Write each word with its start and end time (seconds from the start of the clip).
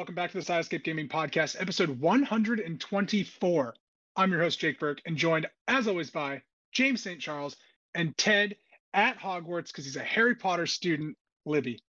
Hello 0.00 0.06
and 0.06 0.16
welcome 0.16 0.24
back 0.24 0.30
to 0.32 0.38
the 0.38 0.50
Sidescape 0.50 0.82
Gaming 0.82 1.08
Podcast, 1.08 1.60
episode 1.60 1.90
124. 2.00 3.74
I'm 4.16 4.30
your 4.32 4.40
host, 4.40 4.58
Jake 4.58 4.80
Burke, 4.80 5.02
and 5.04 5.14
joined, 5.14 5.46
as 5.68 5.86
always, 5.86 6.08
by 6.10 6.40
James 6.72 7.02
St. 7.02 7.20
Charles 7.20 7.54
and 7.94 8.16
Ted 8.16 8.56
at 8.94 9.18
Hogwarts 9.18 9.66
because 9.66 9.84
he's 9.84 9.96
a 9.96 10.02
Harry 10.02 10.34
Potter 10.34 10.64
student, 10.64 11.18
Libby. 11.44 11.80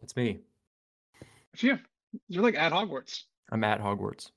It's 0.00 0.14
me. 0.14 0.38
Yeah, 1.60 1.78
you're 2.28 2.44
like 2.44 2.54
at 2.54 2.70
Hogwarts. 2.70 3.24
I'm 3.50 3.64
at 3.64 3.80
Hogwarts. 3.80 4.30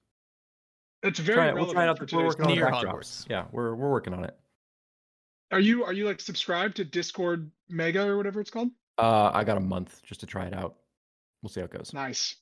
It's 1.04 1.20
very 1.20 1.35
Try 1.35 1.45
relevant 1.52 1.68
We'll 1.68 1.73
try 1.76 1.84
it 1.84 1.90
out. 1.90 1.99
for 1.99 2.05
the- 2.07 2.18
We're 2.18 2.26
working 2.26 2.45
on 2.48 2.55
Near 2.55 2.71
topic. 2.71 2.90
Hogwarts. 2.90 3.30
Yeah, 3.30 3.45
we're 3.52 3.76
we're 3.76 3.91
working 3.91 4.16
on 4.16 4.23
it. 4.23 4.35
Are 5.52 5.59
you 5.59 5.84
are 5.84 5.93
you 5.93 6.07
like 6.07 6.20
subscribed 6.20 6.77
to 6.77 6.84
Discord 6.84 7.52
Mega 7.70 8.07
or 8.07 8.18
whatever 8.18 8.41
it's 8.41 8.49
called? 8.49 8.70
Uh, 8.98 9.30
I 9.32 9.43
got 9.43 9.57
a 9.57 9.62
month 9.62 10.02
just 10.04 10.21
to 10.21 10.26
try 10.26 10.48
it 10.48 10.54
out. 10.55 10.77
We'll 11.43 11.52
see 11.52 11.59
how 11.59 11.66
it 11.66 11.71
goes. 11.77 11.93
Nice. 11.93 12.38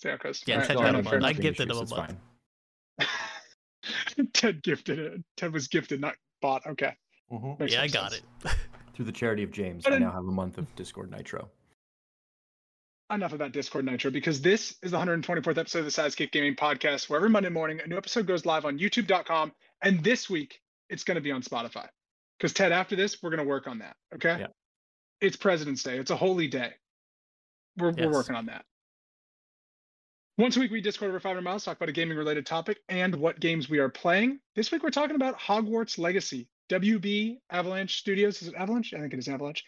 Stay 0.00 0.12
out, 0.12 0.20
Coast. 0.20 0.48
Yeah, 0.48 0.56
Ted 0.56 0.64
Still 0.64 0.76
got 0.76 0.82
a 0.82 0.86
having 0.86 1.00
enough, 1.00 1.10
fair 1.10 1.20
month. 1.20 1.38
I 1.38 1.42
gifted 1.42 1.70
him 1.70 1.76
a 1.76 1.86
month. 1.86 1.90
fine. 1.90 2.16
Ted 4.32 4.62
gifted 4.62 4.98
it. 4.98 5.20
Ted 5.36 5.52
was 5.52 5.68
gifted, 5.68 6.00
not 6.00 6.14
bought. 6.40 6.66
Okay. 6.66 6.94
Mm-hmm. 7.30 7.62
Makes 7.62 7.74
yeah, 7.74 7.82
I 7.82 7.88
got 7.88 8.12
sense. 8.12 8.22
it. 8.46 8.50
Through 8.94 9.04
the 9.04 9.12
charity 9.12 9.42
of 9.42 9.50
James, 9.50 9.84
But 9.84 9.92
I 9.92 9.98
now 9.98 10.10
have 10.10 10.24
a 10.24 10.32
month 10.32 10.56
of 10.56 10.74
Discord 10.74 11.10
Nitro. 11.10 11.50
enough 13.12 13.34
about 13.34 13.52
Discord 13.52 13.84
Nitro 13.84 14.10
because 14.10 14.40
this 14.40 14.74
is 14.82 14.92
the 14.92 14.96
124th 14.96 15.58
episode 15.58 15.80
of 15.80 15.84
the 15.84 15.90
Sidescape 15.90 16.32
Gaming 16.32 16.56
Podcast, 16.56 17.10
where 17.10 17.18
every 17.18 17.28
Monday 17.28 17.50
morning 17.50 17.80
a 17.84 17.86
new 17.86 17.98
episode 17.98 18.26
goes 18.26 18.46
live 18.46 18.64
on 18.64 18.78
YouTube.com, 18.78 19.52
and 19.82 20.02
this 20.02 20.30
week 20.30 20.62
it's 20.88 21.04
going 21.04 21.16
to 21.16 21.20
be 21.20 21.30
on 21.30 21.42
Spotify. 21.42 21.86
Because 22.38 22.54
Ted, 22.54 22.72
after 22.72 22.96
this, 22.96 23.22
we're 23.22 23.28
going 23.28 23.42
to 23.42 23.48
work 23.48 23.66
on 23.66 23.80
that. 23.80 23.96
Okay. 24.14 24.38
Yeah. 24.40 24.46
It's 25.20 25.36
President's 25.36 25.82
Day. 25.82 25.98
It's 25.98 26.10
a 26.10 26.16
holy 26.16 26.48
day. 26.48 26.70
We're 27.76 27.92
we're 27.92 28.10
working 28.10 28.34
on 28.34 28.46
that. 28.46 28.64
Once 30.40 30.56
a 30.56 30.60
week, 30.60 30.70
we 30.70 30.80
Discord 30.80 31.10
over 31.10 31.20
500 31.20 31.42
miles, 31.42 31.64
talk 31.64 31.76
about 31.76 31.90
a 31.90 31.92
gaming 31.92 32.16
related 32.16 32.46
topic 32.46 32.78
and 32.88 33.14
what 33.14 33.38
games 33.40 33.68
we 33.68 33.78
are 33.78 33.90
playing. 33.90 34.40
This 34.54 34.72
week, 34.72 34.82
we're 34.82 34.88
talking 34.90 35.14
about 35.16 35.38
Hogwarts 35.38 35.98
Legacy. 35.98 36.48
WB 36.70 37.36
Avalanche 37.50 37.98
Studios. 37.98 38.40
Is 38.40 38.48
it 38.48 38.54
Avalanche? 38.54 38.94
I 38.94 39.00
think 39.00 39.12
it 39.12 39.18
is 39.18 39.28
Avalanche 39.28 39.64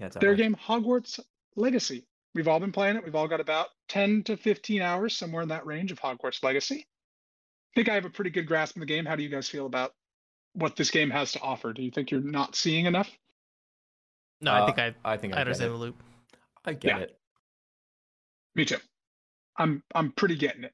Yeah, 0.00 0.06
it's 0.06 0.16
their 0.16 0.30
Avalanche. 0.32 0.56
game 0.56 0.56
Hogwarts 0.82 1.20
Legacy. 1.54 2.04
We've 2.34 2.48
all 2.48 2.58
been 2.58 2.72
playing 2.72 2.96
it. 2.96 3.04
We've 3.04 3.14
all 3.14 3.28
got 3.28 3.40
about 3.40 3.68
10 3.88 4.24
to 4.24 4.36
15 4.36 4.82
hours, 4.82 5.16
somewhere 5.16 5.42
in 5.44 5.48
that 5.50 5.64
range 5.64 5.92
of 5.92 6.00
Hogwarts 6.00 6.42
Legacy. 6.42 6.86
I 6.86 7.74
think 7.76 7.88
I 7.88 7.94
have 7.94 8.04
a 8.04 8.10
pretty 8.10 8.30
good 8.30 8.46
grasp 8.48 8.74
of 8.74 8.80
the 8.80 8.86
game. 8.86 9.04
How 9.06 9.14
do 9.14 9.22
you 9.22 9.28
guys 9.28 9.48
feel 9.48 9.66
about 9.66 9.94
what 10.54 10.74
this 10.74 10.90
game 10.90 11.10
has 11.10 11.30
to 11.32 11.40
offer? 11.40 11.72
Do 11.72 11.82
you 11.82 11.90
think 11.92 12.10
you're 12.10 12.20
not 12.20 12.56
seeing 12.56 12.86
enough? 12.86 13.08
No, 14.40 14.50
I 14.50 14.60
Uh, 14.62 14.66
think 14.66 14.78
I, 14.80 14.94
I 15.12 15.16
think 15.18 15.34
I 15.34 15.36
I, 15.36 15.38
get 15.40 15.46
understand 15.46 15.68
it. 15.70 15.72
the 15.74 15.78
loop. 15.78 16.02
I 16.64 16.72
get 16.72 16.96
Yeah. 16.96 17.02
it. 17.04 17.18
Me 18.56 18.64
too. 18.64 18.78
I'm 19.60 19.82
I'm 19.94 20.10
pretty 20.12 20.36
getting 20.36 20.64
it. 20.64 20.72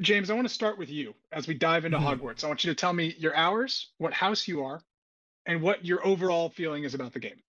James, 0.00 0.30
I 0.30 0.34
want 0.34 0.48
to 0.48 0.54
start 0.54 0.78
with 0.78 0.88
you 0.88 1.14
as 1.30 1.46
we 1.46 1.52
dive 1.52 1.84
into 1.84 1.98
Mhm. 1.98 2.18
Hogwarts. 2.18 2.42
I 2.42 2.48
want 2.48 2.64
you 2.64 2.70
to 2.70 2.74
tell 2.74 2.94
me 2.94 3.14
your 3.18 3.36
hours, 3.36 3.88
what 3.98 4.14
house 4.14 4.48
you 4.48 4.64
are, 4.64 4.82
and 5.44 5.60
what 5.60 5.84
your 5.84 6.04
overall 6.06 6.48
feeling 6.48 6.84
is 6.84 6.94
about 6.94 7.12
the 7.12 7.18
game. 7.20 7.42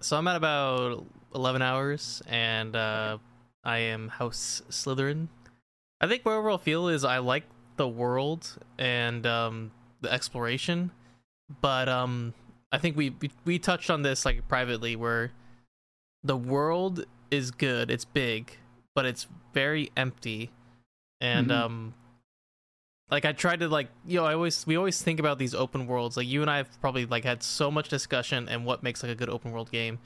So 0.00 0.16
I'm 0.16 0.26
at 0.26 0.34
about 0.34 1.06
11 1.32 1.62
hours, 1.62 2.22
and 2.26 2.74
uh, 2.74 3.18
I 3.62 3.78
am 3.78 4.08
House 4.08 4.62
Slytherin. 4.68 5.28
I 6.00 6.08
think 6.08 6.24
my 6.24 6.32
overall 6.32 6.58
feel 6.58 6.88
is 6.88 7.04
I 7.04 7.18
like 7.18 7.44
the 7.76 7.86
world 7.86 8.58
and 8.78 9.24
um, 9.24 9.70
the 10.00 10.12
exploration, 10.12 10.90
but 11.60 11.88
um, 11.88 12.34
I 12.72 12.78
think 12.78 12.96
we, 12.96 13.10
we 13.10 13.30
we 13.44 13.58
touched 13.60 13.90
on 13.90 14.02
this 14.02 14.24
like 14.24 14.48
privately, 14.48 14.96
where 14.96 15.30
the 16.24 16.36
world 16.36 17.04
is 17.30 17.52
good, 17.52 17.90
it's 17.92 18.04
big, 18.04 18.56
but 19.00 19.06
it's 19.06 19.26
very 19.54 19.90
empty, 19.96 20.50
and 21.22 21.48
Mhm. 21.48 21.56
um, 21.56 21.94
like 23.10 23.24
I 23.24 23.32
tried 23.32 23.60
to 23.60 23.68
like 23.68 23.88
you 24.06 24.18
know 24.18 24.26
I 24.26 24.34
always 24.34 24.66
we 24.66 24.76
always 24.76 25.00
think 25.00 25.18
about 25.18 25.38
these 25.38 25.54
open 25.54 25.86
worlds. 25.86 26.18
Like 26.18 26.26
you 26.28 26.42
and 26.42 26.50
I 26.50 26.58
have 26.58 26.78
probably 26.82 27.06
like 27.06 27.24
had 27.24 27.42
so 27.42 27.70
much 27.70 27.88
discussion 27.88 28.46
and 28.46 28.66
what 28.66 28.82
makes 28.82 29.02
like 29.02 29.10
a 29.10 29.14
good 29.14 29.30
open 29.30 29.52
world 29.52 29.70
game. 29.72 30.00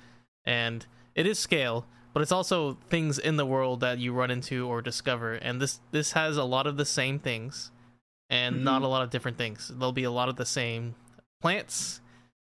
And 0.44 0.86
it 1.16 1.26
is 1.26 1.38
scale 1.40 1.86
but 2.12 2.22
it's 2.22 2.30
also 2.30 2.74
things 2.88 3.18
in 3.18 3.34
the 3.36 3.44
world 3.44 3.80
that 3.80 3.98
you 3.98 4.12
run 4.12 4.30
into 4.30 4.68
or 4.68 4.80
discover. 4.80 5.34
And 5.34 5.60
this 5.60 5.80
this 5.90 6.12
has 6.12 6.36
a 6.36 6.44
lot 6.44 6.68
of 6.68 6.76
the 6.76 6.84
same 6.84 7.18
things 7.18 7.72
and 8.30 8.62
not 8.62 8.82
a 8.82 8.86
lot 8.86 9.02
of 9.02 9.10
different 9.10 9.36
things. 9.36 9.72
There'll 9.74 9.90
be 9.90 10.04
a 10.04 10.12
lot 10.12 10.28
of 10.28 10.36
the 10.36 10.46
same 10.46 10.94
plants 11.42 12.00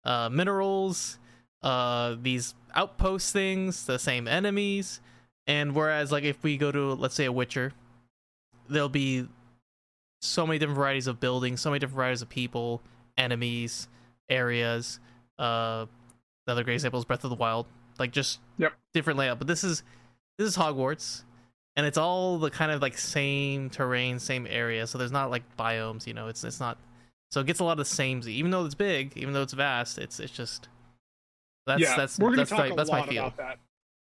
uh 0.04 0.28
minerals 0.30 1.18
uh 1.64 2.16
these 2.22 2.54
outpost 2.76 3.32
things 3.32 3.86
the 3.86 3.98
same 3.98 4.28
enemies 4.28 5.00
and 5.48 5.76
whereas 5.76 6.12
like 6.12 6.24
if 6.24 6.42
we 6.44 6.58
go 6.58 6.72
to 6.72 6.94
let's 6.94 7.16
say 7.16 7.26
a 7.26 7.32
witcher 7.32 7.72
there'll 8.68 8.90
be 8.90 9.28
so 10.22 10.46
many 10.48 10.58
different 10.58 10.78
varieties 10.78 11.08
of 11.08 11.20
buildings, 11.20 11.62
so 11.62 11.70
many 11.70 11.80
different 11.80 11.98
varieties 11.98 12.22
of 12.22 12.30
people, 12.30 12.82
enemies, 13.18 13.88
areas. 14.30 15.00
Uh, 15.38 15.86
the 16.46 16.52
other 16.54 16.64
great 16.64 16.74
example 16.76 16.98
is 17.00 17.06
Breath 17.06 17.24
of 17.24 17.30
the 17.30 17.36
Wild, 17.36 17.68
like 18.00 18.12
just 18.12 18.40
Yep. 18.58 18.74
different 18.94 19.20
layout. 19.20 19.38
But 19.38 19.48
this 19.48 19.64
is 19.64 19.84
this 20.38 20.48
is 20.48 20.58
Hogwarts, 20.58 21.24
and 21.76 21.86
it's 21.86 21.98
all 21.98 22.38
the 22.40 22.50
kind 22.50 22.72
of 22.72 22.82
like 22.82 22.98
same 22.98 23.70
terrain, 23.70 24.20
same 24.20 24.48
area. 24.50 24.88
So 24.88 24.98
there's 24.98 25.12
not 25.12 25.30
like 25.30 25.44
biomes, 25.58 26.08
you 26.08 26.14
know. 26.14 26.28
It's 26.28 26.44
it's 26.44 26.60
not. 26.60 26.78
So 27.32 27.42
it 27.42 27.48
gets 27.48 27.60
a 27.60 27.64
lot 27.64 27.74
of 27.74 27.78
the 27.80 27.86
same. 27.86 28.22
Even 28.26 28.52
though 28.52 28.66
it's 28.66 28.76
big, 28.76 29.14
even 29.16 29.34
though 29.34 29.44
it's 29.44 29.54
vast, 29.54 29.98
it's 29.98 30.20
it's 30.20 30.34
just. 30.34 30.70
That's 31.68 31.82
yeah, 31.82 31.96
that's 31.98 32.20
we're 32.20 32.30
going 32.30 32.38
that's 32.38 32.52
talk 32.52 32.60
my, 32.60 32.68
a 32.68 32.76
that's 32.76 32.92
my 32.92 33.00
lot 33.00 33.10
feel. 33.10 33.24
about 33.26 33.38
that 33.38 33.58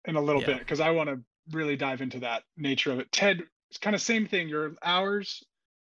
in 0.06 0.16
a 0.16 0.20
little 0.20 0.40
Yeah. 0.40 0.48
bit 0.48 0.58
because 0.60 0.80
I 0.80 0.90
want 0.90 1.10
to 1.10 1.20
really 1.52 1.76
dive 1.76 2.00
into 2.00 2.20
that 2.20 2.42
nature 2.56 2.92
of 2.92 2.98
it. 2.98 3.10
Ted, 3.12 3.42
it's 3.70 3.78
kind 3.78 3.94
of 3.94 4.02
same 4.02 4.26
thing. 4.26 4.48
Your 4.48 4.72
hours, 4.82 5.42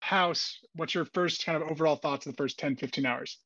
house. 0.00 0.58
What's 0.74 0.94
your 0.94 1.04
first 1.06 1.44
kind 1.44 1.60
of 1.60 1.70
overall 1.70 1.96
thoughts 1.96 2.26
of 2.26 2.32
the 2.32 2.36
first 2.36 2.58
10, 2.58 2.76
15 2.76 3.06
hours? 3.06 3.38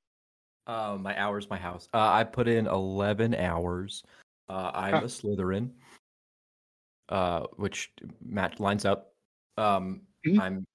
Uh, 0.66 0.96
my 1.00 1.19
hours, 1.19 1.48
my 1.48 1.56
house. 1.56 1.88
Uh, 1.94 2.10
I 2.10 2.24
put 2.24 2.46
in 2.48 2.66
11 2.66 3.34
hours. 3.34 4.02
Uh, 4.48 4.70
I'm 4.74 4.94
Huh. 4.94 5.00
a 5.04 5.08
Slytherin, 5.08 5.70
uh, 7.08 7.46
which 7.56 7.91
match 8.25 8.60
lines 8.60 8.84
up. 8.84 9.14
Um, 9.56 10.02
Mhm. 10.26 10.40
I'm. 10.40 10.66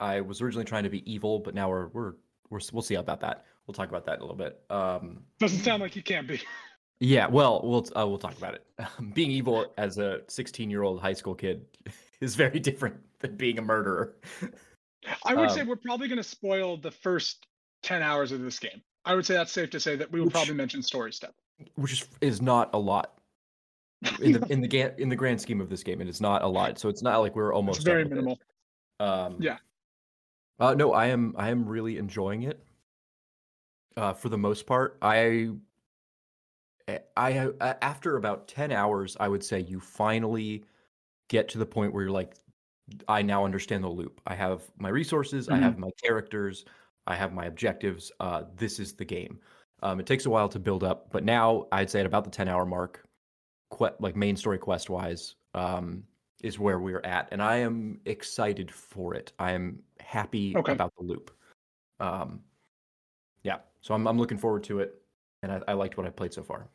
I 0.00 0.20
was 0.20 0.42
originally 0.42 0.64
trying 0.64 0.82
to 0.84 0.90
be 0.90 1.08
evil, 1.10 1.38
but 1.38 1.54
now 1.54 1.68
we're 1.70 1.88
we're 1.88 2.14
we're 2.50 2.60
we'll 2.72 2.82
see 2.82 2.96
about 2.96 3.20
that. 3.20 3.44
We'll 3.66 3.74
talk 3.74 3.88
about 3.88 4.04
that 4.06 4.14
in 4.14 4.18
a 4.20 4.22
little 4.24 4.36
bit. 4.36 4.62
Um, 4.70 5.24
Doesn't 5.38 5.60
sound 5.60 5.82
like 5.82 5.96
you 5.96 6.02
can 6.02 6.26
be. 6.26 6.40
yeah, 7.00 7.26
well, 7.26 7.60
we'll 7.64 7.86
uh, 7.96 8.06
we'll 8.06 8.18
talk 8.18 8.36
about 8.38 8.54
it. 8.54 8.64
being 9.14 9.30
evil 9.30 9.72
as 9.78 9.98
a 9.98 10.20
16 10.28 10.70
year 10.70 10.82
old 10.82 11.00
high 11.00 11.12
school 11.12 11.34
kid 11.34 11.64
is 12.20 12.34
very 12.34 12.58
different 12.60 12.96
than 13.20 13.36
being 13.36 13.58
a 13.58 13.62
murderer. 13.62 14.16
I 15.24 15.34
would 15.34 15.50
say 15.50 15.60
Um, 15.62 15.68
we're 15.68 15.76
probably 15.76 16.08
going 16.08 16.16
to 16.18 16.22
spoil 16.24 16.76
the 16.76 16.90
first 16.90 17.46
10 17.82 18.02
hours 18.02 18.32
of 18.32 18.40
this 18.40 18.58
game. 18.58 18.80
I 19.04 19.14
would 19.14 19.26
say 19.26 19.34
that's 19.34 19.52
safe 19.52 19.68
to 19.70 19.80
say 19.80 19.96
that 19.96 20.10
we 20.10 20.20
will 20.20 20.26
Which- 20.26 20.34
probably 20.34 20.54
mention 20.54 20.82
story 20.82 21.12
stuff. 21.12 21.32
which 21.74 21.92
is 21.92 22.08
is 22.20 22.40
not 22.42 22.70
a 22.72 22.78
lot 22.78 23.18
in 24.22 24.32
the 24.32 24.46
in 24.52 24.60
the 24.60 24.68
ga- 24.68 24.94
in 24.98 25.08
the 25.08 25.16
grand 25.16 25.40
scheme 25.40 25.60
of 25.60 25.68
this 25.68 25.82
game. 25.82 26.00
It 26.00 26.08
is 26.08 26.20
not 26.20 26.42
a 26.42 26.48
lot, 26.48 26.78
so 26.78 26.88
it's 26.88 27.02
not 27.02 27.18
like 27.18 27.36
we're 27.36 27.52
almost 27.54 27.78
It's 27.78 27.84
very 27.84 28.04
minimal. 28.04 28.38
Um, 29.00 29.36
Yeah. 29.40 29.58
Uh, 30.60 30.72
no, 30.74 30.92
I 30.92 31.06
am. 31.06 31.34
I 31.36 31.50
am 31.50 31.66
really 31.66 31.98
enjoying 31.98 32.44
it. 32.44 32.64
Uh, 33.96 34.12
for 34.12 34.28
the 34.28 34.38
most 34.38 34.66
part, 34.66 34.96
I, 35.02 35.50
I, 36.88 37.00
I, 37.16 37.76
after 37.82 38.16
about 38.16 38.48
ten 38.48 38.70
hours, 38.72 39.16
I 39.20 39.28
would 39.28 39.42
say 39.44 39.60
you 39.60 39.80
finally 39.80 40.64
get 41.28 41.48
to 41.50 41.58
the 41.58 41.66
point 41.66 41.92
where 41.94 42.04
you're 42.04 42.12
like, 42.12 42.36
I 43.08 43.22
now 43.22 43.44
understand 43.44 43.84
the 43.84 43.88
loop. 43.88 44.20
I 44.26 44.34
have 44.34 44.70
my 44.78 44.90
resources. 44.90 45.48
I 45.48 45.58
Mhm. 45.58 45.62
have 45.62 45.78
my 45.78 45.90
characters. 46.02 46.64
I 47.06 47.16
have 47.16 47.32
my 47.32 47.46
objectives. 47.46 48.12
Uh, 48.20 48.44
this 48.56 48.78
is 48.80 48.94
the 48.94 49.04
game. 49.04 49.40
Um, 49.82 50.00
it 50.00 50.06
takes 50.06 50.26
a 50.26 50.30
while 50.30 50.48
to 50.50 50.58
build 50.60 50.84
up, 50.84 51.10
but 51.12 51.24
now 51.24 51.68
I'd 51.72 51.90
say 51.90 52.00
at 52.00 52.06
about 52.06 52.24
the 52.24 52.30
ten 52.30 52.48
hour 52.48 52.66
mark, 52.66 53.06
que- 53.76 53.96
like 54.00 54.16
main 54.16 54.36
story 54.36 54.58
quest 54.58 54.90
wise, 54.90 55.36
um, 55.54 56.06
is 56.42 56.58
where 56.58 56.80
we're 56.80 57.00
at, 57.04 57.28
and 57.32 57.42
I 57.42 57.56
am 57.58 58.00
excited 58.06 58.70
for 58.72 59.14
it. 59.14 59.32
I 59.38 59.52
am 59.52 59.84
happy 60.00 60.54
Okay. 60.56 60.72
about 60.72 60.94
the 60.96 61.04
loop. 61.04 61.32
Um, 62.00 62.44
yeah, 63.42 63.60
so 63.80 63.94
I'm 63.94 64.06
I'm 64.08 64.18
looking 64.18 64.38
forward 64.38 64.64
to 64.64 64.80
it, 64.80 65.02
and 65.42 65.52
I, 65.52 65.62
I 65.68 65.72
liked 65.74 65.96
what 65.96 66.06
I 66.06 66.10
played 66.10 66.32
so 66.34 66.42
far. 66.42 66.70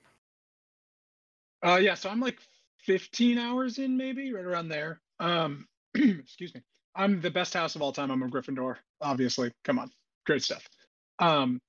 Uh, 1.66 1.80
yeah, 1.82 1.94
so 1.96 2.10
I'm 2.10 2.20
like 2.20 2.40
15 2.86 3.38
hours 3.38 3.80
in, 3.80 3.98
maybe 3.98 4.34
right 4.34 4.46
around 4.46 4.70
there. 4.70 5.02
Um, 5.20 5.68
excuse 5.96 6.54
me. 6.54 6.62
I'm 6.96 7.22
the 7.22 7.32
best 7.32 7.54
house 7.54 7.76
of 7.76 7.82
all 7.82 7.92
time. 7.92 8.12
I'm 8.12 8.24
a 8.24 8.28
Gryffindor, 8.28 8.76
obviously. 9.02 9.54
Come 9.64 9.80
on, 9.80 9.92
great 10.26 10.44
stuff. 10.44 10.68
Um, 11.20 11.62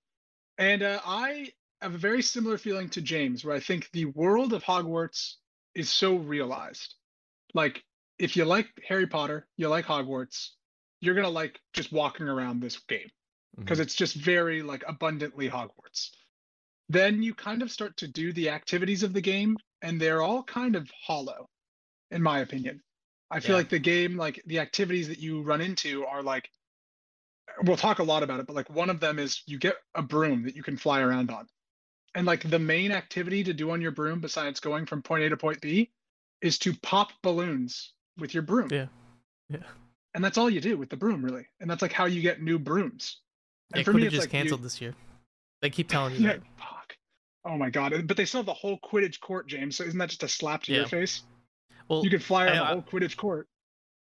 and 0.59 0.83
uh, 0.83 1.01
I 1.05 1.51
have 1.81 1.95
a 1.95 1.99
very 1.99 2.23
similar 2.23 2.59
feeling 2.59 2.89
to 2.91 3.01
James, 3.01 3.45
where 3.45 3.55
I 3.55 3.61
think 3.61 3.89
the 3.93 4.07
world 4.07 4.53
of 4.53 4.63
Hogwarts 4.63 5.35
is 5.75 5.91
so 5.91 6.17
realized. 6.17 6.95
Like, 7.55 7.83
if 8.19 8.37
you 8.37 8.45
like 8.45 8.69
Harry 8.87 9.07
Potter, 9.07 9.47
you 9.57 9.69
like 9.69 9.87
Hogwarts, 9.87 10.51
you're 11.01 11.15
gonna 11.15 11.31
like 11.31 11.59
just 11.73 11.93
walking 11.93 12.29
around 12.29 12.61
this 12.61 12.79
game 12.89 13.09
because 13.57 13.81
it's 13.81 13.95
just 13.95 14.15
very 14.15 14.63
like 14.63 14.85
abundantly 14.87 15.49
Hogwarts. 15.49 16.11
Then 16.89 17.23
you 17.23 17.35
kind 17.35 17.63
of 17.63 17.71
start 17.71 17.97
to 17.99 18.09
do 18.09 18.33
the 18.33 18.51
activities 18.51 19.03
of 19.03 19.13
the 19.13 19.21
game, 19.21 19.57
and 19.83 20.01
they're 20.01 20.23
all 20.23 20.43
kind 20.43 20.77
of 20.77 20.91
hollow, 21.07 21.49
in 22.11 22.23
my 22.23 22.41
opinion. 22.41 22.83
I 23.31 23.41
feel 23.41 23.53
Yeah. 23.53 23.57
like 23.59 23.69
the 23.69 23.79
game, 23.79 24.17
like 24.17 24.43
the 24.47 24.59
activities 24.59 25.09
that 25.09 25.19
you 25.19 25.43
run 25.43 25.61
into 25.61 26.05
are 26.05 26.23
like, 26.23 26.51
we'll 27.63 27.77
talk 27.77 27.99
a 27.99 28.03
lot 28.03 28.23
about 28.23 28.41
it, 28.41 28.47
but 28.47 28.57
like 28.57 28.71
one 28.71 28.91
of 28.91 29.01
them 29.01 29.19
is 29.19 29.43
you 29.47 29.59
get 29.59 29.77
a 29.95 30.03
broom 30.03 30.45
that 30.45 30.57
you 30.57 30.63
can 30.63 30.77
fly 30.77 31.01
around 31.01 31.31
on. 31.31 31.47
And 32.15 32.27
like 32.27 32.49
the 32.49 32.59
main 32.59 32.91
activity 32.91 33.45
to 33.45 33.53
do 33.53 33.71
on 33.71 33.81
your 33.81 33.93
broom, 33.93 34.21
besides 34.21 34.59
going 34.61 34.87
from 34.87 35.03
point 35.03 35.23
A 35.25 35.29
to 35.29 35.37
point 35.37 35.61
B, 35.61 35.91
is 36.41 36.59
to 36.61 36.75
pop 36.83 37.13
balloons 37.23 37.93
with 38.19 38.35
your 38.35 38.43
broom. 38.43 38.69
Yeah. 38.73 38.87
Yeah. 39.49 39.59
And 40.15 40.25
that's 40.25 40.37
all 40.39 40.51
you 40.51 40.61
do 40.61 40.77
with 40.77 40.91
the 40.91 40.97
broom, 40.97 41.25
really. 41.25 41.47
And 41.61 41.71
that's 41.71 41.83
like 41.83 41.93
how 41.93 42.07
you 42.07 42.21
get 42.21 42.43
new 42.43 42.59
brooms. 42.59 43.19
And 43.73 43.79
Yeah, 43.79 43.85
for 43.85 43.93
me, 43.93 44.03
it's 44.07 44.13
just 44.15 44.23
like 44.27 44.33
you- 44.33 44.39
canceled 44.41 44.63
this 44.63 44.81
year. 44.81 44.95
They 45.63 45.71
keep 45.71 45.89
telling 45.89 46.15
you 46.15 46.21
yeah, 46.27 46.33
that. 46.35 46.43
Oh 47.45 47.57
my 47.57 47.71
god! 47.71 47.95
But 48.07 48.17
they 48.17 48.25
still 48.27 48.41
have 48.41 48.47
the 48.47 48.53
whole 48.55 48.79
Quidditch 48.81 49.21
court, 49.21 49.47
James. 49.49 49.77
So 49.77 49.85
isn't 49.85 49.99
that 49.99 50.11
just 50.11 50.23
a 50.23 50.29
slap 50.29 50.63
to 50.65 50.73
your 50.73 50.83
Yeah. 50.83 50.89
face? 50.89 51.23
Well, 51.89 52.05
You 52.05 52.11
could 52.11 52.23
fly 52.23 52.45
around 52.47 52.57
I- 52.59 52.75
the 52.75 52.81
whole 52.81 52.83
Quidditch 52.83 53.17
court. 53.17 53.49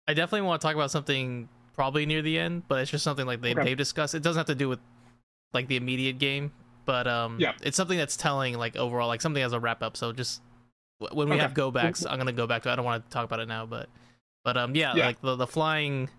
I 0.07 0.15
definitely 0.15 0.47
want 0.47 0.61
to 0.61 0.67
talk 0.67 0.75
about 0.75 0.91
something 0.91 1.49
probably 1.75 2.05
near 2.07 2.21
the 2.23 2.39
end, 2.39 2.65
but 2.69 2.81
it's 2.81 2.91
just 2.91 3.05
something 3.05 3.27
like 3.27 3.41
they 3.41 3.53
Okay. 3.55 3.65
they've 3.65 3.77
discussed. 3.77 4.15
It 4.15 4.23
doesn't 4.23 4.39
have 4.39 4.47
to 4.47 4.55
do 4.55 4.69
with 4.69 4.81
like 5.55 5.69
the 5.69 5.77
immediate 5.77 6.19
game, 6.19 6.53
but 6.85 7.07
um, 7.07 7.39
Yeah. 7.41 7.55
it's 7.63 7.77
something 7.77 7.97
that's 7.99 8.17
telling 8.17 8.59
like 8.59 8.77
overall, 8.77 9.09
like 9.09 9.21
something 9.23 9.43
as 9.43 9.53
a 9.53 9.61
wrap 9.61 9.83
up. 9.83 9.97
So 9.97 10.13
just 10.13 10.43
when 10.99 11.29
we 11.29 11.35
Okay. 11.35 11.43
have 11.43 11.55
go 11.55 11.71
backs, 11.71 12.05
I'm 12.05 12.19
gonna 12.19 12.33
go 12.33 12.47
back 12.47 12.63
to. 12.65 12.71
I 12.71 12.77
don't 12.77 12.85
want 12.85 13.05
to 13.05 13.11
talk 13.11 13.25
about 13.25 13.41
it 13.41 13.49
now, 13.49 13.65
but 13.65 13.89
but 14.45 14.57
um, 14.59 14.75
yeah, 14.77 14.95
Yeah. 14.95 15.07
like 15.07 15.21
the 15.23 15.37
the 15.37 15.47
flying 15.47 16.11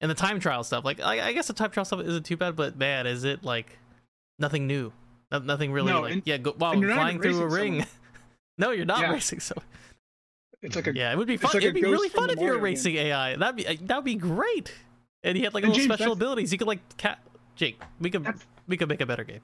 and 0.00 0.10
the 0.10 0.14
time 0.14 0.38
trial 0.38 0.62
stuff. 0.62 0.84
Like 0.84 1.00
I, 1.00 1.28
I 1.28 1.32
guess 1.32 1.48
the 1.48 1.52
time 1.54 1.70
trial 1.70 1.84
stuff 1.84 2.00
isn't 2.00 2.24
too 2.24 2.36
bad, 2.36 2.54
but 2.56 2.76
man, 2.76 3.06
is 3.06 3.24
it 3.24 3.42
like 3.42 3.78
nothing 4.38 4.66
new? 4.66 4.92
No, 5.32 5.38
nothing 5.38 5.72
really 5.72 5.92
No, 5.92 6.00
like 6.02 6.12
and- 6.12 6.22
yeah, 6.24 6.36
go, 6.38 6.52
wow, 6.58 6.72
flying 6.72 7.20
through 7.20 7.40
a 7.42 7.46
ring. 7.48 7.72
someone. 7.72 7.86
no, 8.58 8.70
you're 8.70 8.84
not 8.84 9.00
Yeah. 9.00 9.12
racing 9.12 9.40
so. 9.40 9.54
It's 10.62 10.76
like 10.76 10.86
a 10.86 10.94
Yeah, 10.94 11.12
it 11.12 11.18
would 11.18 11.26
be 11.26 11.36
fun. 11.36 11.50
like 11.54 11.62
It'd 11.62 11.74
be 11.74 11.82
really 11.82 12.08
fun 12.08 12.30
if 12.30 12.36
you 12.36 12.42
were 12.46 12.52
Mario 12.52 12.54
game. 12.58 12.64
racing 12.64 12.96
AI. 12.96 13.36
That'd 13.36 13.56
be 13.56 13.66
uh, 13.66 13.74
that'd 13.82 14.04
be 14.04 14.14
great. 14.14 14.72
And 15.22 15.36
he 15.36 15.42
had 15.44 15.52
like 15.54 15.64
And 15.64 15.72
little 15.72 15.84
James, 15.86 15.94
special 15.94 16.12
abilities. 16.12 16.50
He 16.50 16.56
could 16.58 16.66
like 16.68 16.96
cat 16.96 17.18
Jake. 17.56 17.80
We 18.00 18.10
could 18.10 18.26
we 18.66 18.76
could 18.76 18.88
make 18.88 19.00
a 19.00 19.06
better 19.06 19.24
game. 19.24 19.40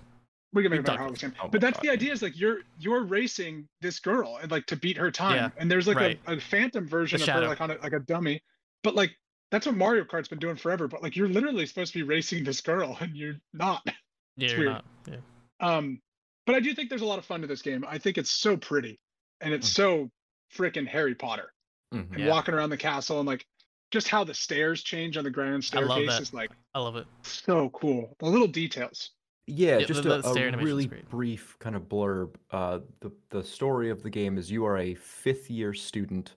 we 0.53 0.63
can 0.63 0.71
make 0.71 0.81
a 0.81 0.83
better 0.83 1.03
Hogwarts 1.03 1.21
game. 1.21 1.35
Oh 1.43 1.49
But 1.49 1.61
that's 1.61 1.77
God. 1.79 1.85
the 1.85 1.91
idea. 1.91 2.13
Is 2.13 2.23
like 2.23 2.39
you're 2.39 2.59
you're 2.79 3.05
racing 3.05 3.69
this 3.83 3.99
girl 4.01 4.39
and 4.41 4.51
like 4.51 4.65
to 4.67 4.77
beat 4.77 4.97
her 4.97 5.11
time. 5.11 5.37
Yeah, 5.37 5.51
And 5.59 5.71
there's 5.71 5.87
like 5.87 5.97
right. 5.99 6.19
a, 6.27 6.35
a 6.37 6.41
phantom 6.41 6.87
version 6.89 7.19
The 7.19 7.25
of 7.35 7.43
her 7.43 7.49
like 7.49 7.61
on 7.61 7.71
a, 7.73 7.77
like 7.83 7.93
a 7.93 8.01
dummy. 8.01 8.43
But 8.83 8.95
like 8.95 9.11
that's 9.51 9.67
what 9.67 9.77
Mario 9.77 10.05
Kart's 10.05 10.29
been 10.29 10.39
doing 10.39 10.57
forever. 10.57 10.89
But 10.89 11.03
like 11.03 11.17
you're 11.17 11.29
literally 11.29 11.67
supposed 11.67 11.93
to 11.93 11.99
be 11.99 12.03
racing 12.03 12.45
this 12.45 12.61
girl 12.63 12.97
and 13.01 13.15
you're 13.15 13.35
not. 13.53 13.83
Yeah, 13.85 13.93
It's 14.39 14.53
you're 14.53 14.61
weird. 14.61 14.73
not. 14.73 14.85
Yeah. 15.09 15.17
Um, 15.61 16.01
but 16.47 16.55
I 16.55 16.61
do 16.61 16.75
think 16.75 16.89
there's 16.89 17.03
a 17.03 17.07
lot 17.07 17.19
of 17.19 17.25
fun 17.25 17.41
to 17.43 17.47
this 17.47 17.63
game. 17.63 17.85
I 17.89 17.99
think 17.99 18.19
it's 18.19 18.31
so 18.31 18.57
pretty, 18.57 18.99
and 19.41 19.53
it's 19.55 19.69
so 19.69 20.11
freaking 20.55 20.87
Harry 20.87 21.15
Potter. 21.15 21.53
Mhm. 21.95 22.11
And 22.13 22.19
Yeah. 22.21 22.29
walking 22.29 22.55
around 22.55 22.71
the 22.71 22.77
castle 22.77 23.19
and 23.19 23.27
like 23.27 23.45
just 23.91 24.09
how 24.09 24.23
the 24.25 24.35
stairs 24.35 24.83
change 24.83 25.17
on 25.17 25.25
the 25.25 25.31
grand 25.31 25.53
I 25.73 25.81
love 25.81 25.91
staircase 25.91 26.09
that. 26.11 26.23
is 26.23 26.33
like 26.35 26.51
I 26.75 26.81
love 26.81 26.97
it. 26.97 27.07
so 27.23 27.71
cool. 27.71 28.17
The 28.21 28.27
little 28.27 28.47
details. 28.47 29.11
Yeah, 29.47 29.79
Yeah, 29.79 29.87
just 29.87 30.05
the- 30.05 30.15
a, 30.19 30.23
the 30.23 30.29
a 30.29 30.33
stair 30.33 30.57
really 30.59 30.87
brief 30.87 31.59
kind 31.59 31.75
of 31.75 31.83
blurb. 31.89 32.37
Uh, 32.53 32.81
the 33.01 33.11
the 33.31 33.43
story 33.43 33.91
of 33.91 34.03
the 34.05 34.11
game 34.11 34.39
is 34.39 34.51
you 34.51 34.65
are 34.65 34.79
a 34.79 34.95
fifth 34.95 35.51
year 35.51 35.75
student 35.75 36.37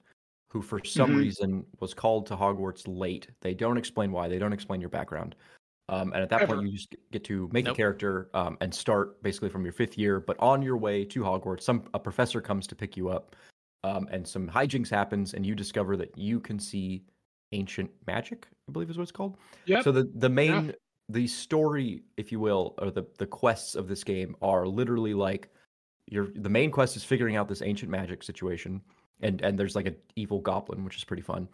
who, 0.50 0.62
for 0.64 0.84
some 0.84 1.12
Mhm. 1.12 1.18
reason, 1.18 1.66
was 1.80 1.94
called 1.94 2.26
to 2.28 2.36
Hogwarts 2.36 2.84
late. 2.88 3.28
They 3.42 3.54
don't 3.54 3.78
explain 3.78 4.12
why. 4.12 4.28
They 4.28 4.40
don't 4.40 4.54
explain 4.54 4.82
your 4.82 4.90
background. 4.90 5.36
Um, 5.90 6.14
and 6.14 6.24
at 6.24 6.30
that 6.30 6.42
Ever. 6.42 6.56
point, 6.56 6.68
you 6.68 6.74
just 6.78 6.96
get 7.12 7.24
to 7.26 7.50
make 7.52 7.66
Nope. 7.66 7.74
a 7.74 7.78
character 7.78 8.30
um, 8.34 8.58
and 8.62 8.74
start 8.74 9.22
basically 9.22 9.50
from 9.50 9.64
your 9.66 9.74
fifth 9.74 9.98
year. 9.98 10.20
But 10.20 10.38
on 10.40 10.62
your 10.62 10.78
way 10.78 11.04
to 11.06 11.22
Hogwarts, 11.22 11.64
some 11.64 11.84
a 11.94 12.00
professor 12.00 12.40
comes 12.42 12.68
to 12.68 12.76
pick 12.76 12.96
you 12.96 13.10
up, 13.10 13.36
um, 13.84 14.08
and 14.12 14.26
some 14.26 14.48
hijinks 14.48 14.90
happens, 14.90 15.34
and 15.34 15.46
you 15.46 15.56
discover 15.56 15.98
that 15.98 16.18
you 16.18 16.40
can 16.40 16.58
see 16.58 17.04
ancient 17.52 17.92
magic. 18.08 18.48
I 18.70 18.72
believe 18.72 18.90
is 18.90 18.98
what 18.98 19.04
it's 19.04 19.12
called. 19.12 19.38
Yeah. 19.66 19.82
So 19.82 19.92
the 19.92 20.10
the 20.16 20.30
main 20.30 20.74
the 21.10 21.28
story, 21.28 22.04
if 22.16 22.32
you 22.32 22.40
will, 22.40 22.76
or 22.78 22.90
the 22.90 23.04
the 23.18 23.28
quests 23.28 23.76
of 23.76 23.90
this 23.90 24.06
game 24.06 24.38
are 24.42 24.66
literally 24.66 25.14
like 25.14 25.50
your 26.08 26.28
the 26.36 26.50
main 26.50 26.72
quest 26.72 26.96
is 26.96 27.04
figuring 27.04 27.36
out 27.36 27.50
this 27.50 27.62
ancient 27.62 27.92
magic 27.92 28.24
situation, 28.24 28.82
and 29.22 29.42
and 29.42 29.60
there's 29.60 29.76
like 29.76 29.86
an 29.86 29.98
evil 30.16 30.40
goblin, 30.40 30.86
which 30.86 30.96
is 30.96 31.04
pretty 31.04 31.24
fun. 31.24 31.50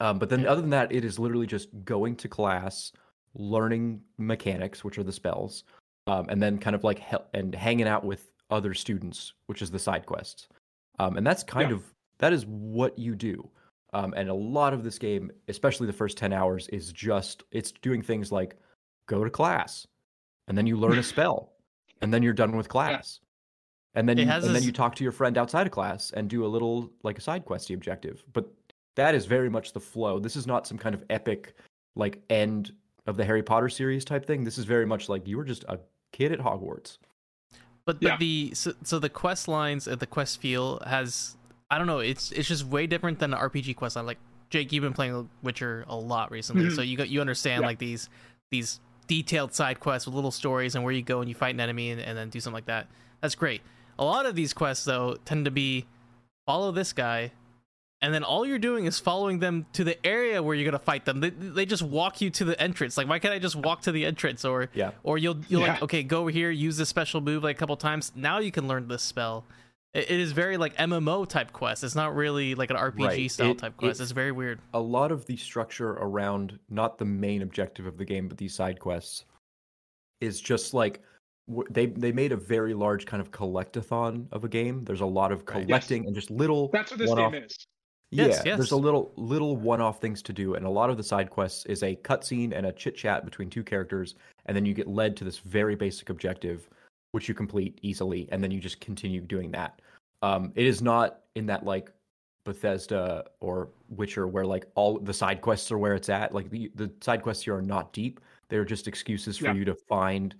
Um, 0.00 0.20
but 0.20 0.30
then 0.30 0.42
Yeah. 0.42 0.50
other 0.52 0.60
than 0.60 0.70
that, 0.70 0.92
it 0.92 1.04
is 1.04 1.18
literally 1.18 1.46
just 1.46 1.68
going 1.84 2.14
to 2.16 2.28
class, 2.28 2.92
learning 3.34 4.00
mechanics, 4.18 4.84
which 4.84 4.98
are 4.98 5.02
the 5.02 5.12
spells, 5.12 5.64
um, 6.06 6.26
and 6.28 6.42
then 6.42 6.58
kind 6.58 6.74
of 6.76 6.84
like 6.84 6.98
hel- 6.98 7.26
and 7.34 7.54
hanging 7.54 7.86
out 7.88 8.04
with 8.04 8.30
other 8.50 8.74
students, 8.74 9.32
which 9.46 9.62
is 9.62 9.70
the 9.70 9.78
side 9.78 10.06
quests. 10.06 10.48
Um, 10.98 11.16
and 11.16 11.26
that's 11.26 11.42
kind 11.42 11.70
Yeah. 11.70 11.76
of 11.76 11.94
that 12.18 12.32
is 12.32 12.46
what 12.46 12.98
you 12.98 13.14
do. 13.16 13.48
Um, 13.94 14.14
and 14.16 14.28
a 14.28 14.34
lot 14.34 14.72
of 14.72 14.84
this 14.84 14.98
game, 14.98 15.30
especially 15.48 15.86
the 15.86 15.92
first 15.92 16.16
10 16.16 16.32
hours, 16.32 16.68
is 16.68 16.92
just 16.92 17.42
it's 17.50 17.72
doing 17.72 18.00
things 18.02 18.30
like 18.32 18.56
go 19.06 19.24
to 19.24 19.30
class, 19.30 19.86
and 20.48 20.56
then 20.56 20.66
you 20.66 20.76
learn 20.76 20.98
a 20.98 21.02
spell, 21.14 21.52
and 22.00 22.12
then 22.12 22.22
you're 22.22 22.32
done 22.32 22.56
with 22.56 22.68
class. 22.68 23.20
And 23.94 24.08
then 24.08 24.16
you, 24.16 24.24
and 24.24 24.42
then 24.54 24.62
you 24.62 24.72
talk 24.72 24.94
to 24.94 25.02
your 25.04 25.12
friend 25.12 25.36
outside 25.36 25.66
of 25.66 25.72
class 25.72 26.12
and 26.12 26.28
do 26.30 26.46
a 26.46 26.48
little 26.48 26.90
like 27.02 27.18
a 27.18 27.20
side 27.20 27.44
questy 27.44 27.74
objective. 27.74 28.24
But 28.32 28.50
that 28.96 29.14
is 29.14 29.26
very 29.26 29.50
much 29.50 29.72
the 29.74 29.80
flow. 29.80 30.18
This 30.18 30.34
is 30.36 30.46
not 30.46 30.66
some 30.66 30.78
kind 30.78 30.94
of 30.94 31.04
epic 31.10 31.54
like 31.94 32.22
end 32.30 32.72
of 33.06 33.16
the 33.16 33.24
Harry 33.24 33.42
Potter 33.42 33.68
series 33.68 34.04
type 34.04 34.24
thing. 34.26 34.44
This 34.44 34.58
is 34.58 34.64
very 34.64 34.86
much 34.86 35.08
like 35.08 35.26
you 35.26 35.36
were 35.36 35.44
just 35.44 35.64
a 35.68 35.80
kid 36.12 36.32
at 36.32 36.38
Hogwarts. 36.40 36.98
But, 37.84 38.00
but 38.00 38.02
Yeah. 38.02 38.16
the 38.16 38.52
so, 38.54 38.72
so 38.84 38.98
the 38.98 39.08
quest 39.08 39.48
lines 39.48 39.88
and 39.88 39.98
the 39.98 40.06
quest 40.06 40.40
feel 40.40 40.80
has 40.86 41.36
I 41.70 41.78
don't 41.78 41.86
know. 41.86 41.98
It's 42.00 42.30
it's 42.32 42.48
just 42.48 42.64
way 42.66 42.86
different 42.86 43.18
than 43.18 43.32
an 43.34 43.40
RPG 43.40 43.74
quest 43.76 43.96
line. 43.96 44.06
Like 44.06 44.18
Jake, 44.50 44.72
you've 44.72 44.82
been 44.82 44.92
playing 44.92 45.28
Witcher 45.42 45.84
a 45.88 45.96
lot 45.96 46.30
recently, 46.30 46.66
Mhm. 46.66 46.76
so 46.76 46.82
you 46.82 46.96
got 46.96 47.08
you 47.08 47.20
understand 47.20 47.62
Yeah. 47.62 47.66
like 47.68 47.78
these 47.78 48.08
these 48.50 48.78
detailed 49.08 49.52
side 49.54 49.80
quests 49.80 50.06
with 50.06 50.14
little 50.14 50.30
stories 50.30 50.74
and 50.74 50.84
where 50.84 50.92
you 50.92 51.02
go 51.02 51.20
and 51.20 51.28
you 51.28 51.34
fight 51.34 51.54
an 51.54 51.60
enemy 51.60 51.90
and, 51.90 52.00
and 52.00 52.16
then 52.16 52.28
do 52.30 52.38
something 52.40 52.54
like 52.54 52.66
that. 52.66 52.86
That's 53.20 53.34
great. 53.34 53.62
A 53.98 54.04
lot 54.04 54.26
of 54.26 54.34
these 54.36 54.52
quests 54.52 54.84
though 54.84 55.16
tend 55.24 55.44
to 55.46 55.50
be 55.50 55.86
follow 56.46 56.70
this 56.70 56.92
guy, 56.92 57.32
and 58.02 58.12
then 58.12 58.24
all 58.24 58.44
you're 58.44 58.58
doing 58.58 58.84
is 58.86 58.98
following 58.98 59.38
them 59.38 59.64
to 59.72 59.84
the 59.84 60.04
area 60.06 60.42
where 60.42 60.54
you're 60.54 60.64
gonna 60.70 60.78
fight 60.82 61.04
them. 61.04 61.20
They, 61.20 61.30
they 61.30 61.64
just 61.64 61.82
walk 61.82 62.20
you 62.20 62.28
to 62.30 62.44
the 62.44 62.60
entrance. 62.60 62.96
Like 62.98 63.08
why 63.08 63.18
can't 63.18 63.32
I 63.32 63.38
just 63.38 63.56
walk 63.56 63.82
to 63.82 63.92
the 63.92 64.04
entrance 64.04 64.44
or 64.44 64.68
Yeah. 64.74 64.90
or 65.04 65.16
you'll 65.18 65.38
you'll 65.48 65.62
like 65.62 65.80
okay 65.82 66.02
go 66.02 66.20
over 66.22 66.30
here 66.30 66.50
use 66.50 66.76
this 66.76 66.88
special 66.88 67.20
move 67.20 67.42
like 67.44 67.56
a 67.56 67.58
couple 67.58 67.76
times 67.76 68.12
now 68.14 68.38
you 68.40 68.50
can 68.52 68.68
learn 68.68 68.88
this 68.88 69.02
spell 69.02 69.44
it, 69.94 70.10
it 70.10 70.20
is 70.20 70.32
very 70.32 70.56
like 70.56 70.74
mmo 70.76 71.28
type 71.28 71.52
quest 71.52 71.84
it's 71.84 71.94
not 71.94 72.14
really 72.14 72.54
like 72.54 72.70
an 72.70 72.76
rpg 72.76 72.98
Right. 73.06 73.30
style 73.30 73.50
It- 73.52 73.58
type 73.58 73.76
quest 73.76 74.00
it- 74.00 74.02
it's 74.04 74.12
very 74.12 74.32
weird 74.32 74.58
a 74.74 74.80
lot 74.80 75.12
of 75.12 75.26
the 75.26 75.36
structure 75.36 75.90
around 75.92 76.58
not 76.70 76.98
the 76.98 77.04
main 77.04 77.42
objective 77.42 77.86
of 77.86 77.96
the 77.98 78.04
game, 78.04 78.26
but 78.28 78.36
these 78.38 78.54
side 78.54 78.80
quests 78.80 79.24
is 80.20 80.40
just 80.40 80.74
like 80.74 81.00
they 81.70 81.86
they 81.86 82.12
made 82.12 82.32
a 82.32 82.36
very 82.36 82.72
large 82.74 83.04
kind 83.04 83.20
of 83.20 83.30
collectathon 83.32 84.26
of 84.32 84.44
a 84.44 84.48
game. 84.48 84.84
There's 84.84 85.00
a 85.00 85.06
lot 85.06 85.32
of 85.32 85.40
Right. 85.40 85.58
Yes. 85.58 85.66
collecting 85.66 86.06
and 86.06 86.14
just 86.14 86.30
little 86.30 86.68
That's 86.72 86.90
what 86.92 86.98
this 86.98 87.10
one-off- 87.10 87.32
game 87.32 87.42
is. 87.44 87.66
Yeah, 88.12 88.26
Yes, 88.26 88.42
there's 88.44 88.72
a 88.72 88.76
little 88.76 89.10
little 89.16 89.56
one-off 89.56 90.00
things 90.00 90.20
to 90.22 90.32
do, 90.32 90.54
and 90.54 90.66
a 90.66 90.70
lot 90.70 90.90
of 90.90 90.96
the 90.98 91.02
side 91.02 91.30
quests 91.30 91.64
is 91.66 91.82
a 91.82 91.96
cutscene 91.96 92.52
and 92.54 92.66
a 92.66 92.72
chit 92.72 92.94
chat 92.94 93.24
between 93.24 93.48
two 93.48 93.64
characters, 93.64 94.14
and 94.46 94.54
then 94.56 94.66
you 94.66 94.74
get 94.74 94.86
led 94.86 95.16
to 95.16 95.24
this 95.24 95.38
very 95.38 95.74
basic 95.74 96.10
objective, 96.10 96.68
which 97.12 97.26
you 97.28 97.34
complete 97.34 97.78
easily, 97.82 98.28
and 98.30 98.44
then 98.44 98.50
you 98.50 98.60
just 98.60 98.80
continue 98.80 99.22
doing 99.22 99.50
that. 99.52 99.80
Um, 100.20 100.52
it 100.54 100.66
is 100.66 100.82
not 100.82 101.20
in 101.36 101.46
that 101.46 101.64
like 101.64 101.90
Bethesda 102.44 103.24
or 103.40 103.70
Witcher 103.88 104.26
where 104.28 104.44
like 104.44 104.66
all 104.74 104.98
the 104.98 105.14
side 105.14 105.40
quests 105.40 105.72
are 105.72 105.78
where 105.78 105.94
it's 105.94 106.10
at. 106.10 106.34
Like 106.34 106.50
the 106.50 106.70
the 106.74 106.92
side 107.00 107.22
quests 107.22 107.44
here 107.44 107.56
are 107.56 107.62
not 107.62 107.94
deep; 107.94 108.20
they're 108.48 108.64
just 108.66 108.86
excuses 108.88 109.38
for 109.38 109.46
Yeah. 109.46 109.54
you 109.54 109.64
to 109.64 109.74
find 109.74 110.34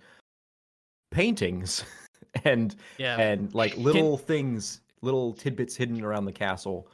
paintings 1.11 1.83
and 2.45 2.75
yeah 2.97 3.19
and 3.19 3.53
like 3.53 3.75
little 3.77 4.17
things, 4.17 4.81
little 5.01 5.33
tidbits 5.33 5.75
hidden 5.75 6.03
around 6.03 6.25
the 6.25 6.31
castle. 6.31 6.87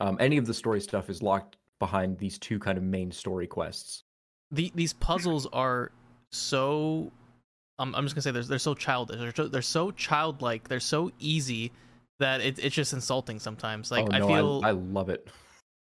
Um, 0.00 0.16
any 0.20 0.36
of 0.36 0.46
the 0.46 0.54
story 0.54 0.80
stuff 0.80 1.10
is 1.10 1.22
locked 1.22 1.56
behind 1.78 2.18
these 2.18 2.38
two 2.38 2.58
kind 2.58 2.76
of 2.78 2.84
main 2.84 3.10
story 3.10 3.46
quests. 3.46 4.04
the, 4.50 4.72
these 4.74 4.92
puzzles 4.94 5.46
are 5.52 5.92
so 6.30 7.12
um, 7.78 7.94
i'm 7.94 8.04
just 8.04 8.14
gonna 8.14 8.22
say 8.22 8.30
they're, 8.30 8.42
they're 8.42 8.58
so 8.58 8.74
childish 8.74 9.18
they're 9.18 9.34
so, 9.34 9.46
they're 9.48 9.62
so 9.62 9.90
childlike 9.92 10.68
they're 10.68 10.80
so 10.80 11.10
easy 11.18 11.70
that 12.18 12.40
it, 12.40 12.58
it's 12.58 12.74
just 12.74 12.92
insulting 12.92 13.38
sometimes 13.38 13.90
like 13.90 14.06
oh, 14.10 14.12
i 14.12 14.18
no, 14.18 14.26
feel 14.26 14.60
I, 14.64 14.70
love 14.72 15.08
it. 15.08 15.28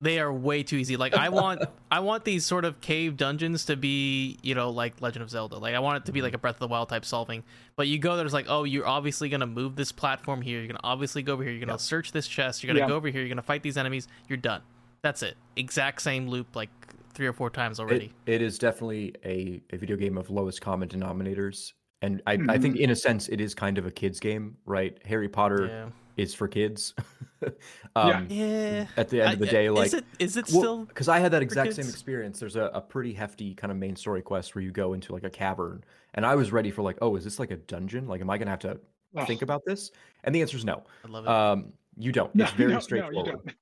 They 0.01 0.19
are 0.19 0.31
way 0.33 0.63
too 0.63 0.75
easy. 0.77 0.97
Like 0.97 1.13
I 1.13 1.29
want 1.29 1.61
I 1.91 1.99
want 2.01 2.25
these 2.25 2.45
sort 2.45 2.65
of 2.65 2.81
cave 2.81 3.15
dungeons 3.17 3.65
to 3.65 3.75
be, 3.77 4.37
you 4.41 4.53
know, 4.55 4.69
like 4.69 5.01
Legend 5.01 5.23
of 5.23 5.29
Zelda. 5.29 5.57
Like 5.57 5.75
I 5.75 5.79
want 5.79 5.97
it 5.97 6.05
to 6.07 6.11
be 6.11 6.19
Mm-hmm. 6.19 6.25
like 6.25 6.33
a 6.33 6.37
Breath 6.37 6.55
of 6.55 6.59
the 6.59 6.67
Wild 6.67 6.89
type 6.89 7.05
solving. 7.05 7.43
But 7.75 7.87
you 7.87 7.97
go 7.99 8.17
there's 8.17 8.33
like, 8.33 8.45
oh, 8.49 8.63
you're 8.65 8.87
obviously 8.87 9.29
gonna 9.29 9.47
move 9.47 9.75
this 9.75 9.91
platform 9.91 10.41
here. 10.41 10.59
You're 10.59 10.67
gonna 10.67 10.79
obviously 10.83 11.23
go 11.23 11.33
over 11.33 11.43
here. 11.43 11.51
You're 11.53 11.61
gonna 11.61 11.73
Yeah. 11.73 11.77
search 11.77 12.11
this 12.11 12.27
chest. 12.27 12.63
You're 12.63 12.73
gonna 12.73 12.85
Yeah. 12.85 12.89
go 12.89 12.95
over 12.95 13.07
here. 13.07 13.21
You're 13.21 13.29
gonna 13.29 13.41
fight 13.41 13.63
these 13.63 13.77
enemies. 13.77 14.07
You're 14.27 14.37
done. 14.37 14.61
That's 15.01 15.23
it. 15.23 15.35
Exact 15.55 16.01
same 16.01 16.27
loop 16.27 16.55
like 16.55 16.69
three 17.13 17.27
or 17.27 17.33
four 17.33 17.49
times 17.49 17.79
already. 17.79 18.11
It, 18.25 18.35
it 18.35 18.41
is 18.41 18.57
definitely 18.57 19.13
a, 19.23 19.61
a 19.71 19.77
video 19.77 19.95
game 19.95 20.17
of 20.17 20.29
lowest 20.29 20.61
common 20.61 20.89
denominators. 20.89 21.73
And 22.01 22.21
I, 22.27 22.37
I 22.49 22.57
think, 22.57 22.75
in 22.75 22.89
a 22.89 22.95
sense, 22.97 23.29
it 23.29 23.39
is 23.39 23.55
kind 23.55 23.77
of 23.77 23.85
a 23.85 23.91
kids' 23.91 24.19
game, 24.19 24.57
right? 24.65 24.97
Harry 25.05 25.29
Potter 25.29 25.67
yeah. 25.67 25.85
Is 26.17 26.33
for 26.33 26.47
kids. 26.47 26.93
um, 27.95 28.27
Yeah. 28.29 28.87
At 28.97 29.09
the 29.09 29.21
end 29.21 29.33
of 29.33 29.39
the 29.39 29.45
day, 29.47 29.69
like 29.69 29.87
is 29.87 29.93
it 29.95 30.05
is 30.19 30.37
it 30.37 30.45
Well, 30.51 30.61
still? 30.61 30.85
because 30.85 31.07
I 31.09 31.19
had 31.19 31.31
that 31.33 31.41
exact 31.41 31.73
same 31.73 31.87
experience. 31.87 32.39
There's 32.39 32.55
a, 32.55 32.65
a 32.73 32.81
pretty 32.81 33.13
hefty 33.13 33.53
kind 33.55 33.71
of 33.71 33.77
main 33.77 33.95
story 33.95 34.21
quest 34.21 34.55
where 34.55 34.61
you 34.63 34.71
go 34.71 34.93
into 34.93 35.11
like 35.13 35.23
a 35.23 35.29
cavern, 35.29 35.83
and 36.13 36.25
I 36.25 36.35
was 36.35 36.51
ready 36.51 36.71
for 36.71 36.81
like, 36.81 36.97
oh, 37.01 37.15
is 37.15 37.23
this 37.23 37.39
like 37.39 37.51
a 37.51 37.57
dungeon? 37.57 38.07
Like, 38.07 38.21
am 38.21 38.29
I 38.29 38.37
gonna 38.37 38.51
have 38.51 38.59
to 38.59 38.79
Oh, 39.15 39.25
think 39.25 39.43
about 39.43 39.61
this? 39.65 39.91
And 40.23 40.33
the 40.33 40.41
answer 40.41 40.57
is 40.57 40.65
no. 40.65 40.83
I 41.05 41.07
love 41.07 41.25
it. 41.25 41.29
Um, 41.29 41.73
you 41.97 42.11
don't. 42.11 42.33
no, 42.33 42.45
it's 42.45 42.53
very 42.57 42.69
no, 42.69 42.75
no, 42.75 42.79
straightforward. 42.79 43.25
don't. 43.45 43.55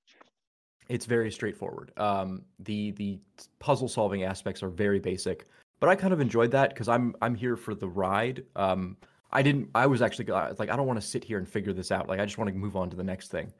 it's 0.87 1.05
very 1.05 1.29
straightforward. 1.31 1.91
Um, 1.97 2.43
the 2.59 2.91
the 2.91 3.19
puzzle 3.59 3.89
solving 3.89 4.23
aspects 4.23 4.63
are 4.63 4.69
very 4.69 4.99
basic, 4.99 5.45
but 5.81 5.89
I 5.89 5.95
kind 5.95 6.13
of 6.13 6.21
enjoyed 6.21 6.51
that 6.51 6.69
because 6.69 6.87
I'm 6.87 7.15
I'm 7.21 7.35
here 7.35 7.57
for 7.57 7.75
the 7.75 7.87
ride. 7.89 8.45
Um, 8.55 8.95
I 9.33 9.41
didn't. 9.41 9.69
I 9.73 9.85
was 9.87 10.01
actually 10.01 10.29
I 10.31 10.49
was 10.49 10.59
like, 10.59 10.69
I 10.69 10.75
don't 10.75 10.87
want 10.87 10.99
to 11.01 11.05
sit 11.05 11.23
here 11.23 11.37
and 11.37 11.47
figure 11.47 11.73
this 11.73 11.91
out. 11.91 12.09
Like, 12.09 12.19
I 12.19 12.25
just 12.25 12.37
want 12.37 12.49
to 12.49 12.55
move 12.55 12.75
on 12.75 12.89
to 12.89 12.95
the 12.97 13.03
next 13.03 13.29
thing. 13.31 13.51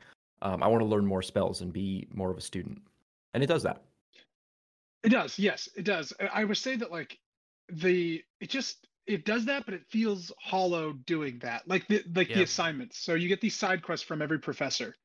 Um, 0.41 0.61
I 0.63 0.67
want 0.67 0.81
to 0.81 0.85
learn 0.87 1.05
more 1.05 1.21
spells 1.21 1.61
and 1.61 1.71
be 1.71 2.07
more 2.13 2.31
of 2.31 2.37
a 2.37 2.41
student, 2.41 2.81
and 3.33 3.43
it 3.43 3.47
does 3.47 3.63
that. 3.63 3.83
It 5.03 5.09
does, 5.09 5.39
yes, 5.39 5.69
it 5.75 5.83
does. 5.83 6.13
I- 6.19 6.41
I 6.41 6.43
would 6.43 6.57
say 6.57 6.75
that 6.75 6.91
like 6.91 7.17
the 7.69 8.23
it 8.39 8.49
just 8.49 8.87
it 9.07 9.25
does 9.25 9.45
that, 9.45 9.65
but 9.65 9.73
it 9.73 9.83
feels 9.89 10.31
hollow 10.39 10.93
doing 10.93 11.39
that. 11.39 11.67
Like 11.67 11.87
the 11.87 12.03
like 12.15 12.27
the 12.27 12.43
assignments. 12.43 12.99
So 12.99 13.13
you 13.15 13.27
get 13.27 13.41
these 13.41 13.55
side 13.55 13.81
quests 13.83 14.05
from 14.05 14.21
every 14.21 14.39
professor, 14.39 14.95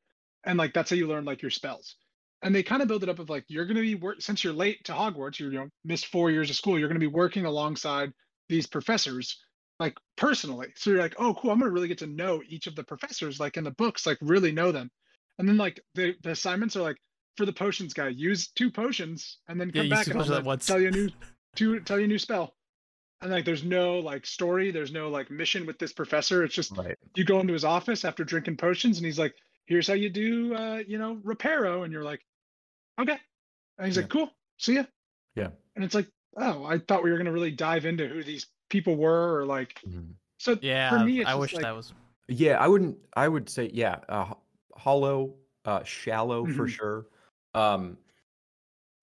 and 0.44 0.58
like 0.58 0.75
that's 0.75 0.90
how 0.90 0.96
you 0.96 1.06
learn 1.06 1.25
like 1.25 1.42
your 1.42 1.50
spells. 1.50 1.96
And 2.42 2.54
they 2.54 2.62
kind 2.62 2.82
of 2.82 2.88
build 2.88 3.02
it 3.02 3.08
up 3.08 3.18
of 3.18 3.30
like 3.30 3.44
you're 3.49 3.64
gonna 3.66 3.80
be 3.80 3.94
work 3.94 4.20
since 4.20 4.44
you're 4.44 4.52
late 4.52 4.85
to 4.85 4.92
Hogwarts, 4.92 5.38
you're 5.38 5.52
you 5.52 5.58
know 5.58 5.68
missed 5.85 6.06
four 6.06 6.30
years 6.30 6.50
of 6.50 6.56
school. 6.56 6.78
You're 6.78 6.88
gonna 6.88 7.00
be 7.00 7.06
working 7.06 7.46
alongside 7.46 8.12
these 8.49 8.66
professors 8.66 9.42
like 9.78 9.97
personally. 10.16 10.68
So 10.76 10.90
you're 10.90 11.00
like, 11.00 11.14
oh 11.18 11.35
cool, 11.35 11.50
I'm 11.50 11.59
gonna 11.61 11.71
really 11.71 11.88
get 11.88 11.99
to 11.99 12.06
know 12.06 12.42
each 12.49 12.66
of 12.66 12.75
the 12.76 12.85
professors 12.85 13.38
like 13.40 13.56
in 13.56 13.64
the 13.64 13.71
books, 13.73 14.06
like 14.06 14.18
really 14.21 14.52
know 14.52 14.73
them. 14.73 14.90
And 15.38 15.49
then 15.49 15.56
like 15.56 15.80
the 15.95 16.14
the 16.23 16.30
assignments 16.30 16.76
are 16.76 16.83
like 16.83 16.97
for 17.37 17.45
the 17.47 17.52
potions 17.52 17.92
guy, 17.92 18.09
use 18.09 18.49
two 18.49 18.71
potions 18.71 19.38
and 19.49 19.61
then 19.61 19.71
come 19.71 19.87
use 19.87 19.90
back 19.90 20.06
and 20.06 20.14
I'm 20.21 20.26
potions 20.26 20.47
once. 20.47 20.66
tell 20.66 20.80
you 20.80 20.88
a 20.88 20.90
new 20.90 21.09
to 21.56 21.80
tell 21.80 21.99
you 21.99 22.04
a 22.06 22.09
new 22.09 22.18
spell. 22.18 22.54
And 23.21 23.30
like 23.30 23.45
there's 23.45 23.64
no 23.64 23.99
like 23.99 24.26
story, 24.26 24.71
there's 24.71 24.92
no 24.92 25.09
like 25.09 25.30
mission 25.30 25.66
with 25.66 25.78
this 25.78 25.92
professor. 25.92 26.45
It's 26.45 26.54
just 26.54 26.76
Right. 26.76 26.97
you 27.14 27.25
go 27.25 27.40
into 27.40 27.52
his 27.52 27.64
office 27.64 28.04
after 28.04 28.25
drinking 28.25 28.56
potions 28.56 28.99
and 28.99 29.06
he's 29.06 29.18
like, 29.18 29.35
here's 29.66 29.88
how 29.88 29.95
you 29.95 30.09
do 30.11 30.54
uh, 30.54 30.83
you 30.87 30.99
know, 30.99 31.16
reparo. 31.25 31.85
And 31.85 31.92
you're 31.92 32.04
like, 32.04 32.21
okay. 33.00 33.18
And 33.78 33.87
he's 33.87 33.97
Yeah. 33.97 34.02
like, 34.02 34.11
cool, 34.11 34.30
see 34.59 34.75
ya. 34.75 34.85
Yeah. 35.35 35.50
And 35.75 35.85
it's 35.85 35.95
like, 35.95 36.09
oh, 36.38 36.64
I 36.64 36.78
thought 36.78 37.04
we 37.04 37.11
were 37.11 37.18
gonna 37.18 37.33
really 37.33 37.50
dive 37.50 37.85
into 37.87 38.06
who 38.09 38.23
these 38.23 38.47
people 38.68 38.96
were 38.96 39.38
or 39.40 39.46
like 39.46 39.82
so 40.38 40.58
yeah, 40.61 40.90
for 40.90 40.99
me 40.99 41.20
it's 41.20 41.30
I 41.30 41.35
wish 41.35 41.52
like, 41.54 41.62
that 41.62 41.75
was. 41.75 41.92
Yeah, 42.28 42.58
I 42.58 42.68
wouldn't. 42.68 42.99
I 43.14 43.28
would 43.28 43.49
say 43.49 43.70
yeah, 43.73 44.00
uh, 44.08 44.35
hollow, 44.76 45.35
uh, 45.64 45.82
shallow 45.85 46.44
for 46.46 46.66
Mhm. 46.66 46.68
sure. 46.68 47.06
Um, 47.54 47.99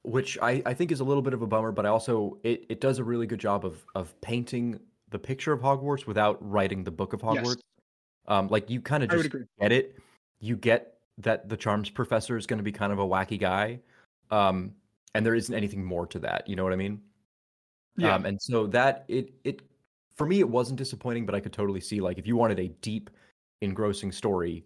which 0.04 0.38
I 0.42 0.62
I 0.66 0.74
think 0.74 0.92
is 0.92 1.00
a 1.00 1.04
little 1.04 1.24
bit 1.24 1.34
of 1.34 1.42
a 1.42 1.48
bummer, 1.48 1.72
but 1.72 1.86
I 1.86 1.90
also 1.90 2.38
it 2.44 2.66
it 2.70 2.82
does 2.82 3.00
a 3.00 3.04
really 3.04 3.26
good 3.26 3.40
job 3.40 3.66
of 3.66 3.86
of 3.96 4.20
painting 4.22 4.80
the 5.10 5.20
picture 5.20 5.54
of 5.54 5.62
Hogwarts 5.62 6.06
without 6.06 6.38
writing 6.48 6.84
the 6.84 6.92
book 6.92 7.14
of 7.14 7.22
Yes. 7.22 7.44
Hogwarts. 7.46 7.62
Um, 8.28 8.48
like 8.48 8.70
you 8.70 8.82
kind 8.82 9.04
of 9.04 9.10
just 9.10 9.32
get 9.60 9.72
it. 9.72 9.98
You 10.40 10.58
get 10.58 11.00
that 11.20 11.48
the 11.48 11.58
charms 11.58 11.90
professor 11.90 12.38
is 12.38 12.46
going 12.48 12.58
to 12.58 12.64
be 12.64 12.72
kind 12.72 12.92
of 12.92 13.00
a 13.00 13.06
wacky 13.06 13.40
guy, 13.40 13.80
um, 14.32 14.76
and 15.14 15.26
there 15.26 15.36
isn't 15.36 15.54
anything 15.54 15.84
more 15.84 16.08
to 16.08 16.20
that. 16.20 16.48
You 16.48 16.56
know 16.56 16.64
what 16.64 16.74
I 16.74 16.78
mean? 16.78 17.02
Yeah. 17.98 18.16
Um, 18.16 18.26
and 18.26 18.42
so 18.42 18.68
that 18.68 19.06
it 19.08 19.34
it 19.44 19.62
for 20.16 20.26
me 20.28 20.40
it 20.40 20.50
wasn't 20.50 20.78
disappointing, 20.78 21.26
but 21.26 21.36
I 21.36 21.40
could 21.40 21.54
totally 21.54 21.82
see 21.82 22.02
like 22.02 22.18
if 22.18 22.26
you 22.28 22.36
wanted 22.36 22.60
a 22.60 22.68
deep, 22.82 23.10
engrossing 23.62 24.12
story, 24.12 24.66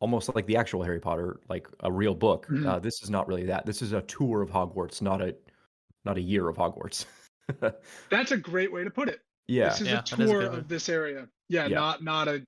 almost 0.00 0.34
like 0.34 0.46
the 0.46 0.56
actual 0.56 0.82
Harry 0.82 1.00
Potter, 1.00 1.40
like 1.48 1.66
a 1.80 1.90
real 1.90 2.14
book. 2.14 2.46
Mhm. 2.48 2.66
Uh, 2.66 2.78
this 2.78 3.02
is 3.02 3.10
not 3.10 3.26
really 3.28 3.46
that. 3.46 3.64
This 3.66 3.80
is 3.82 3.92
a 3.92 4.02
tour 4.02 4.42
of 4.42 4.50
Hogwarts, 4.50 5.00
not 5.02 5.20
a 5.22 5.34
not 6.04 6.16
a 6.18 6.20
year 6.20 6.48
of 6.48 6.56
Hogwarts. 6.56 7.06
That's 8.10 8.32
a 8.32 8.36
great 8.36 8.72
way 8.72 8.84
to 8.84 8.90
put 8.90 9.08
it. 9.08 9.20
yeah, 9.48 9.68
This 9.70 9.80
is 9.82 9.86
Yeah, 9.88 9.92
a 9.92 9.96
that 9.96 10.12
is 10.12 10.12
a 10.12 10.16
tour 10.32 10.40
good 10.42 10.50
one. 10.50 10.58
of 10.60 10.68
this 10.68 10.88
area. 10.88 11.28
Yeah, 11.48 11.66
Yeah. 11.66 11.76
not 11.78 12.02
not 12.04 12.28
a 12.28 12.44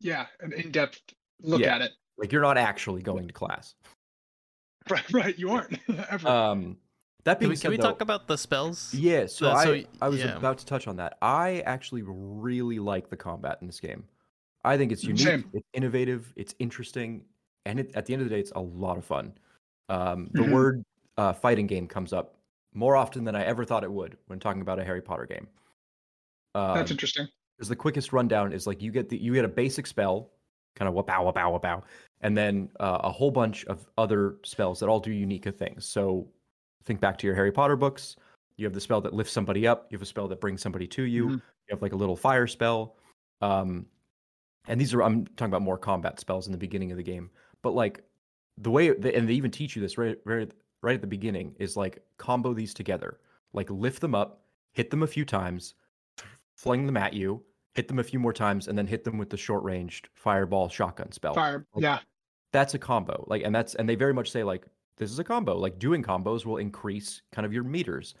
yeah, 0.00 0.26
an 0.40 0.52
in-depth 0.52 1.00
look 1.40 1.60
Yeah. 1.62 1.74
at 1.76 1.80
it. 1.82 1.92
like 2.18 2.32
you're 2.32 2.42
not 2.42 2.56
actually 2.58 3.02
going 3.02 3.26
to 3.28 3.32
class. 3.32 3.74
Right, 4.88 5.10
right. 5.12 5.38
You 5.38 5.50
aren't 5.50 5.78
ever. 6.10 6.28
Um, 6.28 6.76
that 7.26 7.40
Can 7.40 7.50
we, 7.50 7.56
said, 7.56 7.62
can 7.62 7.70
we 7.72 7.76
though, 7.76 7.82
talk 7.90 8.00
about 8.00 8.26
the 8.28 8.38
spells? 8.38 8.94
Yeah, 8.94 9.26
so 9.26 9.50
Uh, 9.50 9.54
I 9.54 9.64
so, 9.64 9.82
I 10.00 10.08
was 10.08 10.24
yeah. 10.24 10.36
about 10.38 10.58
to 10.58 10.66
touch 10.66 10.86
on 10.88 10.96
that. 10.96 11.18
I 11.22 11.60
actually 11.66 12.02
really 12.02 12.78
like 12.78 13.10
the 13.10 13.16
combat 13.16 13.58
in 13.60 13.66
this 13.66 13.80
game. 13.80 14.08
I 14.64 14.76
think 14.76 14.92
it's 14.92 15.06
unique, 15.06 15.20
Same. 15.24 15.50
it's 15.52 15.68
innovative, 15.74 16.32
it's 16.36 16.54
interesting, 16.58 17.26
and 17.66 17.80
it, 17.80 17.92
at 17.94 18.06
the 18.06 18.14
end 18.14 18.22
of 18.22 18.28
the 18.28 18.34
day, 18.34 18.40
it's 18.40 18.52
a 18.52 18.60
lot 18.60 18.98
of 18.98 19.04
fun. 19.04 19.38
Um, 19.88 20.30
the 20.36 20.44
Mhm. 20.44 20.52
word 20.52 20.84
uh, 21.18 21.32
fighting 21.32 21.66
game 21.66 21.88
comes 21.88 22.12
up 22.12 22.38
more 22.74 22.96
often 22.96 23.24
than 23.24 23.36
I 23.36 23.44
ever 23.44 23.64
thought 23.64 23.84
it 23.84 23.92
would 23.92 24.18
when 24.26 24.38
talking 24.40 24.62
about 24.62 24.78
a 24.80 24.84
Harry 24.84 25.02
Potter 25.02 25.26
game. 25.26 25.48
That's 26.72 26.90
Um, 26.90 26.94
interesting. 26.94 27.28
because 27.56 27.68
the 27.68 27.76
quickest 27.76 28.12
rundown 28.12 28.52
is 28.52 28.66
like 28.66 28.82
you 28.82 28.90
get 28.92 29.08
the 29.08 29.18
you 29.18 29.32
get 29.34 29.44
a 29.44 29.48
basic 29.48 29.86
spell, 29.86 30.32
kind 30.74 30.88
of 30.88 30.94
wapow 30.94 31.32
wapow 31.32 31.60
wapow, 31.60 31.84
and 32.20 32.36
then 32.36 32.70
uh, 32.80 33.00
a 33.04 33.10
whole 33.12 33.30
bunch 33.30 33.64
of 33.66 33.90
other 33.98 34.38
spells 34.44 34.80
that 34.80 34.88
all 34.88 35.00
do 35.00 35.12
unique 35.12 35.44
things. 35.56 35.86
So 35.86 36.32
think 36.86 37.00
back 37.00 37.18
to 37.18 37.26
your 37.26 37.36
Harry 37.36 37.52
Potter 37.52 37.76
books. 37.76 38.16
You 38.56 38.64
have 38.64 38.72
the 38.72 38.80
spell 38.80 39.00
that 39.02 39.12
lifts 39.12 39.32
somebody 39.32 39.66
up. 39.66 39.86
You 39.90 39.96
have 39.96 40.02
a 40.02 40.06
spell 40.06 40.28
that 40.28 40.40
brings 40.40 40.62
somebody 40.62 40.86
to 40.88 41.02
you. 41.02 41.26
Mhm. 41.26 41.32
You 41.32 41.40
have 41.70 41.82
like 41.82 41.92
a 41.92 41.96
little 41.96 42.16
fire 42.16 42.46
spell. 42.46 42.96
Um, 43.42 43.86
and 44.68 44.80
these 44.80 44.94
are 44.94 45.02
I'm 45.02 45.26
talking 45.26 45.50
about 45.50 45.62
more 45.62 45.76
combat 45.78 46.18
spells 46.20 46.46
in 46.46 46.52
the 46.52 46.58
beginning 46.58 46.90
of 46.90 46.96
the 46.96 47.02
game. 47.02 47.30
But 47.62 47.74
like 47.74 48.02
the 48.56 48.70
way 48.70 48.90
they, 48.92 49.12
and 49.14 49.28
they 49.28 49.34
even 49.34 49.50
teach 49.50 49.76
you 49.76 49.82
this 49.82 49.98
right 49.98 50.18
right 50.24 50.50
right 50.82 50.94
at 50.94 51.00
the 51.02 51.06
beginning 51.06 51.54
is 51.58 51.76
like 51.76 52.02
combo 52.16 52.54
these 52.54 52.72
together. 52.72 53.20
Like 53.52 53.68
lift 53.70 54.00
them 54.00 54.14
up, 54.14 54.42
hit 54.72 54.90
them 54.90 55.02
a 55.02 55.06
few 55.06 55.24
times, 55.24 55.74
fling 56.56 56.86
them 56.86 56.96
at 56.96 57.12
you, 57.12 57.42
hit 57.74 57.88
them 57.88 57.98
a 57.98 58.02
few 58.04 58.18
more 58.18 58.32
times, 58.32 58.68
and 58.68 58.78
then 58.78 58.86
hit 58.86 59.04
them 59.04 59.18
with 59.18 59.28
the 59.30 59.36
short 59.36 59.62
ranged 59.64 60.08
fireball 60.14 60.68
shotgun 60.68 61.12
spell. 61.12 61.34
Fire. 61.34 61.66
like- 61.74 61.82
Yeah. 61.82 61.98
That's 62.52 62.72
a 62.74 62.78
combo. 62.78 63.24
Like, 63.26 63.42
and 63.42 63.54
that's 63.54 63.74
and 63.74 63.86
they 63.88 63.96
very 63.96 64.14
much 64.14 64.30
say 64.30 64.42
like 64.44 64.66
this 64.96 65.10
is 65.10 65.18
a 65.18 65.24
combo. 65.24 65.56
Like 65.56 65.78
doing 65.78 66.02
combos 66.02 66.44
will 66.44 66.58
increase 66.58 67.22
kind 67.32 67.46
of 67.46 67.52
your 67.52 67.64
meters. 67.64 68.14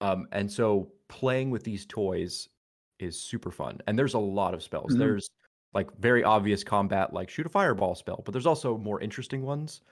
Um, 0.00 0.26
and 0.32 0.50
so 0.50 0.92
playing 1.08 1.50
with 1.50 1.64
these 1.64 1.86
toys 1.86 2.48
is 2.98 3.20
super 3.20 3.50
fun. 3.50 3.80
And 3.86 3.98
there's 3.98 4.14
a 4.14 4.18
lot 4.18 4.54
of 4.54 4.62
spells. 4.62 4.94
Mhm. 4.94 4.96
There's 4.96 5.28
like 5.74 5.94
very 5.98 6.24
obvious 6.24 6.64
combat, 6.64 7.12
like 7.12 7.30
shoot 7.30 7.46
a 7.46 7.48
fireball 7.50 7.94
spell, 7.94 8.22
but 8.24 8.32
there's 8.32 8.46
also 8.46 8.76
more 8.78 9.00
interesting 9.00 9.42
ones. 9.42 9.82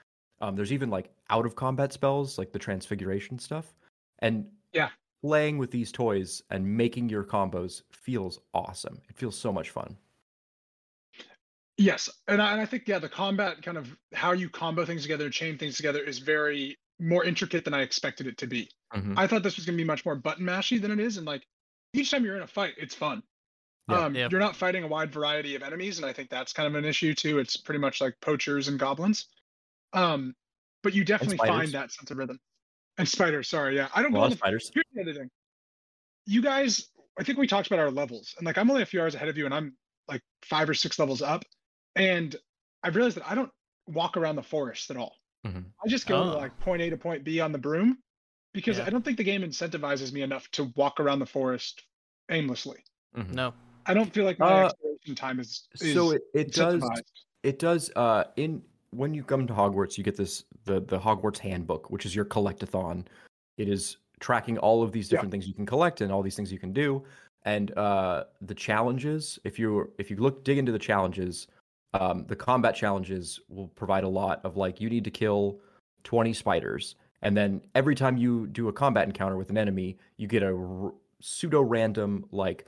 Um, 0.41 0.55
there's 0.55 0.73
even 0.73 0.89
like 0.89 1.11
out 1.29 1.45
of 1.45 1.55
combat 1.55 1.93
spells, 1.93 2.37
like 2.37 2.51
the 2.51 2.59
transfiguration 2.59 3.39
stuff. 3.39 3.75
And 4.19 4.51
Yeah. 4.73 4.91
playing 5.23 5.57
with 5.57 5.71
these 5.71 5.91
toys 5.91 6.41
and 6.51 6.77
making 6.77 7.09
your 7.09 7.23
combos 7.23 7.83
feels 7.91 8.39
awesome. 8.53 9.01
It 9.09 9.17
feels 9.17 9.37
so 9.37 9.53
much 9.53 9.69
fun. 9.71 9.97
Yes, 11.77 12.09
and 12.27 12.41
I, 12.41 12.51
and 12.51 12.61
I 12.61 12.65
think 12.65 12.87
yeah, 12.87 12.99
the 12.99 13.09
combat 13.09 13.61
kind 13.63 13.77
of 13.77 13.95
how 14.13 14.33
you 14.33 14.49
combo 14.49 14.85
things 14.85 15.01
together, 15.01 15.29
chain 15.29 15.57
things 15.57 15.77
together 15.77 15.99
is 16.03 16.19
very 16.19 16.77
more 16.99 17.23
intricate 17.23 17.65
than 17.65 17.73
I 17.73 17.81
expected 17.81 18.27
it 18.27 18.37
to 18.37 18.47
be. 18.47 18.69
Mhm. 18.93 19.17
I 19.17 19.25
thought 19.25 19.41
this 19.41 19.55
was 19.55 19.65
going 19.65 19.77
to 19.77 19.81
be 19.83 19.87
much 19.87 20.05
more 20.05 20.15
button 20.15 20.45
mashy 20.45 20.79
than 20.79 20.91
it 20.91 20.99
is, 20.99 21.17
and 21.17 21.25
like 21.25 21.47
each 21.93 22.11
time 22.11 22.23
you're 22.23 22.35
in 22.35 22.43
a 22.43 22.47
fight, 22.47 22.75
it's 22.77 22.93
fun. 22.93 23.23
Yeah. 23.89 24.05
um, 24.05 24.15
Yeah. 24.15 24.27
You're 24.29 24.39
not 24.39 24.55
fighting 24.55 24.83
a 24.83 24.87
wide 24.87 25.11
variety 25.11 25.55
of 25.55 25.63
enemies, 25.63 25.97
and 25.97 26.05
I 26.05 26.13
think 26.13 26.29
that's 26.29 26.53
kind 26.53 26.67
of 26.67 26.75
an 26.75 26.85
issue 26.85 27.13
too. 27.15 27.39
It's 27.39 27.57
pretty 27.57 27.79
much 27.79 27.99
like 28.01 28.15
poachers 28.21 28.67
and 28.67 28.77
goblins, 28.77 29.27
um, 29.93 30.35
but 30.83 30.93
you 30.93 31.03
definitely 31.03 31.37
find 31.37 31.71
that 31.71 31.91
sense 31.91 32.11
of 32.11 32.17
rhythm. 32.17 32.39
And 32.97 33.07
spiders, 33.07 33.47
sorry, 33.49 33.75
yeah, 33.77 33.87
I 33.95 34.01
don't 34.03 34.11
A 34.11 34.13
go 34.13 34.19
lot 34.19 34.25
on 34.25 34.31
of 34.33 34.37
the 34.37 34.37
spiders. 34.37 34.71
Here's 34.73 34.85
the 34.93 35.01
other 35.01 35.13
thing. 35.13 35.31
You 36.27 36.41
guys, 36.41 36.89
I 37.17 37.23
think 37.23 37.39
we 37.39 37.47
talked 37.47 37.67
about 37.67 37.79
our 37.79 37.89
levels, 37.89 38.35
and 38.37 38.45
like 38.45 38.57
I'm 38.59 38.69
only 38.69 38.83
a 38.83 38.85
few 38.85 39.01
hours 39.01 39.15
ahead 39.15 39.29
of 39.29 39.37
you, 39.37 39.45
and 39.45 39.53
I'm 39.53 39.75
like 40.07 40.21
five 40.43 40.69
or 40.69 40.73
six 40.75 40.99
levels 40.99 41.21
up, 41.21 41.43
and 41.95 42.35
I've 42.83 42.95
realized 42.95 43.17
that 43.17 43.29
I 43.29 43.35
don't 43.35 43.51
walk 43.87 44.17
around 44.17 44.35
the 44.35 44.43
forest 44.43 44.89
at 44.91 44.97
all. 44.97 45.17
Mhm. 45.45 45.65
I 45.83 45.87
just 45.87 46.07
go 46.07 46.23
to 46.23 46.31
Oh. 46.35 46.37
like 46.37 46.57
point 46.59 46.81
A 46.81 46.89
to 46.89 46.97
point 46.97 47.23
B 47.23 47.39
on 47.39 47.51
the 47.51 47.57
broom, 47.57 47.97
because 48.53 48.77
Yeah. 48.77 48.85
I 48.85 48.89
don't 48.89 49.03
think 49.03 49.17
the 49.17 49.23
game 49.23 49.41
incentivizes 49.41 50.11
me 50.11 50.21
enough 50.21 50.49
to 50.51 50.65
walk 50.75 50.99
around 50.99 51.19
the 51.19 51.25
forest 51.25 51.83
aimlessly. 52.29 52.83
Mhm. 53.15 53.33
No. 53.33 53.53
I 53.85 53.93
don't 53.93 54.13
feel 54.13 54.25
like 54.25 54.37
my 54.39 54.63
Uh, 54.63 54.65
exploration 54.67 55.15
time 55.15 55.39
is, 55.39 55.67
is 55.81 55.93
So 55.93 56.11
it, 56.11 56.21
it 56.33 56.53
does 56.53 56.83
it 57.43 57.57
does 57.57 57.91
uh 57.95 58.25
in 58.35 58.63
when 58.91 59.13
you 59.15 59.23
come 59.23 59.47
to 59.47 59.53
Hogwarts 59.53 59.97
you 59.97 60.03
get 60.03 60.15
this 60.15 60.45
the 60.65 60.79
the 60.81 60.99
Hogwarts 60.99 61.39
handbook 61.39 61.89
which 61.89 62.05
is 62.05 62.15
your 62.15 62.25
collectathon. 62.25 63.07
It 63.57 63.67
is 63.67 63.97
tracking 64.19 64.59
all 64.59 64.83
of 64.83 64.91
these 64.91 65.07
Yeah. 65.07 65.17
different 65.17 65.31
things 65.31 65.47
you 65.47 65.55
can 65.55 65.65
collect 65.65 66.01
and 66.01 66.11
all 66.11 66.21
these 66.21 66.35
things 66.35 66.51
you 66.51 66.59
can 66.59 66.71
do 66.73 67.03
and 67.43 67.75
uh 67.75 68.25
the 68.41 68.53
challenges 68.53 69.39
if 69.43 69.57
you 69.57 69.91
if 69.97 70.11
you 70.11 70.17
look 70.17 70.43
dig 70.43 70.59
into 70.59 70.71
the 70.71 70.77
challenges 70.79 71.47
um 71.93 72.25
the 72.27 72.35
combat 72.35 72.75
challenges 72.75 73.39
will 73.49 73.67
provide 73.69 74.03
a 74.03 74.07
lot 74.07 74.39
of 74.43 74.57
like 74.57 74.79
you 74.79 74.89
need 74.89 75.03
to 75.03 75.11
kill 75.11 75.59
20 76.03 76.33
spiders 76.33 76.95
and 77.21 77.35
then 77.35 77.61
every 77.75 77.95
time 77.95 78.17
you 78.17 78.47
do 78.47 78.67
a 78.69 78.73
combat 78.73 79.05
encounter 79.05 79.37
with 79.37 79.49
an 79.49 79.57
enemy 79.57 79.97
you 80.17 80.27
get 80.27 80.43
a 80.43 80.55
r- 80.55 80.93
pseudo 81.19 81.61
random 81.61 82.25
like 82.31 82.65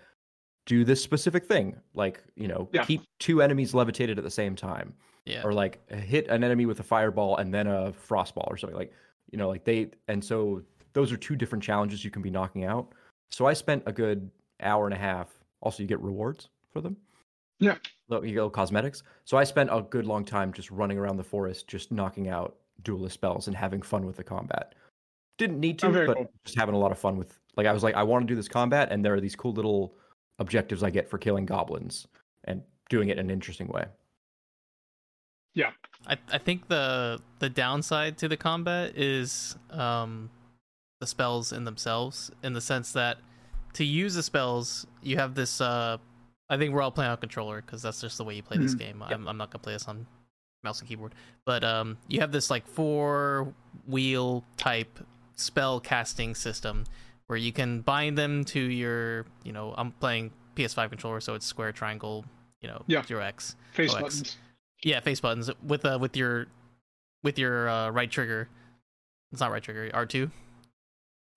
do 0.65 0.83
this 0.85 1.01
specific 1.01 1.45
thing 1.45 1.75
like 1.93 2.23
you 2.35 2.47
know 2.47 2.69
Yeah. 2.73 2.85
keep 2.85 3.01
two 3.19 3.41
enemies 3.41 3.73
levitated 3.73 4.17
at 4.17 4.23
the 4.23 4.29
same 4.31 4.55
time 4.55 4.93
Yeah. 5.25 5.41
or 5.43 5.53
like 5.53 5.89
hit 5.91 6.27
an 6.27 6.43
enemy 6.43 6.65
with 6.65 6.79
a 6.79 6.83
fireball 6.83 7.37
and 7.37 7.53
then 7.53 7.67
a 7.67 7.91
frostball 7.93 8.47
or 8.47 8.57
something 8.57 8.77
like 8.77 8.93
you 9.31 9.37
know 9.37 9.47
like 9.47 9.63
they 9.63 9.91
and 10.07 10.23
so 10.23 10.61
those 10.93 11.11
are 11.11 11.17
two 11.17 11.35
different 11.35 11.63
challenges 11.63 12.03
you 12.05 12.11
can 12.11 12.21
be 12.21 12.29
knocking 12.29 12.65
out 12.65 12.93
so 13.31 13.45
i 13.45 13.53
spent 13.53 13.81
a 13.87 13.91
good 13.91 14.29
hour 14.61 14.85
and 14.85 14.93
a 14.93 14.97
half 14.97 15.29
also 15.61 15.81
you 15.81 15.87
get 15.87 15.99
rewards 16.01 16.49
for 16.71 16.81
them 16.81 16.95
Yeah. 17.63 17.77
Little- 18.09 18.25
you 18.25 18.31
get 18.33 18.37
little 18.39 18.49
cosmetics 18.49 19.03
so 19.25 19.37
i 19.37 19.43
spent 19.43 19.69
a 19.71 19.81
good 19.89 20.05
long 20.05 20.23
time 20.25 20.51
just 20.53 20.69
running 20.71 20.97
around 20.97 21.17
the 21.17 21.23
forest 21.23 21.67
just 21.67 21.91
knocking 21.91 22.27
out 22.29 22.57
duelist 22.83 23.13
spells 23.15 23.47
and 23.47 23.55
having 23.55 23.81
fun 23.81 24.05
with 24.05 24.17
the 24.17 24.23
combat 24.23 24.75
didn't 25.37 25.59
need 25.59 25.79
to 25.79 25.87
Oh, 25.87 26.05
but 26.05 26.15
cool. 26.17 26.31
just 26.45 26.57
having 26.59 26.75
a 26.75 26.77
lot 26.77 26.91
of 26.91 26.99
fun 26.99 27.17
with 27.17 27.39
like 27.57 27.65
i 27.67 27.71
was 27.73 27.81
like 27.83 27.95
i 27.95 28.03
want 28.03 28.27
to 28.27 28.31
do 28.31 28.35
this 28.35 28.47
combat 28.47 28.89
and 28.91 29.03
there 29.03 29.13
are 29.13 29.21
these 29.21 29.35
cool 29.35 29.53
little 29.53 29.95
objectives 30.39 30.83
i 30.83 30.89
get 30.89 31.09
for 31.09 31.17
killing 31.17 31.45
goblins 31.45 32.05
and 32.43 32.61
doing 32.89 33.09
it 33.09 33.17
in 33.17 33.25
an 33.27 33.31
interesting 33.31 33.67
way 33.69 33.85
Yeah. 35.55 35.71
I, 36.07 36.17
I 36.31 36.37
think 36.37 36.67
the 36.67 37.19
the 37.39 37.49
downside 37.49 38.17
to 38.19 38.27
the 38.27 38.37
combat 38.37 38.97
is 38.97 39.55
um 39.69 40.29
the 40.99 41.07
spells 41.07 41.53
in 41.53 41.63
themselves 41.63 42.31
in 42.43 42.53
the 42.53 42.61
sense 42.61 42.91
that 42.93 43.17
to 43.73 43.83
use 43.85 44.13
the 44.15 44.23
spells 44.23 44.85
you 45.01 45.17
have 45.17 45.35
this 45.35 45.61
uh 45.61 45.97
I 46.53 46.57
think 46.57 46.73
we're 46.73 46.81
all 46.81 46.91
playing 46.91 47.11
on 47.11 47.17
controller 47.17 47.61
because 47.61 47.81
that's 47.81 47.99
just 48.01 48.17
the 48.17 48.23
way 48.23 48.35
you 48.35 48.43
play 48.43 48.57
this 48.57 48.75
Mhm. 48.75 48.79
game. 48.79 49.03
I'm, 49.03 49.27
I'm 49.27 49.37
not 49.37 49.49
gonna 49.51 49.63
play 49.63 49.73
this 49.73 49.87
on 49.87 50.05
mouse 50.63 50.79
and 50.79 50.87
keyboard, 50.87 51.13
but 51.45 51.63
um 51.63 51.97
you 52.07 52.19
have 52.21 52.31
this 52.31 52.49
like 52.49 52.65
four 52.67 53.53
wheel 53.87 54.43
type 54.57 54.99
spell 55.35 55.79
casting 55.79 56.35
system 56.35 56.85
where 57.27 57.37
you 57.37 57.51
can 57.51 57.81
bind 57.81 58.17
them 58.17 58.43
to 58.45 58.59
your 58.59 59.25
you 59.43 59.51
know 59.51 59.73
I'm 59.77 59.91
playing 59.93 60.31
PS5 60.55 60.89
controller 60.89 61.19
so 61.19 61.33
it's 61.33 61.45
square 61.45 61.71
triangle 61.71 62.23
you 62.61 62.67
know 62.69 62.83
Yeah. 62.87 63.03
zero 63.05 63.23
X 63.23 63.55
Face 63.73 63.91
OX. 63.93 64.01
buttons. 64.01 64.37
yeah, 64.83 64.99
face 64.99 65.19
buttons 65.19 65.49
with 65.63 65.83
uh 65.85 65.97
with 65.99 66.15
your 66.15 66.47
with 67.23 67.39
your 67.39 67.67
uh, 67.69 67.89
right 67.89 68.11
trigger. 68.11 68.47
It's 69.31 69.41
not 69.41 69.51
right 69.51 69.63
trigger, 69.63 69.89
R 69.93 70.05
two. 70.05 70.29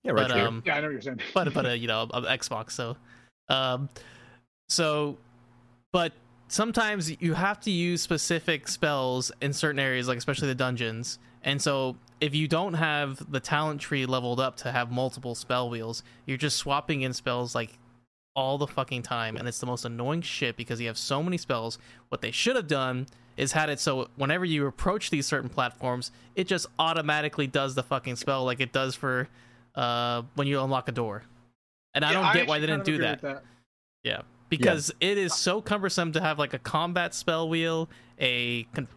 yeah 0.03 0.13
right 0.13 0.29
but 0.29 0.37
here. 0.37 0.47
um, 0.47 0.63
Yeah, 0.67 0.77
I 0.77 0.81
know 0.81 0.87
what 0.89 0.93
you're 0.93 1.01
saying. 1.01 1.21
but 1.33 1.55
but 1.55 1.65
uh, 1.67 1.71
you 1.83 1.87
know, 1.89 2.03
of 2.11 2.25
Xbox. 2.25 2.73
So, 2.73 2.97
um, 3.49 3.89
so, 4.69 5.17
but 5.93 6.13
sometimes 6.49 7.21
you 7.21 7.35
have 7.35 7.61
to 7.61 7.71
use 7.71 8.03
specific 8.03 8.69
spells 8.69 9.33
in 9.41 9.53
certain 9.53 9.79
areas, 9.79 10.09
like 10.09 10.19
especially 10.19 10.49
the 10.49 10.55
dungeons. 10.55 11.19
And 11.43 11.61
so, 11.61 11.97
if 12.21 12.35
you 12.35 12.49
don't 12.49 12.75
have 12.75 13.31
the 13.31 13.41
talent 13.41 13.81
tree 13.81 14.07
leveled 14.07 14.41
up 14.41 14.57
to 14.59 14.73
have 14.73 14.91
multiple 14.91 15.35
spell 15.35 15.69
wheels, 15.69 16.03
you're 16.25 16.39
just 16.39 16.57
swapping 16.57 17.03
in 17.03 17.13
spells 17.13 17.55
like 17.55 17.79
all 18.35 18.59
the 18.59 18.67
fucking 18.67 19.03
time, 19.03 19.37
and 19.37 19.49
it's 19.49 19.59
the 19.59 19.67
most 19.67 19.85
annoying 19.85 20.23
shit 20.23 20.57
because 20.57 20.81
you 20.81 20.87
have 20.87 20.99
so 20.99 21.23
many 21.23 21.39
spells. 21.39 21.79
What 22.11 22.21
they 22.21 22.31
should 22.31 22.57
have 22.57 22.69
done 22.69 23.07
is 23.37 23.53
had 23.53 23.71
it 23.71 23.81
so 23.81 24.09
whenever 24.17 24.45
you 24.45 24.67
approach 24.67 25.11
these 25.11 25.27
certain 25.27 25.49
platforms, 25.49 26.11
it 26.35 26.47
just 26.47 26.67
automatically 26.79 27.47
does 27.47 27.75
the 27.75 27.83
fucking 27.83 28.17
spell 28.17 28.45
like 28.45 28.61
it 28.61 28.73
does 28.73 28.95
for 28.95 29.29
uh, 29.75 30.23
when 30.35 30.47
you 30.47 30.61
unlock 30.61 30.89
a 30.89 30.93
door. 30.93 31.23
And 31.95 32.05
I 32.05 32.13
don't 32.13 32.33
get 32.35 32.47
why 32.47 32.59
they 32.59 32.67
didn't 32.67 32.85
do 32.85 32.95
agree 32.95 33.07
that. 33.07 33.43
Yeah, 34.03 34.21
because 34.49 34.93
it 35.01 35.19
is 35.19 35.35
so 35.35 35.61
cumbersome 35.61 36.13
to 36.13 36.21
have 36.21 36.39
like 36.39 36.55
a 36.55 36.59
combat 36.59 37.15
spell 37.15 37.49
wheel, 37.49 37.89
a 38.19 38.65
con- 38.75 38.89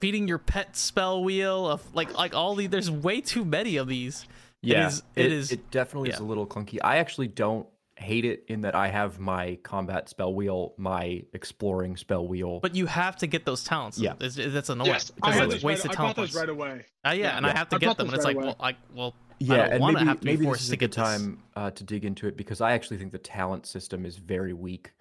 feeding 0.00 0.28
your 0.28 0.38
pet 0.38 0.76
spell 0.76 1.22
wheel 1.24 1.68
of 1.68 1.82
like 1.94 2.16
like 2.16 2.34
all 2.34 2.54
the. 2.54 2.66
There's 2.66 2.90
way 2.90 3.20
too 3.20 3.44
many 3.44 3.76
of 3.76 3.88
these. 3.88 4.26
Yeah, 4.62 4.86
is- 4.88 5.02
it 5.14 5.30
is- 5.32 5.52
It 5.52 5.70
definitely 5.70 6.10
is 6.10 6.18
a 6.18 6.24
little 6.24 6.46
clunky. 6.46 6.78
I 6.82 6.96
actually 6.96 7.28
don't 7.28 7.66
hate 7.96 8.24
it 8.24 8.44
in 8.48 8.62
that 8.62 8.74
I 8.74 8.88
have 8.88 9.20
my 9.20 9.56
combat 9.62 10.08
spell 10.08 10.34
wheel, 10.34 10.74
my 10.78 11.22
exploring 11.32 11.96
spell 11.96 12.26
wheel. 12.26 12.58
But 12.60 12.74
you 12.74 12.86
have 12.86 13.14
to 13.18 13.26
get 13.28 13.44
those 13.44 13.62
talents. 13.62 13.98
Yeah. 13.98 14.14
It's- 14.14 14.36
it's- 14.36 14.52
that's 14.52 14.68
annoying. 14.70 14.90
Yes, 14.90 15.12
I 15.12 15.14
because 15.14 15.34
had 15.34 15.38
Totally. 15.40 15.44
it's 15.44 15.54
those 15.54 15.64
right, 15.64 15.70
wasted 15.74 15.90
I 15.90 15.94
talent 15.94 16.16
bought 16.16 16.22
those 16.22 16.34
right 16.34 16.48
away. 16.48 16.86
Uh, 17.06 17.10
yeah, 17.10 17.36
and 17.36 17.46
I 17.46 17.50
have 17.56 17.68
to 17.68 17.76
I 17.76 17.78
get 17.78 17.86
bought 17.86 17.96
them, 17.98 18.06
and 18.08 18.16
it's 18.16 18.24
right 18.24 18.34
like, 18.36 18.44
away. 18.44 18.54
well, 18.58 18.66
I 18.68 18.76
well, 18.94 19.14
yeah, 19.38 19.56
don't 19.56 19.72
and 19.72 19.80
wanna 19.80 19.98
maybe 19.98 20.06
have 20.06 20.20
to 20.20 20.24
be 20.24 20.30
maybe 20.32 20.44
forced 20.44 20.60
this 20.60 20.64
is 20.64 20.68
to 20.70 20.74
a 20.74 20.78
good 20.78 20.92
time 20.92 21.42
uh, 21.56 21.70
to 21.70 21.84
dig 21.84 22.04
into 22.04 22.26
it 22.26 22.36
because 22.36 22.60
I 22.60 22.72
actually 22.72 22.98
think 22.98 23.12
the 23.12 23.18
talent 23.18 23.66
system 23.66 24.06
is 24.06 24.16
very 24.16 24.52
weak. 24.52 24.92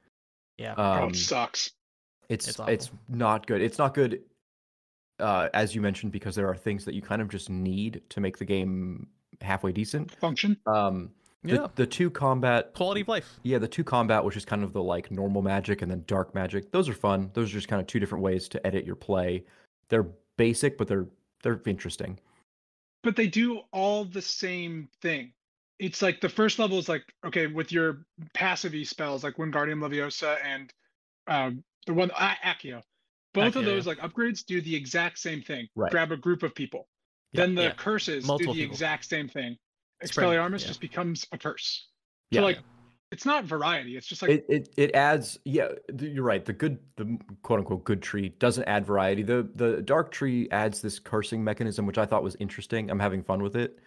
yeah. 0.58 0.76
oh, 0.78 1.04
Um, 1.04 1.10
it 1.10 1.16
sucks. 1.16 1.72
it's 2.30 2.48
It's 2.48 2.60
it's, 2.68 2.92
not 3.10 3.48
good. 3.48 3.62
It's 3.62 3.78
not 3.78 3.94
good, 3.94 4.22
uh, 5.20 5.50
as 5.54 5.76
you 5.76 5.82
mentioned, 5.82 6.12
because 6.12 6.36
there 6.36 6.48
are 6.48 6.56
things 6.56 6.86
that 6.86 6.94
you 6.94 7.02
kind 7.02 7.22
of 7.22 7.30
just 7.30 7.50
need 7.50 8.02
to 8.10 8.20
make 8.22 8.38
the 8.38 8.46
game 8.46 9.08
halfway 9.42 9.72
decent. 9.72 10.16
Function. 10.16 10.58
Um, 10.66 11.12
the, 11.44 11.56
yeah, 11.56 11.68
the 11.76 11.86
two 11.86 12.10
combat 12.10 12.74
quality 12.74 13.02
of 13.02 13.10
life. 13.10 13.40
Yeah, 13.44 13.58
the 13.58 13.68
two 13.68 13.84
combat, 13.84 14.24
which 14.24 14.38
is 14.38 14.46
kind 14.46 14.64
of 14.64 14.72
the 14.72 14.82
like 14.82 15.12
normal 15.12 15.42
magic 15.42 15.82
and 15.82 15.92
then 15.92 16.04
dark 16.08 16.34
magic. 16.34 16.72
Those 16.72 16.88
are 16.88 16.94
fun. 16.94 17.30
Those 17.34 17.50
are 17.50 17.54
just 17.54 17.68
kind 17.68 17.82
of 17.82 17.88
two 17.88 18.00
different 18.00 18.24
ways 18.24 18.48
to 18.50 18.66
edit 18.66 18.86
your 18.86 18.96
play. 18.96 19.44
They're 19.90 20.08
basic, 20.38 20.78
but 20.78 20.88
they're 20.88 21.06
they're 21.44 21.60
interesting. 21.66 22.18
But 23.04 23.16
they 23.16 23.28
do 23.28 23.62
all 23.72 24.06
the 24.06 24.22
same 24.22 24.90
thing. 25.02 25.34
It's 25.80 26.02
like 26.02 26.22
the 26.22 26.30
first 26.30 26.60
level 26.60 26.78
is 26.78 26.88
like 26.88 27.04
okay 27.26 27.48
with 27.48 27.72
your 27.72 28.06
passive 28.34 28.74
E 28.74 28.86
spells 28.86 29.24
like 29.24 29.36
Wingardium 29.36 29.80
Leviosa 29.80 30.38
and 30.44 30.74
um, 31.28 31.64
the 31.86 31.94
one 31.94 32.12
A- 32.12 32.38
Accio. 32.46 32.82
Both 33.34 33.56
of 33.56 33.64
Accio, 33.64 33.66
those 33.66 33.88
like 33.88 34.00
upgrades 34.00 34.46
do 34.46 34.62
the 34.62 34.76
exact 34.76 35.20
same 35.20 35.42
thing. 35.42 35.68
Right. 35.76 35.92
Grab 35.92 36.12
a 36.12 36.18
group 36.18 36.44
of 36.44 36.56
people. 36.56 36.88
Yeah, 37.34 37.42
then 37.42 37.56
the 37.56 37.64
yeah. 37.64 37.74
curses 37.74 38.26
Multiple 38.26 38.54
do 38.54 38.60
the 38.60 38.64
people. 38.64 38.74
exact 38.74 39.06
same 39.06 39.28
thing. 39.28 39.58
Expelliarmus 40.04 40.66
just 40.66 40.80
becomes 40.80 41.26
a 41.32 41.38
curse. 41.38 41.88
Yeah. 42.30 42.42
So 42.42 42.46
like 42.46 42.60
it's 43.14 43.26
not 43.26 43.46
variety. 43.46 43.96
It's 43.96 44.08
just 44.08 44.22
like 44.24 44.32
it, 44.32 44.46
it 44.50 44.70
it 44.76 44.96
adds 44.96 45.40
yeah, 45.46 45.70
you're 46.00 46.24
right. 46.24 46.44
The 46.44 46.54
good 46.54 46.80
the 46.96 47.18
quote 47.44 47.60
unquote 47.60 47.84
good 47.84 48.02
tree 48.02 48.30
doesn't 48.40 48.64
add 48.66 48.86
variety. 48.86 49.22
The 49.22 49.48
the 49.56 49.82
dark 49.84 50.12
tree 50.12 50.50
adds 50.50 50.82
this 50.82 50.98
cursing 51.00 51.44
mechanism, 51.44 51.86
which 51.86 52.00
I 52.00 52.06
thought 52.06 52.24
was 52.24 52.36
interesting. 52.40 52.90
I'm 52.90 53.00
having 53.00 53.24
fun 53.24 53.44
with 53.44 53.56
it. 53.56 53.80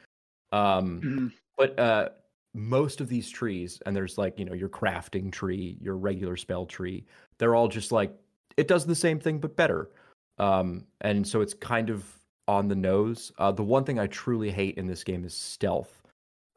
Um 0.53 1.01
mhm. 1.01 1.33
but 1.59 1.79
uh 1.79 2.11
most 2.55 3.01
of 3.01 3.09
these 3.09 3.29
trees 3.29 3.83
and 3.85 3.95
there's 3.95 4.17
like 4.17 4.39
you 4.39 4.45
know 4.45 4.55
your 4.55 4.69
crafting 4.69 5.31
tree 5.31 5.77
your 5.81 5.97
regular 5.97 6.37
spell 6.39 6.65
tree 6.65 7.05
they're 7.37 7.55
all 7.55 7.69
just 7.69 7.93
like 7.93 8.11
it 8.57 8.67
does 8.67 8.87
the 8.87 8.95
same 8.95 9.21
thing 9.21 9.39
but 9.39 9.55
better 9.57 9.91
um 10.39 10.87
and 11.03 11.27
so 11.27 11.43
it's 11.43 11.53
kind 11.53 11.91
of 11.91 12.11
on 12.49 12.67
the 12.67 12.75
nose 12.75 13.31
uh 13.37 13.53
the 13.53 13.63
one 13.63 13.85
thing 13.85 13.99
i 13.99 14.07
truly 14.07 14.51
hate 14.51 14.79
in 14.79 14.87
this 14.87 15.05
game 15.05 15.23
is 15.23 15.35
stealth 15.35 16.03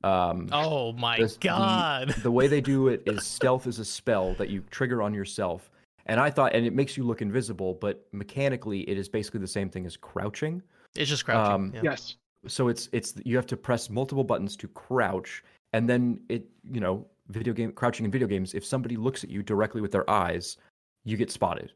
um 0.04 0.48
Oh 0.52 0.94
my 0.94 1.18
the- 1.18 1.38
god. 1.42 2.10
the 2.24 2.32
way 2.32 2.48
they 2.48 2.62
do 2.62 2.88
it 2.94 3.04
is 3.06 3.26
stealth 3.26 3.68
is 3.68 3.80
a 3.80 3.86
spell 3.86 4.34
that 4.36 4.50
you 4.50 4.62
trigger 4.72 5.02
on 5.02 5.14
yourself 5.14 5.70
and 6.06 6.20
i 6.20 6.30
thought 6.30 6.54
and 6.56 6.66
it 6.66 6.74
makes 6.74 6.96
you 6.98 7.04
look 7.04 7.22
invisible 7.22 7.74
but 7.76 8.08
mechanically 8.14 8.82
it 8.90 8.98
is 8.98 9.10
basically 9.10 9.40
the 9.42 9.48
same 9.48 9.70
thing 9.70 9.86
as 9.86 9.98
crouching 9.98 10.62
It's 10.96 11.10
just 11.10 11.26
crouching. 11.26 11.54
um, 11.54 11.72
yeah. 11.76 11.82
yes. 11.84 12.16
so 12.48 12.70
it's 12.70 12.88
it's 12.94 13.14
you 13.26 13.36
have 13.36 13.48
to 13.48 13.58
press 13.58 13.90
multiple 13.90 14.24
buttons 14.24 14.56
to 14.58 14.68
crouch 14.70 15.44
and 15.74 15.90
then 15.90 16.22
it 16.30 16.46
you 16.72 16.80
know 16.80 17.06
video 17.28 17.54
game 17.54 17.72
crouching 17.74 18.06
in 18.06 18.12
video 18.12 18.28
games 18.28 18.54
if 18.54 18.66
somebody 18.66 18.96
looks 18.96 19.24
at 19.24 19.30
you 19.30 19.44
directly 19.44 19.82
with 19.82 19.92
their 19.92 20.10
eyes 20.10 20.58
you 21.04 21.18
get 21.18 21.30
spotted 21.30 21.74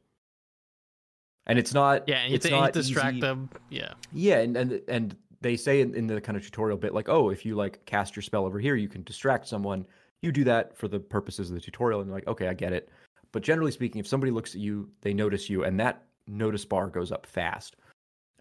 and 1.46 1.60
it's 1.60 1.74
not 1.74 2.08
Yeah, 2.08 2.20
and 2.22 2.30
you, 2.32 2.36
it's 2.36 2.44
th- 2.44 2.54
you 2.56 2.60
not 2.62 2.72
distract 2.74 3.14
easy- 3.18 3.22
them. 3.22 3.50
Yeah. 3.70 3.94
yeah 4.14 4.40
and 4.40 4.56
and 4.56 4.82
and 4.88 5.16
they 5.44 5.56
say 5.56 5.82
in, 5.82 5.94
in 5.94 6.08
the 6.08 6.20
kind 6.20 6.36
of 6.38 6.44
tutorial 6.44 6.78
bit 6.78 6.94
like 6.94 7.10
oh 7.10 7.30
if 7.30 7.46
you 7.46 7.56
like 7.56 7.86
cast 7.86 8.16
your 8.16 8.24
spell 8.24 8.46
over 8.46 8.60
here 8.60 8.76
you 8.76 8.90
can 8.90 9.04
distract 9.04 9.48
someone. 9.48 9.86
You 10.22 10.32
do 10.32 10.44
that 10.46 10.76
for 10.78 10.88
the 10.88 11.00
purposes 11.00 11.50
of 11.50 11.56
the 11.56 11.62
tutorial. 11.62 12.00
And 12.00 12.08
you're 12.08 12.18
like 12.18 12.28
okay 12.28 12.48
i 12.48 12.54
get 12.54 12.74
it. 12.74 12.90
But 13.32 13.44
generally 13.44 13.72
speaking 13.72 14.00
if 14.00 14.08
somebody 14.08 14.32
looks 14.32 14.56
at 14.56 14.62
you 14.62 14.90
they 15.02 15.14
notice 15.14 15.50
you 15.50 15.64
and 15.66 15.80
that 15.80 16.04
notice 16.28 16.66
bar 16.66 16.88
goes 16.88 17.12
up 17.12 17.26
fast. 17.26 17.76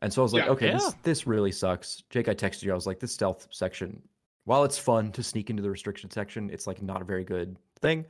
And 0.01 0.13
so 0.13 0.23
i 0.23 0.25
was 0.25 0.33
like 0.33 0.45
Yeah. 0.45 0.51
okay 0.53 0.67
Yeah. 0.69 0.79
this, 0.79 0.95
this 1.03 1.27
really 1.27 1.53
sucks. 1.53 2.05
Jake 2.09 2.29
i 2.29 2.35
texted 2.35 2.63
you. 2.63 2.73
I 2.73 2.75
was 2.75 2.87
like 2.87 3.01
this 3.01 3.13
stealth 3.13 3.49
section 3.51 4.01
while 4.45 4.65
it's 4.65 4.79
fun 4.79 5.13
to 5.13 5.23
sneak 5.23 5.51
into 5.51 5.63
the 5.63 5.71
restriction 5.71 6.11
section 6.11 6.51
it's 6.51 6.67
like 6.67 6.83
not 6.83 7.03
a 7.03 7.05
very 7.05 7.25
good 7.25 7.57
thing. 7.81 8.07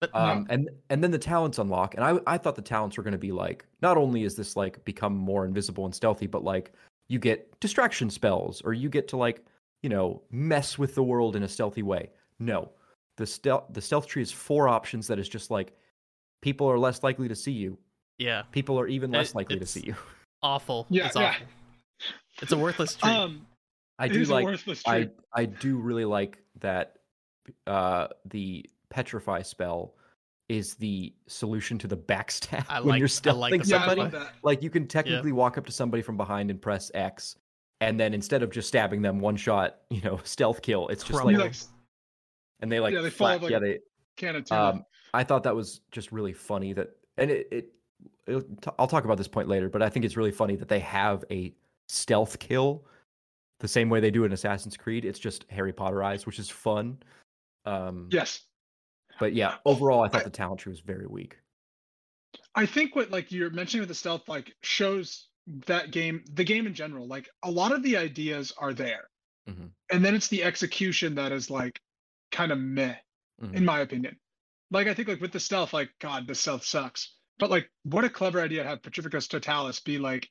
But 0.00 0.14
um, 0.14 0.46
and 0.50 0.68
and 0.90 1.02
then 1.02 1.10
the 1.12 1.18
talents 1.18 1.58
unlock, 1.58 1.94
and 1.94 2.04
I 2.04 2.18
I 2.26 2.36
thought 2.36 2.56
the 2.56 2.62
talents 2.62 2.96
were 2.96 3.02
going 3.02 3.12
to 3.12 3.18
be 3.18 3.32
like 3.32 3.64
not 3.80 3.96
only 3.96 4.24
is 4.24 4.34
this 4.34 4.54
like 4.56 4.84
become 4.84 5.16
more 5.16 5.46
invisible 5.46 5.86
and 5.86 5.94
stealthy, 5.94 6.26
but 6.26 6.44
like 6.44 6.72
you 7.08 7.18
get 7.18 7.58
distraction 7.60 8.10
spells 8.10 8.62
or 8.62 8.72
you 8.72 8.88
get 8.88 9.08
to 9.08 9.16
like 9.16 9.44
you 9.82 9.88
know 9.90 10.22
mess 10.30 10.78
with 10.78 10.94
the 10.94 11.02
world 11.02 11.36
in 11.36 11.42
a 11.42 11.48
stealthy 11.48 11.82
way. 11.82 12.10
No, 12.38 12.70
the 13.16 13.26
stealth 13.26 13.64
the 13.70 13.80
stealth 13.82 14.06
tree 14.06 14.22
is 14.22 14.32
four 14.32 14.68
options 14.68 15.06
that 15.08 15.18
is 15.18 15.28
just 15.28 15.50
like 15.50 15.72
people 16.42 16.66
are 16.70 16.78
less 16.78 17.02
likely 17.02 17.28
to 17.28 17.34
see 17.34 17.52
you. 17.52 17.78
yeah, 18.18 18.42
People 18.52 18.78
are 18.78 18.86
even 18.86 19.14
It- 19.14 19.18
less 19.18 19.34
likely 19.34 19.58
to 19.58 19.66
see 19.66 19.80
you. 19.80 19.94
awful. 20.42 20.86
Yeah, 20.90 21.06
it's 21.06 21.16
yeah. 21.16 21.30
awful. 21.30 21.46
It's 22.42 22.52
a 22.52 22.56
worthless 22.58 22.94
tree. 23.00 23.10
Um 23.10 23.46
I 23.98 24.08
do 24.08 24.24
like 24.24 24.46
I. 24.86 25.08
I 25.32 25.44
do 25.44 25.76
really 25.76 26.04
like 26.04 26.38
that 26.60 26.96
uh 27.66 28.08
the 28.24 28.68
petrify 28.90 29.42
spell 29.42 29.94
is 30.48 30.74
the 30.74 31.12
solution 31.26 31.78
to 31.78 31.86
the 31.86 31.96
backstab 31.96 32.66
I 32.68 32.80
when 32.80 32.88
like- 32.90 32.98
you're 32.98 33.08
I 33.08 33.36
like 33.36 33.52
stealthing 33.62 33.66
yeah, 33.68 33.76
I 33.76 33.78
somebody. 33.80 34.00
love 34.02 34.10
that. 34.12 34.32
Like 34.42 34.62
you 34.62 34.70
can 34.70 34.86
technically 34.86 35.32
walk 35.32 35.56
up 35.58 35.66
to 35.66 35.72
somebody 35.72 36.02
from 36.02 36.16
behind 36.16 36.50
and 36.50 36.60
press 36.60 36.90
X, 36.94 37.36
and 37.80 37.98
then 37.98 38.12
instead 38.14 38.42
of 38.42 38.50
just 38.50 38.68
stabbing 38.68 39.02
them 39.02 39.20
one 39.20 39.36
shot, 39.36 39.78
you 39.90 40.00
know, 40.02 40.20
stealth 40.24 40.60
kill. 40.62 40.88
It's 40.88 41.02
just 41.02 41.14
Crumble. 41.18 41.32
Like, 41.40 41.50
like 41.52 41.56
and 42.60 42.70
they 42.70 42.80
like, 42.80 42.94
Yeah, 42.94 43.00
they 43.02 43.10
fall 43.10 43.28
flat- 43.28 43.36
off 43.36 43.42
like 43.42 43.50
yeah, 43.52 43.58
they. 43.58 43.78
can 44.16 44.36
of 44.36 44.44
tuna. 44.44 44.60
Um, 44.60 44.84
I 45.12 45.24
thought 45.24 45.42
that 45.44 45.54
was 45.54 45.80
just 45.90 46.12
really 46.12 46.32
funny 46.32 46.72
that, 46.72 46.88
and 47.16 47.30
it, 47.30 47.48
it 47.50 47.68
it'll 48.26 48.42
t- 48.42 48.70
I'll 48.78 48.86
talk 48.88 49.04
about 49.04 49.16
this 49.18 49.28
point 49.28 49.48
later, 49.48 49.68
but 49.68 49.80
I 49.82 49.88
think 49.88 50.04
it's 50.04 50.16
really 50.16 50.30
funny 50.32 50.56
that 50.56 50.68
they 50.68 50.80
have 50.80 51.24
a 51.30 51.54
stealth 51.88 52.38
kill 52.38 52.84
the 53.60 53.68
same 53.68 53.88
way 53.88 54.00
they 54.00 54.10
do 54.10 54.24
in 54.24 54.32
Assassin's 54.32 54.76
Creed. 54.76 55.04
It's 55.04 55.18
just 55.18 55.44
Harry 55.50 55.72
Potterized, 55.72 56.26
which 56.26 56.38
is 56.38 56.50
fun. 56.50 56.98
Um, 57.64 58.08
Yes. 58.10 58.42
But 59.20 59.34
yeah, 59.34 59.56
overall, 59.64 60.02
I 60.02 60.08
thought 60.08 60.24
the 60.24 60.30
talent 60.30 60.60
tree 60.60 60.70
was 60.70 60.80
very 60.80 61.06
weak. 61.06 61.36
I 62.54 62.66
think 62.66 62.94
what 62.96 63.10
like 63.10 63.32
you're 63.32 63.50
mentioning 63.50 63.82
with 63.82 63.88
the 63.88 63.94
stealth 63.94 64.28
like 64.28 64.54
shows 64.62 65.28
that 65.66 65.90
game, 65.90 66.24
the 66.32 66.44
game 66.44 66.66
in 66.66 66.74
general, 66.74 67.06
like 67.06 67.28
a 67.42 67.50
lot 67.50 67.72
of 67.72 67.82
the 67.82 67.96
ideas 67.96 68.52
are 68.58 68.72
there. 68.72 69.08
Mhm. 69.48 69.70
And 69.90 70.04
then 70.04 70.14
it's 70.14 70.28
the 70.28 70.42
execution 70.42 71.14
that 71.16 71.32
is 71.32 71.50
like 71.50 71.80
kind 72.32 72.50
of 72.52 72.58
meh, 72.58 72.96
Mhm. 73.42 73.54
in 73.54 73.64
my 73.64 73.80
opinion. 73.80 74.18
Like 74.70 74.86
I 74.86 74.94
think 74.94 75.08
like 75.08 75.20
with 75.20 75.32
the 75.32 75.40
stealth, 75.40 75.72
like 75.72 75.90
God, 76.00 76.26
the 76.26 76.34
stealth 76.34 76.64
sucks. 76.64 77.14
But 77.38 77.50
like 77.50 77.70
what 77.82 78.04
a 78.04 78.10
clever 78.10 78.40
idea 78.40 78.62
to 78.62 78.68
have 78.68 78.82
Petrificus 78.82 79.28
Totalis 79.28 79.80
be 79.80 79.98
like 79.98 80.30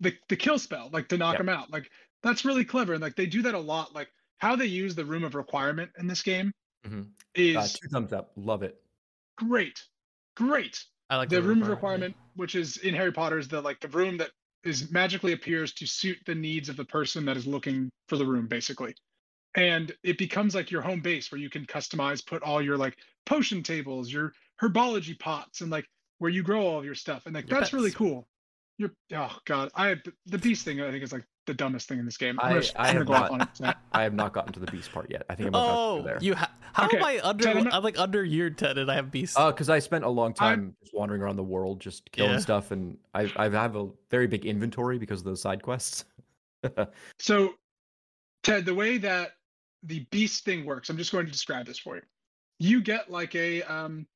the 0.00 0.16
the 0.28 0.36
kill 0.36 0.58
spell, 0.58 0.90
like 0.92 1.08
to 1.08 1.18
knock 1.18 1.34
Yeah. 1.34 1.40
him 1.40 1.48
out. 1.48 1.70
Like 1.70 1.90
that's 2.22 2.44
really 2.44 2.64
clever. 2.64 2.92
And 2.94 3.02
like 3.02 3.16
they 3.16 3.26
do 3.26 3.42
that 3.42 3.54
a 3.54 3.58
lot. 3.58 3.94
Like 3.94 4.12
how 4.38 4.54
they 4.56 4.66
use 4.66 4.94
the 4.94 5.04
room 5.04 5.24
of 5.24 5.34
requirement 5.34 5.90
in 5.98 6.06
this 6.06 6.22
game 6.22 6.52
Mhm. 6.84 7.08
is 7.34 7.56
Uh, 7.56 7.68
two 7.68 7.88
thumbs 7.88 8.12
up. 8.12 8.32
Love 8.36 8.62
it. 8.62 8.80
great. 9.36 9.82
Great 10.36 10.84
I 11.10 11.16
like 11.16 11.28
the 11.28 11.42
room 11.42 11.62
of 11.62 11.68
yeah. 11.68 11.74
requirement, 11.74 12.16
which 12.34 12.54
is 12.54 12.76
in 12.78 12.94
Harry 12.94 13.12
Potter's 13.12 13.48
the 13.48 13.60
like 13.60 13.80
the 13.80 13.88
room 13.88 14.16
that 14.18 14.30
is 14.64 14.90
magically 14.90 15.32
appears 15.32 15.72
to 15.74 15.86
suit 15.86 16.18
the 16.26 16.34
needs 16.34 16.68
of 16.68 16.76
the 16.76 16.84
person 16.84 17.24
that 17.26 17.36
is 17.36 17.46
looking 17.46 17.90
for 18.08 18.16
the 18.16 18.24
room, 18.24 18.46
basically. 18.46 18.94
And 19.56 19.94
it 20.02 20.18
becomes 20.18 20.54
like 20.54 20.70
your 20.70 20.82
home 20.82 21.00
base 21.00 21.30
where 21.30 21.40
you 21.40 21.50
can 21.50 21.66
customize, 21.66 22.24
put 22.24 22.42
all 22.42 22.60
your 22.62 22.76
like 22.76 22.96
potion 23.26 23.62
tables, 23.62 24.12
your 24.12 24.32
herbology 24.60 25.18
pots, 25.18 25.60
and 25.60 25.70
like 25.70 25.86
where 26.18 26.30
you 26.30 26.42
grow 26.42 26.66
all 26.66 26.78
of 26.78 26.84
your 26.84 26.94
stuff. 26.94 27.26
And 27.26 27.34
like 27.34 27.48
Your 27.48 27.60
that's 27.60 27.72
really 27.72 27.92
cool. 27.92 28.26
You're 28.78 28.90
oh 29.12 29.38
god, 29.44 29.70
I 29.76 29.96
the 30.26 30.38
beast 30.38 30.64
thing 30.64 30.80
I 30.80 30.90
think 30.90 31.04
is 31.04 31.12
like 31.12 31.24
the 31.46 31.54
dumbest 31.54 31.88
thing 31.88 31.98
in 31.98 32.04
this 32.04 32.16
game. 32.16 32.38
I'm 32.40 32.46
I- 32.46 32.60
gonna, 32.60 32.66
I 32.76 32.88
I'm 32.90 32.96
have 32.96 33.06
go 33.06 33.12
not- 33.12 33.30
on 33.60 33.74
I 33.92 34.02
have 34.02 34.14
not 34.14 34.32
gotten 34.32 34.52
to 34.54 34.60
the 34.60 34.70
beast 34.70 34.92
part 34.92 35.10
yet. 35.10 35.22
I 35.28 35.34
think 35.34 35.46
I'm 35.48 35.54
about 35.54 35.66
to 35.66 35.72
Oh, 35.72 36.02
there. 36.02 36.18
you 36.20 36.34
ha- 36.34 36.52
how 36.72 36.86
Okay, 36.86 36.96
am 36.98 37.04
I 37.04 37.20
under? 37.22 37.44
Ted, 37.44 37.56
I'm 37.56 37.64
not- 37.64 37.74
I'm 37.74 37.82
like 37.82 37.98
under 37.98 38.24
year 38.24 38.50
ten, 38.50 38.78
and 38.78 38.90
I 38.90 38.94
have 38.94 39.10
beasts. 39.10 39.36
Uh, 39.38 39.50
because 39.50 39.68
I 39.70 39.78
spent 39.78 40.04
a 40.04 40.08
long 40.08 40.28
I'm- 40.38 40.58
time 40.58 40.76
just 40.80 40.94
wandering 40.94 41.22
around 41.22 41.36
the 41.36 41.42
world, 41.44 41.80
just 41.80 42.10
killing 42.12 42.32
Yeah. 42.32 42.38
stuff, 42.38 42.70
and 42.70 42.96
I 43.14 43.30
I 43.36 43.48
have 43.48 43.76
a 43.76 43.88
very 44.10 44.26
big 44.26 44.46
inventory 44.46 44.98
because 44.98 45.20
of 45.20 45.24
those 45.26 45.40
side 45.42 45.62
quests. 45.62 46.04
So, 47.18 47.50
Ted, 48.42 48.64
the 48.64 48.74
way 48.74 48.96
that 48.98 49.32
the 49.82 50.00
beast 50.10 50.44
thing 50.46 50.64
works, 50.64 50.88
I'm 50.88 50.96
just 50.96 51.12
going 51.12 51.26
to 51.26 51.32
describe 51.32 51.66
this 51.66 51.78
for 51.78 51.96
you. 51.96 52.02
You 52.58 52.80
get 52.80 53.10
like 53.10 53.34
a 53.34 53.62
um, 53.64 54.06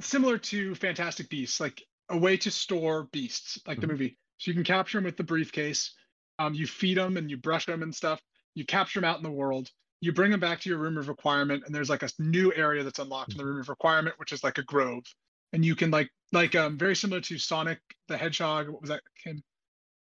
similar 0.00 0.36
to 0.38 0.74
Fantastic 0.74 1.28
Beasts, 1.28 1.60
like 1.60 1.80
a 2.08 2.18
way 2.18 2.36
to 2.38 2.50
store 2.50 3.04
beasts, 3.12 3.60
like 3.68 3.80
the 3.80 3.86
Mhm. 3.86 3.90
movie. 3.90 4.18
So 4.38 4.50
you 4.50 4.54
can 4.54 4.64
capture 4.64 4.98
them 4.98 5.04
with 5.04 5.16
the 5.16 5.22
briefcase. 5.22 5.94
Um, 6.40 6.54
you 6.54 6.66
feed 6.66 6.96
them 6.96 7.16
and 7.18 7.30
you 7.30 7.36
brush 7.36 7.66
them 7.66 7.82
and 7.82 7.94
stuff. 7.94 8.20
You 8.54 8.64
capture 8.64 9.00
them 9.00 9.08
out 9.08 9.18
in 9.18 9.22
the 9.22 9.30
world. 9.30 9.68
You 10.00 10.12
bring 10.12 10.30
them 10.30 10.40
back 10.40 10.60
to 10.60 10.70
your 10.70 10.78
room 10.78 10.96
of 10.96 11.08
requirement, 11.08 11.64
and 11.66 11.74
there's 11.74 11.90
like 11.90 12.02
a 12.02 12.08
new 12.18 12.50
area 12.54 12.82
that's 12.82 12.98
unlocked 12.98 13.32
in 13.32 13.38
the 13.38 13.44
room 13.44 13.60
of 13.60 13.68
requirement, 13.68 14.14
which 14.18 14.32
is 14.32 14.42
like 14.42 14.56
a 14.56 14.62
grove. 14.62 15.04
And 15.52 15.62
you 15.64 15.76
can 15.76 15.90
like 15.90 16.08
like 16.32 16.54
um 16.54 16.78
very 16.78 16.96
similar 16.96 17.20
to 17.20 17.36
Sonic 17.38 17.78
the 18.08 18.16
Hedgehog. 18.16 18.68
What 18.70 18.80
was 18.80 18.88
that? 18.88 19.02
Kim? 19.22 19.42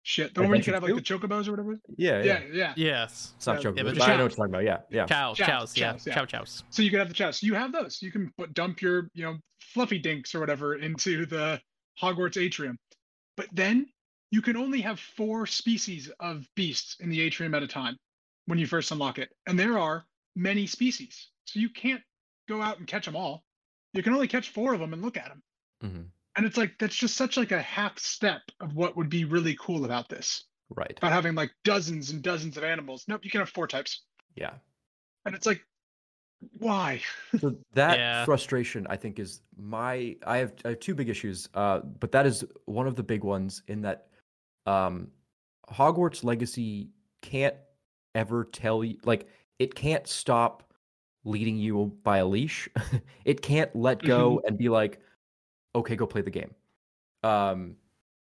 Shit, 0.05 0.35
the 0.35 0.41
one 0.41 0.51
where 0.51 0.57
you 0.57 0.61
Adventure 0.61 0.81
could 0.81 0.87
have 0.87 0.97
like 0.97 1.05
the 1.05 1.29
chocobos 1.29 1.49
or 1.49 1.51
whatever. 1.51 1.79
yeah, 1.97 2.23
yeah, 2.23 2.25
Yeah, 2.25 2.41
yeah. 2.53 2.73
yes. 2.77 3.35
It's 3.37 3.47
not 3.47 3.57
Yeah, 3.57 3.61
joking, 3.63 3.77
yeah, 3.79 3.83
but 3.91 3.99
but 3.99 4.09
I 4.09 4.17
know 4.17 4.23
what 4.23 4.31
you're 4.31 4.37
talking 4.37 4.55
about. 4.55 4.65
Yeah, 4.65 4.79
yeah. 4.91 5.07
Chao, 5.07 5.35
Chows, 5.35 5.37
chows, 5.37 5.77
yeah, 5.77 5.93
chows, 5.93 6.07
yeah. 6.07 6.15
chao, 6.15 6.25
chows. 6.25 6.63
So 6.71 6.83
you 6.83 6.91
can 6.91 7.01
have 7.01 7.09
the 7.09 7.15
chest. 7.15 7.43
You 7.43 7.55
have 7.55 7.73
those. 7.73 8.01
You 8.01 8.13
can 8.13 8.33
put, 8.39 8.55
dump 8.55 8.81
your, 8.81 9.11
you 9.13 9.25
know, 9.25 9.37
fluffy 9.61 9.99
dinks 9.99 10.35
or 10.35 10.41
whatever 10.41 10.77
into 10.77 11.27
the 11.27 11.61
Hogwarts 12.01 12.41
atrium. 12.41 12.79
But 13.37 13.49
then 13.53 13.87
you 14.31 14.43
can 14.43 14.57
only 14.57 14.81
have 14.81 15.01
four 15.01 15.47
species 15.47 16.11
of 16.21 16.47
beasts 16.55 16.97
in 17.01 17.09
the 17.09 17.21
atrium 17.21 17.55
at 17.55 17.63
a 17.63 17.69
time 17.69 17.97
when 18.47 18.59
you 18.59 18.67
first 18.67 18.91
unlock 18.91 19.19
it. 19.19 19.31
And 19.47 19.59
there 19.59 19.79
are 19.79 20.05
many 20.37 20.67
species. 20.67 21.29
So 21.45 21.61
you 21.61 21.71
can't 21.71 22.03
go 22.49 22.61
out 22.61 22.79
and 22.79 22.87
catch 22.87 23.07
them 23.07 23.17
all. 23.17 23.45
You 23.95 24.03
can 24.03 24.13
only 24.13 24.29
catch 24.29 24.51
four 24.51 24.75
of 24.75 24.81
them 24.81 24.93
and 24.93 25.03
look 25.03 25.17
at 25.17 25.29
them. 25.29 25.43
hmm 25.81 26.03
And 26.37 26.47
it's 26.47 26.57
like 26.57 26.73
that's 26.79 26.97
just 26.97 27.17
such 27.17 27.37
like 27.37 27.53
a 27.53 27.63
half 27.63 27.99
step 27.99 28.43
of 28.61 28.75
what 28.75 28.97
would 28.97 29.09
be 29.09 29.25
really 29.25 29.57
cool 29.59 29.85
about 29.85 30.09
this. 30.09 30.45
Right. 30.71 30.95
About 30.99 31.13
having 31.13 31.35
like 31.35 31.51
dozens 31.65 32.11
and 32.11 32.23
dozens 32.23 32.57
of 32.59 32.65
animals. 32.65 33.05
Nope, 33.09 33.25
you 33.25 33.31
can 33.31 33.41
have 33.41 33.49
four 33.49 33.67
types. 33.67 34.03
Yeah. 34.35 34.53
And 35.25 35.35
it's 35.35 35.47
like 35.47 35.63
why? 36.59 37.01
So 37.41 37.57
that 37.75 37.99
Yeah. 37.99 38.25
frustration, 38.25 38.87
I 38.89 38.97
think, 38.97 39.19
is 39.19 39.43
my. 39.57 40.17
I 40.27 40.39
have, 40.39 40.55
I 40.65 40.69
have 40.71 40.81
two 40.81 40.95
big 40.95 41.09
issues, 41.09 41.49
uh, 41.55 41.81
but 41.81 42.13
that 42.13 42.27
is 42.27 42.45
one 42.67 42.87
of 42.87 42.95
the 42.95 43.03
big 43.03 43.25
ones 43.25 43.63
in 43.67 43.81
that 43.83 44.08
um, 44.67 45.09
Hogwarts 45.71 46.25
Legacy 46.25 46.91
can't 47.23 47.55
ever 48.15 48.45
tell 48.45 48.83
you, 48.85 48.99
like, 49.05 49.29
it 49.59 49.75
can't 49.75 50.07
stop 50.07 50.73
leading 51.25 51.57
you 51.57 51.97
by 52.03 52.19
a 52.19 52.27
leash. 52.27 52.69
it 53.25 53.43
can't 53.43 53.75
let 53.75 54.03
go 54.03 54.41
and 54.47 54.57
be 54.57 54.69
like, 54.69 55.01
okay, 55.75 55.97
go 55.97 56.07
play 56.07 56.23
the 56.23 56.31
game. 56.31 56.55
Um, 57.23 57.77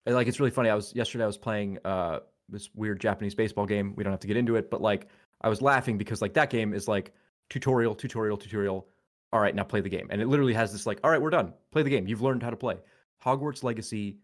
and 0.06 0.15
like, 0.15 0.28
it's 0.28 0.39
really 0.39 0.52
funny. 0.52 0.70
I 0.70 0.76
was 0.76 0.94
yesterday. 0.96 1.24
I 1.24 1.28
was 1.28 1.38
playing 1.38 1.78
uh 1.86 2.20
this 2.52 2.70
weird 2.74 3.00
Japanese 3.00 3.36
baseball 3.36 3.68
game. 3.68 3.94
We 3.96 4.04
don't 4.04 4.12
have 4.12 4.20
to 4.22 4.28
get 4.28 4.38
into 4.38 4.56
it, 4.56 4.72
but 4.72 4.82
like, 4.82 5.08
I 5.42 5.50
was 5.50 5.62
laughing 5.62 5.98
because 5.98 6.22
like 6.22 6.34
that 6.34 6.50
game 6.50 6.74
is 6.74 6.88
like 6.88 7.13
tutorial, 7.50 7.96
tutorial, 7.96 8.38
tutorial. 8.38 8.88
All 9.32 9.39
right, 9.39 9.54
now 9.54 9.63
play 9.63 9.82
the 9.82 9.89
game. 9.89 10.08
And 10.10 10.22
it 10.22 10.28
literally 10.28 10.54
has 10.54 10.72
this 10.72 10.88
like, 10.88 11.00
all 11.04 11.12
right, 11.12 11.22
we're 11.22 11.30
done. 11.30 11.54
Play 11.72 11.84
the 11.84 11.89
game. 11.89 12.08
You've 12.08 12.22
learned 12.22 12.42
how 12.42 12.50
to 12.50 12.58
play. 12.58 12.78
Hogwarts 13.24 13.63
Legacy 13.63 14.18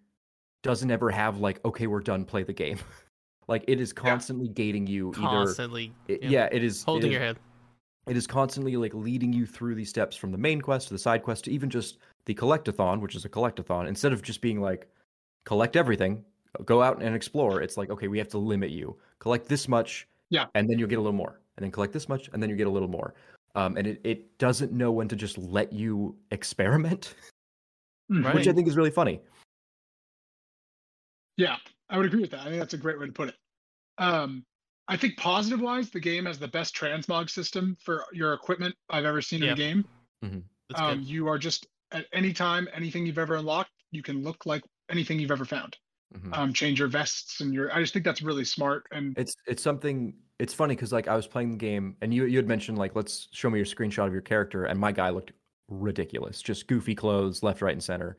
doesn't 0.66 0.90
ever 0.90 1.12
have 1.12 1.38
like, 1.40 1.64
okay, 1.64 1.86
we're 1.88 2.02
done. 2.02 2.26
Play 2.26 2.42
the 2.44 2.52
game. 2.54 2.80
like 3.48 3.64
it 3.68 3.80
is 3.80 3.94
constantly 3.94 4.48
gating 4.50 4.88
you. 4.88 5.10
Either 5.12 5.20
Constantly 5.22 5.94
it- 6.08 6.24
yeah, 6.24 6.30
yeah, 6.30 6.50
it 6.52 6.64
is 6.64 6.82
it 6.82 6.86
holding 6.86 7.12
is- 7.12 7.14
your 7.14 7.22
head. 7.22 7.38
it 8.08 8.18
is 8.18 8.26
constantly 8.28 8.76
like 8.76 8.94
leading 8.96 9.32
you 9.32 9.46
through 9.46 9.76
these 9.76 9.90
steps 9.90 10.16
from 10.18 10.32
the 10.32 10.38
main 10.38 10.60
quest 10.60 10.88
to 10.88 10.94
the 10.96 10.98
side 11.00 11.22
quest 11.24 11.46
to 11.46 11.52
even 11.52 11.70
just 11.70 11.98
the 12.26 12.34
collectathon, 12.34 13.00
which 13.00 13.16
is 13.16 13.24
a 13.26 13.30
collectathon. 13.30 13.88
Instead 13.88 14.12
of 14.12 14.24
just 14.24 14.42
being 14.42 14.60
like 14.60 14.90
collect 15.46 15.76
everything, 15.76 16.24
go 16.66 16.82
out 16.82 17.02
and 17.04 17.16
explore. 17.16 17.62
It's 17.62 17.78
like 17.78 17.92
okay, 17.92 18.08
we 18.08 18.18
have 18.18 18.30
to 18.30 18.40
limit 18.40 18.72
you. 18.72 18.98
Collect 19.20 19.48
this 19.48 19.68
much, 19.68 20.08
Yeah. 20.32 20.48
and 20.56 20.68
then 20.68 20.80
you'll 20.80 20.90
get 20.90 20.98
a 20.98 21.02
little 21.02 21.14
more, 21.18 21.40
and 21.58 21.64
then 21.64 21.72
collect 21.72 21.94
this 21.94 22.10
much, 22.10 22.30
and 22.34 22.42
then 22.42 22.50
you 22.50 22.56
get 22.56 22.66
a 22.68 22.72
little 22.72 22.90
more. 22.90 23.14
Um, 23.54 23.78
and 23.78 23.86
it, 23.88 24.02
it 24.04 24.38
doesn't 24.40 24.72
know 24.74 24.92
when 24.92 25.08
to 25.08 25.16
just 25.16 25.38
let 25.38 25.72
you 25.72 26.16
experiment. 26.32 27.14
Right. 28.10 28.36
which 28.36 28.48
I 28.48 28.54
think 28.54 28.68
is 28.68 28.76
really 28.78 28.92
funny. 28.92 29.20
Yeah, 31.38 31.58
I 31.90 31.98
would 31.98 32.06
agree 32.06 32.22
with 32.22 32.32
that. 32.32 32.42
I 32.42 32.46
think 32.46 32.60
that's 32.60 32.74
a 32.74 32.78
great 32.78 33.00
way 33.00 33.06
to 33.08 33.12
put 33.12 33.30
it. 33.30 33.36
Um, 33.98 34.46
I 34.88 34.98
think 34.98 35.18
positive 35.18 35.62
wise, 35.62 35.90
the 35.90 36.00
game 36.00 36.26
has 36.26 36.38
the 36.38 36.48
best 36.48 36.76
transmog 36.76 37.30
system 37.30 37.76
for 37.82 38.06
your 38.14 38.34
equipment 38.34 38.76
I've 38.90 39.06
ever 39.06 39.22
seen 39.22 39.42
Yeah. 39.42 39.48
in 39.48 39.54
a 39.54 39.56
game. 39.56 39.86
That's 40.70 40.82
Um, 40.82 41.02
you 41.02 41.28
are 41.28 41.38
just 41.38 41.68
at 41.92 42.08
any 42.12 42.34
time, 42.34 42.68
anything 42.74 43.06
you've 43.06 43.20
ever 43.20 43.36
unlocked, 43.36 43.72
you 43.92 44.02
can 44.02 44.24
look 44.24 44.46
like 44.46 44.64
anything 44.90 45.20
you've 45.20 45.32
ever 45.32 45.46
found. 45.46 45.78
Mhm. 46.14 46.36
Um, 46.36 46.54
change 46.54 46.80
your 46.80 46.88
vests 46.88 47.42
and 47.42 47.54
your. 47.54 47.74
I 47.74 47.82
just 47.82 47.94
think 47.94 48.06
that's 48.06 48.22
really 48.22 48.46
smart. 48.46 48.88
And 48.92 49.18
It's 49.18 49.36
it's 49.48 49.62
something. 49.62 50.16
It's 50.40 50.54
funny 50.54 50.76
because 50.76 50.92
like 50.92 51.08
I 51.08 51.16
was 51.16 51.28
playing 51.28 51.52
the 51.52 51.58
game 51.58 51.96
and 52.02 52.14
you 52.14 52.26
you 52.26 52.38
had 52.38 52.48
mentioned 52.48 52.78
like 52.78 52.96
let's 52.96 53.28
show 53.32 53.50
me 53.50 53.60
your 53.60 53.66
screenshot 53.66 54.08
of 54.08 54.14
your 54.14 54.22
character 54.22 54.66
and 54.66 54.80
my 54.80 54.92
guy 54.92 55.10
looked 55.10 55.34
ridiculous, 55.68 56.42
just 56.42 56.68
goofy 56.68 56.96
clothes, 56.96 57.44
left, 57.44 57.62
right, 57.62 57.74
and 57.74 57.84
center. 57.84 58.18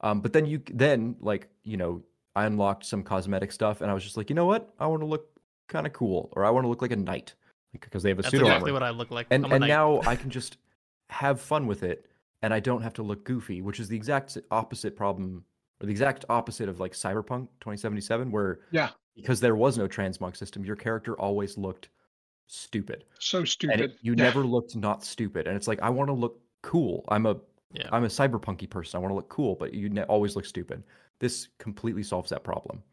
Um, 0.00 0.20
but 0.20 0.32
then 0.32 0.46
you 0.46 0.62
then 0.72 1.16
like 1.20 1.48
you 1.62 1.76
know 1.76 2.04
I 2.36 2.46
unlocked 2.46 2.84
some 2.84 3.02
cosmetic 3.02 3.52
stuff 3.52 3.80
and 3.80 3.90
I 3.90 3.94
was 3.94 4.02
just 4.02 4.16
like 4.16 4.28
you 4.28 4.34
know 4.36 4.46
what 4.46 4.72
I 4.78 4.86
want 4.86 5.02
to 5.02 5.06
look 5.06 5.26
kind 5.68 5.86
of 5.86 5.92
cool 5.92 6.30
or 6.32 6.44
I 6.44 6.50
want 6.50 6.64
to 6.64 6.68
look 6.68 6.82
like 6.82 6.90
a 6.90 6.96
knight 6.96 7.34
because 7.72 8.02
they 8.02 8.08
have 8.10 8.18
a 8.18 8.22
That's 8.22 8.30
pseudo 8.32 8.46
exactly 8.46 8.70
armor. 8.70 8.80
what 8.80 8.82
I 8.82 8.90
look 8.90 9.10
like. 9.10 9.26
and 9.30 9.44
I'm 9.44 9.52
a 9.52 9.54
and 9.56 9.66
now 9.66 10.00
I 10.06 10.16
can 10.22 10.30
just 10.30 10.58
have 11.10 11.40
fun 11.40 11.66
with 11.66 11.82
it 11.82 12.06
and 12.42 12.52
I 12.52 12.60
don't 12.60 12.82
have 12.82 12.92
to 12.94 13.02
look 13.02 13.24
goofy, 13.24 13.62
which 13.62 13.80
is 13.80 13.88
the 13.88 13.96
exact 13.96 14.36
opposite 14.50 14.96
problem 14.96 15.44
or 15.80 15.86
the 15.86 15.90
exact 15.92 16.24
opposite 16.28 16.68
of 16.68 16.80
like 16.80 16.92
Cyberpunk 16.92 17.48
2077 17.60 18.30
where 18.30 18.60
yeah, 18.70 18.90
because 19.16 19.40
there 19.40 19.54
was 19.56 19.78
no 19.78 19.86
transmog 19.88 20.36
system, 20.36 20.64
your 20.64 20.76
character 20.76 21.14
always 21.18 21.56
looked 21.56 21.88
stupid, 22.46 23.04
so 23.18 23.38
and 23.38 23.48
stupid. 23.48 23.80
it, 23.80 23.96
you 24.02 24.12
Yeah. 24.12 24.24
never 24.24 24.44
looked 24.44 24.76
not 24.76 25.04
stupid. 25.04 25.46
And 25.46 25.56
it's 25.56 25.68
like 25.68 25.80
I 25.82 25.90
want 25.90 26.08
to 26.08 26.12
look 26.14 26.40
cool. 26.62 27.04
I'm 27.08 27.26
a 27.26 27.36
Yeah. 27.72 27.88
am 27.92 28.04
a 28.04 28.08
cyberpunky 28.08 28.68
person. 28.68 28.98
I 28.98 29.00
want 29.00 29.10
to 29.12 29.14
look 29.16 29.28
cool, 29.28 29.54
but 29.54 29.72
you 29.72 29.88
ne- 29.88 30.02
always 30.04 30.36
look 30.36 30.44
stupid. 30.44 30.82
This 31.18 31.48
completely 31.58 32.02
solves 32.04 32.30
that 32.30 32.44
problem. 32.44 32.84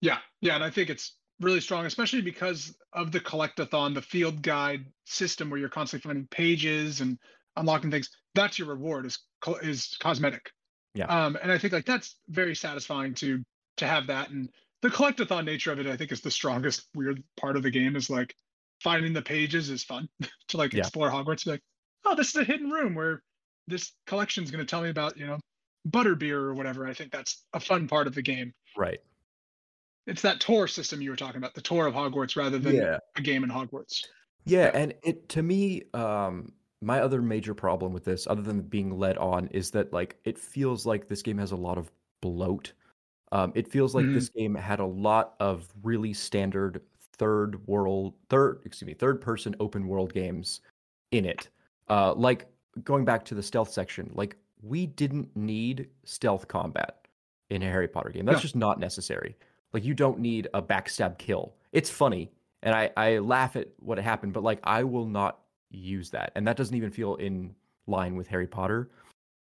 Yeah, 0.00 0.18
yeah, 0.40 0.54
and 0.54 0.64
I 0.64 0.70
think 0.70 0.90
it's 0.90 1.16
really 1.40 1.60
strong, 1.60 1.86
especially 1.86 2.20
because 2.22 2.76
of 2.92 3.12
the 3.12 3.20
collectathon, 3.20 3.94
the 3.94 4.02
field 4.02 4.42
guide 4.42 4.86
system, 5.04 5.50
where 5.50 5.58
you're 5.58 5.68
constantly 5.68 6.08
finding 6.08 6.26
pages 6.28 7.00
and 7.00 7.18
unlocking 7.56 7.90
things. 7.90 8.10
That's 8.34 8.58
your 8.58 8.68
reward 8.68 9.06
is 9.06 9.18
is 9.62 9.96
cosmetic. 10.00 10.50
Yeah. 10.94 11.06
Um, 11.06 11.36
and 11.42 11.50
I 11.52 11.58
think 11.58 11.72
like 11.72 11.86
that's 11.86 12.18
very 12.28 12.54
satisfying 12.54 13.14
to 13.16 13.44
to 13.78 13.86
have 13.86 14.06
that, 14.08 14.30
and 14.30 14.50
the 14.82 14.90
collectathon 14.90 15.44
nature 15.44 15.72
of 15.72 15.78
it, 15.80 15.86
I 15.86 15.96
think, 15.96 16.12
is 16.12 16.20
the 16.20 16.30
strongest 16.30 16.88
weird 16.94 17.22
part 17.36 17.56
of 17.56 17.62
the 17.62 17.70
game. 17.70 17.96
Is 17.96 18.10
like 18.10 18.34
finding 18.82 19.12
the 19.12 19.22
pages 19.22 19.70
is 19.70 19.84
fun 19.84 20.08
to 20.48 20.56
like 20.56 20.72
Yeah. 20.72 20.80
explore 20.80 21.10
Hogwarts. 21.10 21.44
Be 21.44 21.52
like, 21.52 21.62
oh, 22.04 22.14
this 22.14 22.28
is 22.30 22.36
a 22.36 22.44
hidden 22.44 22.70
room 22.70 22.94
where 22.94 23.22
this 23.66 23.94
collection 24.06 24.44
is 24.44 24.50
going 24.50 24.64
to 24.64 24.70
tell 24.70 24.82
me 24.82 24.90
about 24.90 25.16
you 25.16 25.26
know 25.26 25.38
butterbeer 25.88 26.32
or 26.36 26.54
whatever. 26.54 26.86
I 26.86 26.94
think 26.94 27.12
that's 27.12 27.44
a 27.52 27.60
fun 27.60 27.86
part 27.88 28.06
of 28.06 28.14
the 28.14 28.22
game. 28.22 28.52
Right. 28.76 29.00
It's 30.06 30.22
that 30.22 30.40
tour 30.40 30.66
system 30.66 31.00
you 31.00 31.10
were 31.10 31.16
talking 31.16 31.38
about, 31.38 31.54
the 31.54 31.60
tour 31.62 31.86
of 31.86 31.94
Hogwarts, 31.94 32.36
rather 32.36 32.58
than 32.58 32.76
Yeah. 32.76 32.98
a 33.16 33.22
game 33.22 33.42
in 33.44 33.50
Hogwarts. 33.50 34.04
Yeah, 34.44 34.64
Yeah. 34.66 34.70
and 34.74 34.94
it 35.02 35.28
to 35.30 35.42
me, 35.42 35.82
um, 35.94 36.52
my 36.82 37.00
other 37.00 37.22
major 37.22 37.54
problem 37.54 37.92
with 37.94 38.04
this, 38.04 38.26
other 38.26 38.42
than 38.42 38.60
being 38.60 38.98
led 38.98 39.16
on, 39.16 39.46
is 39.48 39.70
that 39.70 39.92
like 39.92 40.18
it 40.24 40.38
feels 40.38 40.84
like 40.84 41.08
this 41.08 41.22
game 41.22 41.38
has 41.38 41.52
a 41.52 41.56
lot 41.56 41.78
of 41.78 41.90
bloat. 42.20 42.72
Um, 43.32 43.52
it 43.54 43.66
feels 43.66 43.94
like 43.94 44.04
Mhm. 44.04 44.14
this 44.14 44.28
game 44.28 44.54
had 44.54 44.80
a 44.80 44.86
lot 44.86 45.34
of 45.40 45.72
really 45.82 46.12
standard 46.12 46.82
third 47.16 47.66
world, 47.66 48.14
third, 48.28 48.60
excuse 48.64 48.86
me, 48.86 48.92
third 48.94 49.20
person 49.20 49.54
open 49.60 49.86
world 49.88 50.12
games 50.12 50.60
in 51.12 51.24
it. 51.24 51.48
Uh, 51.88 52.12
like 52.14 52.46
going 52.82 53.04
back 53.04 53.24
to 53.24 53.34
the 53.34 53.42
stealth 53.42 53.70
section, 53.70 54.10
like 54.14 54.36
we 54.64 54.86
didn't 54.86 55.34
need 55.36 55.88
stealth 56.04 56.48
combat 56.48 57.06
in 57.50 57.62
a 57.62 57.66
Harry 57.66 57.88
Potter 57.88 58.10
game. 58.10 58.24
That's 58.24 58.38
No. 58.38 58.42
just 58.42 58.56
not 58.56 58.80
necessary. 58.80 59.36
Like 59.72 59.84
you 59.84 59.94
don't 59.94 60.18
need 60.18 60.48
a 60.54 60.62
backstab 60.62 61.18
kill. 61.18 61.54
It's 61.72 61.90
funny, 61.90 62.30
and 62.62 62.74
I 62.74 62.90
I 62.96 63.18
laugh 63.18 63.56
at 63.56 63.68
what 63.78 63.98
happened, 63.98 64.32
but 64.32 64.42
like 64.42 64.60
I 64.64 64.84
will 64.84 65.06
not 65.06 65.40
use 65.70 66.10
that, 66.10 66.32
and 66.34 66.46
that 66.46 66.56
doesn't 66.56 66.76
even 66.76 66.90
feel 66.90 67.16
in 67.16 67.54
line 67.86 68.16
with 68.16 68.28
Harry 68.28 68.46
Potter. 68.46 68.90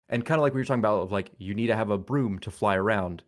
And 0.08 0.24
kind 0.24 0.38
of 0.38 0.42
like 0.42 0.54
we 0.54 0.60
were 0.60 0.64
talking 0.64 0.80
about, 0.80 1.02
of 1.02 1.12
like 1.12 1.32
you 1.38 1.54
need 1.54 1.66
to 1.68 1.76
have 1.76 1.90
a 1.90 1.98
broom 1.98 2.38
to 2.40 2.50
fly 2.50 2.76
around, 2.76 3.22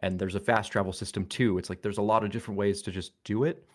and 0.00 0.18
there's 0.18 0.34
a 0.36 0.40
fast 0.40 0.70
travel 0.72 0.92
system 0.92 1.26
too. 1.26 1.58
It's 1.58 1.68
like 1.68 1.82
there's 1.82 1.98
a 1.98 2.02
lot 2.02 2.24
of 2.24 2.30
different 2.30 2.58
ways 2.58 2.82
to 2.82 2.90
just 2.92 3.12
do 3.24 3.44
it. 3.44 3.66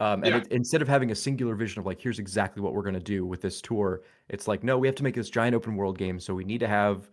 Um, 0.00 0.24
and 0.24 0.34
Yeah. 0.34 0.40
it, 0.40 0.48
instead 0.50 0.82
of 0.82 0.88
having 0.88 1.10
a 1.10 1.14
singular 1.14 1.54
vision 1.54 1.78
of 1.78 1.86
like 1.86 2.00
here's 2.00 2.18
exactly 2.18 2.62
what 2.62 2.72
we're 2.74 2.82
going 2.82 2.94
to 2.94 3.00
do 3.00 3.24
with 3.26 3.40
this 3.42 3.60
tour, 3.60 4.02
it's 4.28 4.48
like 4.48 4.64
no, 4.64 4.78
we 4.78 4.88
have 4.88 4.96
to 4.96 5.04
make 5.04 5.14
this 5.14 5.30
giant 5.30 5.54
open 5.54 5.76
world 5.76 5.98
game, 5.98 6.18
so 6.18 6.34
we 6.34 6.44
need 6.44 6.58
to 6.60 6.68
have 6.68 7.10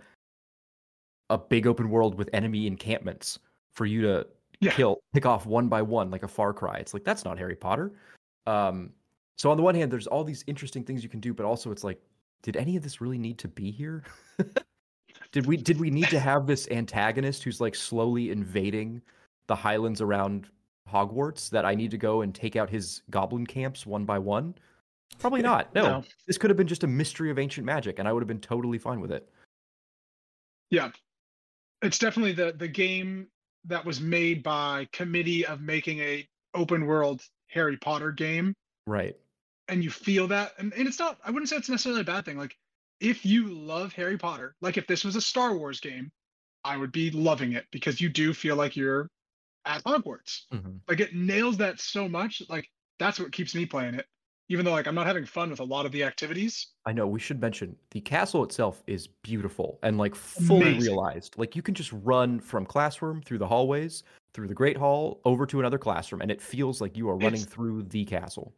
a 1.29 1.37
big 1.37 1.67
open 1.67 1.89
world 1.89 2.15
with 2.15 2.29
enemy 2.33 2.67
encampments 2.67 3.39
for 3.73 3.85
you 3.85 4.01
to 4.01 4.25
Yeah. 4.61 4.71
kill 4.71 5.01
pick 5.13 5.25
off 5.25 5.45
one 5.45 5.67
by 5.67 5.81
one 5.81 6.09
like 6.09 6.23
a 6.23 6.27
far 6.27 6.53
cry 6.53 6.77
it's 6.77 6.93
like 6.93 7.03
that's 7.03 7.25
not 7.25 7.37
harry 7.37 7.55
potter 7.55 7.91
um 8.47 8.91
so 9.37 9.51
on 9.51 9.57
the 9.57 9.63
one 9.63 9.75
hand 9.75 9.91
there's 9.91 10.07
all 10.07 10.23
these 10.23 10.43
interesting 10.47 10.83
things 10.85 11.03
you 11.03 11.09
can 11.09 11.19
do 11.19 11.33
but 11.33 11.45
also 11.45 11.69
it's 11.69 11.83
like 11.83 12.01
did 12.43 12.55
any 12.55 12.77
of 12.77 12.83
this 12.83 13.01
really 13.01 13.17
need 13.17 13.37
to 13.39 13.49
be 13.49 13.69
here 13.69 14.03
did 15.33 15.45
we 15.45 15.57
did 15.57 15.79
we 15.79 15.89
need 15.91 16.09
to 16.09 16.19
have 16.19 16.47
this 16.47 16.67
antagonist 16.71 17.43
who's 17.43 17.59
like 17.59 17.75
slowly 17.75 18.31
invading 18.31 19.01
the 19.47 19.55
highlands 19.55 19.99
around 20.01 20.49
hogwarts 20.91 21.49
that 21.49 21.65
i 21.65 21.75
need 21.75 21.91
to 21.91 21.97
go 21.97 22.21
and 22.21 22.33
take 22.33 22.55
out 22.55 22.69
his 22.69 23.01
goblin 23.09 23.45
camps 23.45 23.85
one 23.85 24.05
by 24.05 24.17
one 24.19 24.53
probably 25.19 25.41
not 25.41 25.73
no, 25.75 25.83
No. 25.83 26.03
this 26.27 26.37
could 26.37 26.49
have 26.49 26.57
been 26.57 26.67
just 26.67 26.83
a 26.83 26.87
mystery 26.87 27.29
of 27.31 27.39
ancient 27.39 27.65
magic 27.65 27.99
and 27.99 28.07
i 28.07 28.13
would 28.13 28.21
have 28.21 28.27
been 28.27 28.39
totally 28.39 28.77
fine 28.77 28.99
with 28.99 29.11
it 29.11 29.27
Yeah. 30.69 30.91
It's 31.81 31.99
definitely 31.99 32.33
the 32.33 32.53
the 32.57 32.67
game 32.67 33.27
that 33.65 33.85
was 33.85 34.01
made 34.01 34.41
by 34.43 34.87
committee 34.91 35.45
of 35.45 35.61
making 35.61 35.99
a 35.99 36.27
open 36.53 36.85
world 36.85 37.21
Harry 37.49 37.77
Potter 37.77 38.11
game. 38.11 38.53
right 38.87 39.15
And 39.67 39.83
you 39.83 39.89
feel 39.89 40.27
that. 40.29 40.53
And, 40.57 40.73
and 40.73 40.87
it's 40.87 40.99
not, 40.99 41.19
I 41.23 41.29
wouldn't 41.31 41.49
say 41.49 41.57
it's 41.57 41.69
necessarily 41.69 42.01
a 42.01 42.05
bad 42.05 42.25
thing. 42.25 42.37
Like 42.37 42.55
if 42.99 43.25
you 43.25 43.47
love 43.49 43.93
Harry 43.93 44.17
Potter, 44.17 44.55
like 44.61 44.77
if 44.77 44.87
this 44.87 45.03
was 45.03 45.15
a 45.15 45.21
Star 45.21 45.55
Wars 45.55 45.79
game, 45.79 46.09
I 46.63 46.77
would 46.77 46.91
be 46.91 47.11
loving 47.11 47.53
it 47.53 47.65
because 47.71 48.01
you 48.01 48.09
do 48.09 48.33
feel 48.33 48.55
like 48.55 48.75
you're 48.75 49.07
at 49.67 49.83
Hogwarts. 49.83 50.43
Mhm. 50.53 50.79
Like 50.87 50.99
it 50.99 51.13
nails 51.13 51.57
that 51.57 51.79
so 51.79 52.07
much. 52.09 52.41
Like 52.49 52.69
that's 52.99 53.19
what 53.19 53.31
keeps 53.31 53.53
me 53.53 53.65
playing 53.65 53.95
it. 53.95 54.05
Even 54.49 54.63
though 54.63 54.71
like 54.71 54.87
I'm 54.87 54.95
not 54.95 55.07
having 55.07 55.25
fun 55.25 55.49
with 55.49 55.59
a 55.59 55.63
lot 55.63 55.85
of 55.85 55.91
the 55.91 56.03
activities. 56.03 56.67
I 56.85 56.93
know 56.93 57.05
we 57.05 57.19
should 57.19 57.41
mention 57.41 57.75
the 57.91 57.99
castle 57.99 58.43
itself 58.43 58.81
is 58.87 59.07
beautiful 59.07 59.77
and 59.83 59.97
like 59.97 60.15
fully 60.15 60.61
Amazing. 60.71 60.81
realized. 60.81 61.37
Like 61.37 61.55
you 61.55 61.61
can 61.61 61.73
just 61.75 61.91
run 61.91 62.39
from 62.39 62.65
classroom 62.65 63.21
through 63.21 63.39
the 63.39 63.47
hallways, 63.47 64.03
through 64.33 64.47
the 64.47 64.53
great 64.53 64.77
hall, 64.77 65.19
over 65.25 65.45
to 65.47 65.59
another 65.59 65.77
classroom, 65.77 66.21
and 66.21 66.31
it 66.31 66.41
feels 66.41 66.79
like 66.79 66.95
you 66.95 67.09
are 67.09 67.15
running 67.15 67.41
It's- 67.41 67.45
through 67.45 67.83
the 67.83 68.05
castle. 68.05 68.53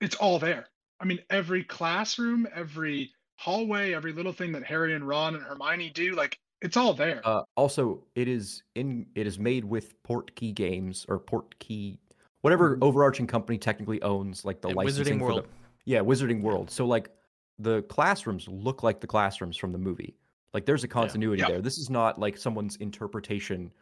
it's 0.00 0.16
all 0.16 0.38
there. 0.38 0.68
I 1.00 1.04
mean, 1.04 1.20
every 1.30 1.62
classroom, 1.64 2.46
every 2.54 3.12
hallway, 3.36 3.92
every 3.94 4.12
little 4.12 4.32
thing 4.32 4.52
that 4.52 4.64
Harry 4.64 4.94
and 4.94 5.06
Ron 5.06 5.34
and 5.34 5.44
Hermione 5.44 5.90
do, 5.90 6.14
like 6.14 6.38
it's 6.66 6.76
all 6.76 6.92
there. 6.92 7.20
Uh, 7.24 7.42
also, 7.56 8.02
it 8.14 8.28
is 8.28 8.62
in 8.74 9.06
it 9.14 9.26
is 9.26 9.38
made 9.38 9.64
with 9.64 10.00
Portkey 10.02 10.54
Games 10.54 11.06
or 11.08 11.18
Portkey, 11.18 11.98
whatever 12.42 12.76
Mhm. 12.76 12.82
overarching 12.82 13.26
company 13.26 13.56
technically 13.58 14.02
owns 14.02 14.44
like 14.44 14.60
the 14.60 14.68
Yeah, 14.68 14.74
licensing 14.74 15.18
Wizarding 15.18 15.20
for 15.20 15.34
the- 15.42 15.48
yeah, 15.84 16.00
Wizarding 16.00 16.42
World. 16.42 16.70
So 16.70 16.86
like 16.86 17.10
the 17.58 17.82
classrooms 17.84 18.46
look 18.48 18.82
like 18.82 19.00
the 19.00 19.06
classrooms 19.06 19.56
from 19.56 19.72
the 19.72 19.78
movie. 19.78 20.14
Like 20.52 20.66
there's 20.66 20.84
a 20.84 20.88
continuity 20.88 21.40
Yeah. 21.42 21.48
there. 21.48 21.60
This 21.62 21.78
is 21.78 21.88
not 21.88 22.18
like 22.18 22.36
someone's 22.36 22.76
interpretation 22.76 23.72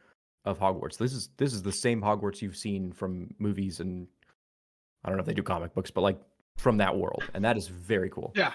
of 0.45 0.59
Hogwarts. 0.59 0.99
This 0.99 1.13
is 1.13 1.31
this 1.39 1.53
is 1.53 1.63
the 1.63 1.73
same 1.73 2.01
Hogwarts 2.01 2.43
you've 2.43 2.57
seen 2.57 2.93
from 2.93 3.35
movies 3.39 3.81
and 3.81 4.07
I 5.05 5.09
don't 5.09 5.17
know 5.17 5.23
if 5.23 5.27
they 5.27 5.35
do 5.35 5.43
comic 5.43 5.75
books, 5.75 5.91
but 5.91 6.03
like 6.03 6.21
from 6.57 6.77
that 6.79 6.97
world, 6.97 7.23
and 7.35 7.45
that 7.45 7.57
is 7.57 7.67
very 7.69 8.09
cool. 8.11 8.33
Yeah. 8.37 8.53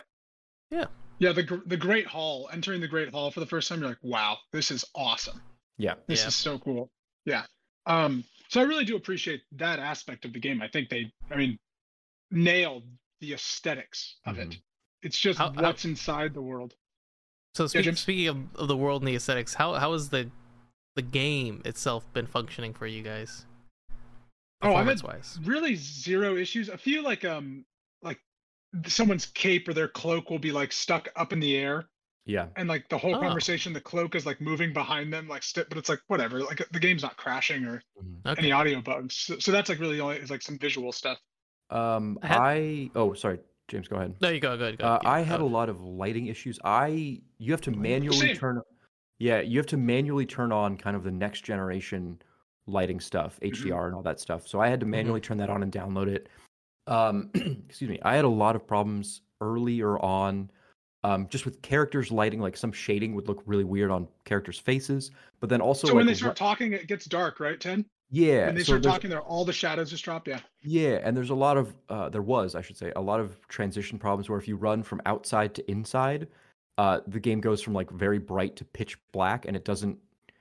Yeah. 0.71 0.85
Yeah, 1.19 1.31
the 1.33 1.61
the 1.65 1.77
Great 1.77 2.07
Hall, 2.07 2.49
entering 2.51 2.81
the 2.81 2.87
Great 2.87 3.09
Hall 3.11 3.29
for 3.31 3.39
the 3.41 3.45
first 3.45 3.67
time, 3.69 3.79
you're 3.79 3.89
like, 3.89 3.97
wow, 4.03 4.37
this 4.51 4.71
is 4.71 4.83
awesome. 4.95 5.41
Yeah. 5.77 5.95
This 6.07 6.21
Yeah. 6.21 6.27
is 6.27 6.35
so 6.35 6.57
cool. 6.59 6.89
Yeah. 7.25 7.45
Um, 7.85 8.23
so 8.47 8.59
I 8.61 8.63
really 8.63 8.85
do 8.85 8.95
appreciate 8.95 9.41
that 9.53 9.79
aspect 9.79 10.25
of 10.25 10.33
the 10.33 10.39
game. 10.39 10.61
I 10.61 10.67
think 10.67 10.89
they, 10.89 11.11
I 11.29 11.35
mean, 11.35 11.59
nailed 12.31 12.83
the 13.19 13.33
aesthetics 13.33 14.15
of 14.25 14.39
it. 14.39 14.49
Mhm. 14.49 14.61
It's 15.01 15.19
just 15.19 15.37
How- 15.39 15.51
how- 15.51 15.61
what's 15.61 15.85
inside 15.85 16.33
the 16.33 16.41
world. 16.41 16.75
So 17.53 17.67
speak, 17.67 17.83
James? 17.85 17.99
speaking 17.99 18.27
of, 18.27 18.55
of 18.55 18.67
the 18.67 18.77
world 18.77 19.01
and 19.01 19.07
the 19.07 19.15
aesthetics, 19.15 19.53
how 19.55 19.73
how 19.73 19.93
has 19.93 20.09
the 20.09 20.31
the 20.95 21.01
game 21.01 21.61
itself 21.65 22.11
been 22.13 22.27
functioning 22.27 22.73
for 22.73 22.85
you 22.87 23.01
guys? 23.03 23.45
Oh, 24.61 24.75
I've 24.75 24.87
had 24.87 25.01
wise. 25.03 25.39
really 25.43 25.75
zero 25.75 26.35
issues. 26.35 26.67
A 26.69 26.77
few 26.77 27.01
like 27.01 27.23
um 27.25 27.59
like 27.59 27.65
someone's 28.85 29.25
cape 29.27 29.67
or 29.67 29.73
their 29.73 29.87
cloak 29.87 30.29
will 30.29 30.39
be 30.39 30.51
like 30.51 30.71
stuck 30.71 31.09
up 31.15 31.33
in 31.33 31.39
the 31.39 31.55
air 31.57 31.89
Yeah. 32.25 32.47
and 32.55 32.69
like 32.69 32.87
the 32.89 32.97
whole 32.97 33.15
Oh. 33.15 33.19
conversation 33.19 33.73
the 33.73 33.81
cloak 33.81 34.13
is 34.15 34.25
like 34.25 34.39
moving 34.39 34.73
behind 34.73 35.11
them 35.11 35.27
like 35.27 35.41
st- 35.43 35.67
but 35.69 35.77
it's 35.77 35.89
like 35.89 35.99
whatever 36.07 36.41
like 36.43 36.61
the 36.71 36.79
game's 36.79 37.01
not 37.01 37.17
crashing 37.17 37.65
or 37.65 37.81
Mhm. 38.03 38.25
Okay. 38.31 38.41
any 38.41 38.51
audio 38.51 38.81
bugs 38.81 39.15
so, 39.15 39.39
so 39.39 39.51
that's 39.51 39.69
like 39.69 39.79
really 39.79 39.99
only 39.99 40.17
is 40.17 40.29
like 40.29 40.41
some 40.43 40.57
visual 40.59 40.91
stuff 40.91 41.17
Um, 41.71 42.17
I 42.23 42.27
had- 42.27 42.39
I 42.41 42.89
oh 42.95 43.13
sorry, 43.13 43.39
James, 43.67 43.87
go 43.87 43.97
ahead. 43.97 44.15
No, 44.21 44.29
you 44.29 44.39
go, 44.39 44.57
go, 44.57 44.63
ahead, 44.63 44.79
go. 44.79 44.85
Uh, 44.85 44.89
ahead. 44.97 45.01
I 45.05 45.21
had 45.21 45.39
Oh, 45.41 45.45
a 45.45 45.47
lot 45.59 45.69
of 45.69 45.81
lighting 45.81 46.25
issues. 46.25 46.59
I 46.63 47.21
you 47.37 47.51
have 47.51 47.61
to 47.61 47.71
manually 47.71 48.17
Same. 48.17 48.35
turn. 48.35 48.61
Yeah, 49.19 49.41
you 49.41 49.59
have 49.59 49.67
to 49.67 49.77
manually 49.77 50.25
turn 50.25 50.51
on 50.51 50.77
kind 50.77 50.95
of 50.95 51.03
the 51.03 51.11
next 51.11 51.41
generation 51.41 52.19
lighting 52.65 52.99
stuff, 52.99 53.39
Mm-hmm. 53.41 53.67
HDR 53.69 53.85
and 53.85 53.93
all 53.95 54.01
that 54.01 54.19
stuff. 54.19 54.47
So 54.47 54.59
I 54.59 54.67
had 54.67 54.79
to 54.79 54.87
manually 54.87 55.21
turn 55.21 55.37
that 55.37 55.49
on 55.51 55.61
and 55.61 55.71
download 55.71 56.07
it. 56.07 56.27
Um, 56.87 57.29
excuse 57.67 57.89
me. 57.89 57.99
I 58.03 58.15
had 58.15 58.25
a 58.25 58.29
lot 58.29 58.55
of 58.55 58.65
problems 58.67 59.21
earlier 59.41 59.97
on, 59.99 60.49
um, 61.03 61.27
just 61.29 61.45
with 61.45 61.61
characters 61.61 62.11
lighting. 62.11 62.39
Like 62.39 62.57
some 62.57 62.71
shading 62.71 63.13
would 63.15 63.27
look 63.27 63.43
really 63.45 63.63
weird 63.63 63.91
on 63.91 64.07
characters' 64.25 64.59
faces, 64.59 65.11
but 65.39 65.49
then 65.49 65.61
also 65.61 65.87
so 65.87 65.93
like 65.93 65.97
when 65.97 66.05
they 66.07 66.11
ru- 66.13 66.17
start 66.17 66.35
talking 66.35 66.73
it 66.73 66.87
gets 66.87 67.05
dark 67.05 67.39
right 67.39 67.59
ted 67.59 67.85
yeah, 68.11 68.47
when 68.47 68.55
they 68.55 68.61
so 68.61 68.65
start 68.65 68.81
there's- 68.83 68.95
talking 68.95 69.09
there 69.11 69.21
all 69.21 69.45
the 69.45 69.53
shadows 69.53 69.91
just 69.91 70.03
drop 70.03 70.27
yeah 70.27 70.39
yeah, 70.63 70.99
and 71.03 71.15
there's 71.15 71.29
a 71.29 71.35
lot 71.35 71.57
of 71.57 71.73
uh, 71.89 72.09
there 72.09 72.21
was, 72.23 72.55
I 72.55 72.61
should 72.61 72.75
say, 72.75 72.91
a 72.95 73.01
lot 73.01 73.19
of 73.19 73.35
transition 73.47 73.97
problems 73.99 74.29
where 74.29 74.39
if 74.39 74.47
you 74.47 74.55
run 74.57 74.81
from 74.83 74.99
outside 75.05 75.53
to 75.55 75.71
inside, 75.71 76.27
uh, 76.79 76.99
the 77.07 77.19
game 77.19 77.39
goes 77.39 77.61
from 77.61 77.73
like 77.73 77.89
very 77.91 78.17
bright 78.19 78.55
to 78.57 78.65
pitch 78.65 78.97
black, 79.11 79.45
and 79.45 79.55
it 79.55 79.63
doesn't. 79.63 79.97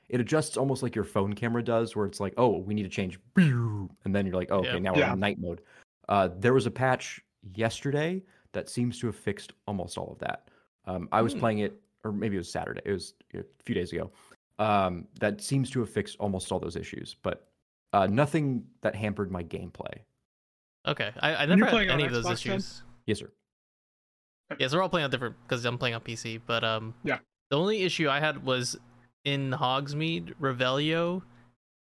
It 0.09 0.21
adjusts 0.21 0.57
almost 0.57 0.83
like 0.83 0.95
your 0.95 1.05
phone 1.05 1.35
camera 1.35 1.63
does, 1.63 1.95
where 1.95 2.07
it's 2.07 2.19
like, 2.19 2.33
oh, 2.39 2.57
we 2.57 2.73
need 2.73 2.85
to 2.85 2.89
change, 2.89 3.21
and 3.37 3.89
then 4.07 4.25
you're 4.27 4.35
like, 4.37 4.49
oh, 4.51 4.61
okay, 4.61 4.73
Yeah. 4.73 4.79
now 4.79 4.93
we're 4.95 5.01
Yeah. 5.01 5.13
in 5.13 5.21
night 5.21 5.39
mode. 5.39 5.61
Uh, 6.09 6.29
there 6.39 6.55
was 6.55 6.67
a 6.67 6.71
patch 6.71 7.21
yesterday 7.55 8.23
that 8.53 8.69
seems 8.69 8.99
to 9.01 9.07
have 9.07 9.17
fixed 9.17 9.53
almost 9.67 9.99
all 9.99 10.13
of 10.13 10.19
that. 10.21 10.49
Um, 10.87 11.09
I 11.13 11.23
was 11.23 11.35
Hmm. 11.35 11.39
playing 11.41 11.59
it, 11.61 11.81
or 12.05 12.13
maybe 12.13 12.37
it 12.37 12.41
was 12.41 12.51
Saturday. 12.51 12.81
It 12.85 12.93
was 12.93 13.15
a 13.35 13.45
few 13.65 13.75
days 13.75 13.93
ago. 13.93 14.11
Um, 14.59 15.07
that 15.21 15.41
seems 15.41 15.71
to 15.71 15.81
have 15.81 15.91
fixed 15.91 16.17
almost 16.19 16.51
all 16.51 16.59
those 16.59 16.77
issues, 16.77 17.15
but 17.23 17.49
uh, 17.93 18.07
nothing 18.07 18.67
that 18.81 18.95
hampered 18.95 19.31
my 19.31 19.43
gameplay. 19.45 20.01
Okay, 20.87 21.13
I, 21.21 21.37
I 21.37 21.47
never 21.47 21.65
had 21.67 21.71
playing 21.71 21.91
any 21.91 22.05
of 22.05 22.13
those 22.13 22.25
Xbox, 22.25 22.43
Ted? 22.43 22.53
issues. 22.55 22.83
Yes, 23.07 23.19
sir. 23.19 23.31
Yeah, 24.59 24.69
so 24.69 24.79
we're 24.79 24.83
all 24.83 24.89
playing 24.89 25.05
on 25.05 25.11
different 25.11 25.37
because 25.43 25.65
I'm 25.65 25.77
playing 25.79 25.95
on 25.95 26.01
PC. 26.01 26.41
But 26.47 26.65
um, 26.65 26.95
Yeah. 27.05 27.19
the 27.51 27.57
only 27.57 27.83
issue 27.83 28.09
I 28.09 28.19
had 28.21 28.45
was 28.45 28.77
in 29.25 29.51
Hogsmeade 29.53 30.35
Revelio, 30.41 31.23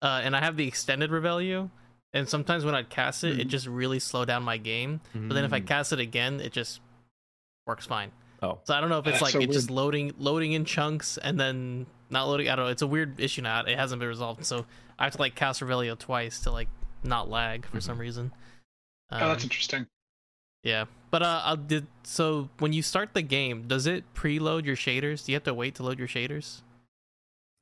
uh, 0.01 0.21
and 0.23 0.35
I 0.35 0.39
have 0.39 0.57
the 0.57 0.67
extended 0.67 1.11
Revelio, 1.11 1.69
and 2.15 2.27
sometimes 2.27 2.65
when 2.65 2.73
I'd 2.73 2.89
cast 2.89 3.23
it, 3.23 3.39
it 3.39 3.47
Mhm. 3.47 3.51
just 3.51 3.67
really 3.67 3.99
slowed 3.99 4.27
down 4.27 4.41
my 4.41 4.57
game. 4.57 5.01
But 5.13 5.35
then 5.35 5.45
if 5.45 5.53
I 5.53 5.61
Mm. 5.61 5.67
cast 5.67 5.93
it 5.93 5.99
again, 5.99 6.39
it 6.39 6.51
just 6.53 6.79
works 7.67 7.85
fine. 7.85 8.11
Oh. 8.41 8.59
So 8.63 8.73
I 8.73 8.81
don't 8.81 8.89
know 8.89 8.97
if 8.99 9.05
it's 9.05 9.19
That's 9.19 9.21
like 9.21 9.33
so 9.33 9.39
it's 9.39 9.53
just 9.53 9.69
loading 9.69 10.13
loading 10.17 10.53
in 10.53 10.65
chunks 10.65 11.17
and 11.19 11.39
then 11.39 11.85
not 12.09 12.25
loading. 12.27 12.49
I 12.49 12.55
don't 12.55 12.65
know. 12.65 12.71
It's 12.71 12.81
a 12.81 12.87
weird 12.87 13.19
issue 13.19 13.41
now. 13.43 13.61
It 13.61 13.77
hasn't 13.77 13.99
been 13.99 14.09
resolved, 14.09 14.45
so 14.45 14.65
I 14.97 15.03
have 15.05 15.13
to 15.13 15.19
like 15.19 15.35
cast 15.35 15.61
Revelio 15.61 15.97
twice 15.97 16.39
to 16.41 16.51
like 16.51 16.69
not 17.03 17.29
lag 17.29 17.65
for 17.67 17.79
some 17.81 17.97
reason. 17.99 18.31
oh 19.11 19.19
that's 19.19 19.43
Um, 19.43 19.45
interesting 19.45 19.87
yeah, 20.63 20.85
but 21.11 21.21
uh, 21.21 21.41
I 21.45 21.55
did. 21.55 21.85
So 22.03 22.49
when 22.57 22.73
you 22.73 22.81
start 22.81 23.13
the 23.13 23.21
game, 23.21 23.67
does 23.67 23.85
it 23.85 24.03
preload 24.15 24.65
your 24.65 24.75
shaders? 24.75 25.23
Do 25.25 25.31
you 25.31 25.35
have 25.35 25.43
to 25.43 25.53
wait 25.53 25.75
to 25.75 25.83
load 25.83 25.99
your 25.99 26.07
shaders? 26.07 26.61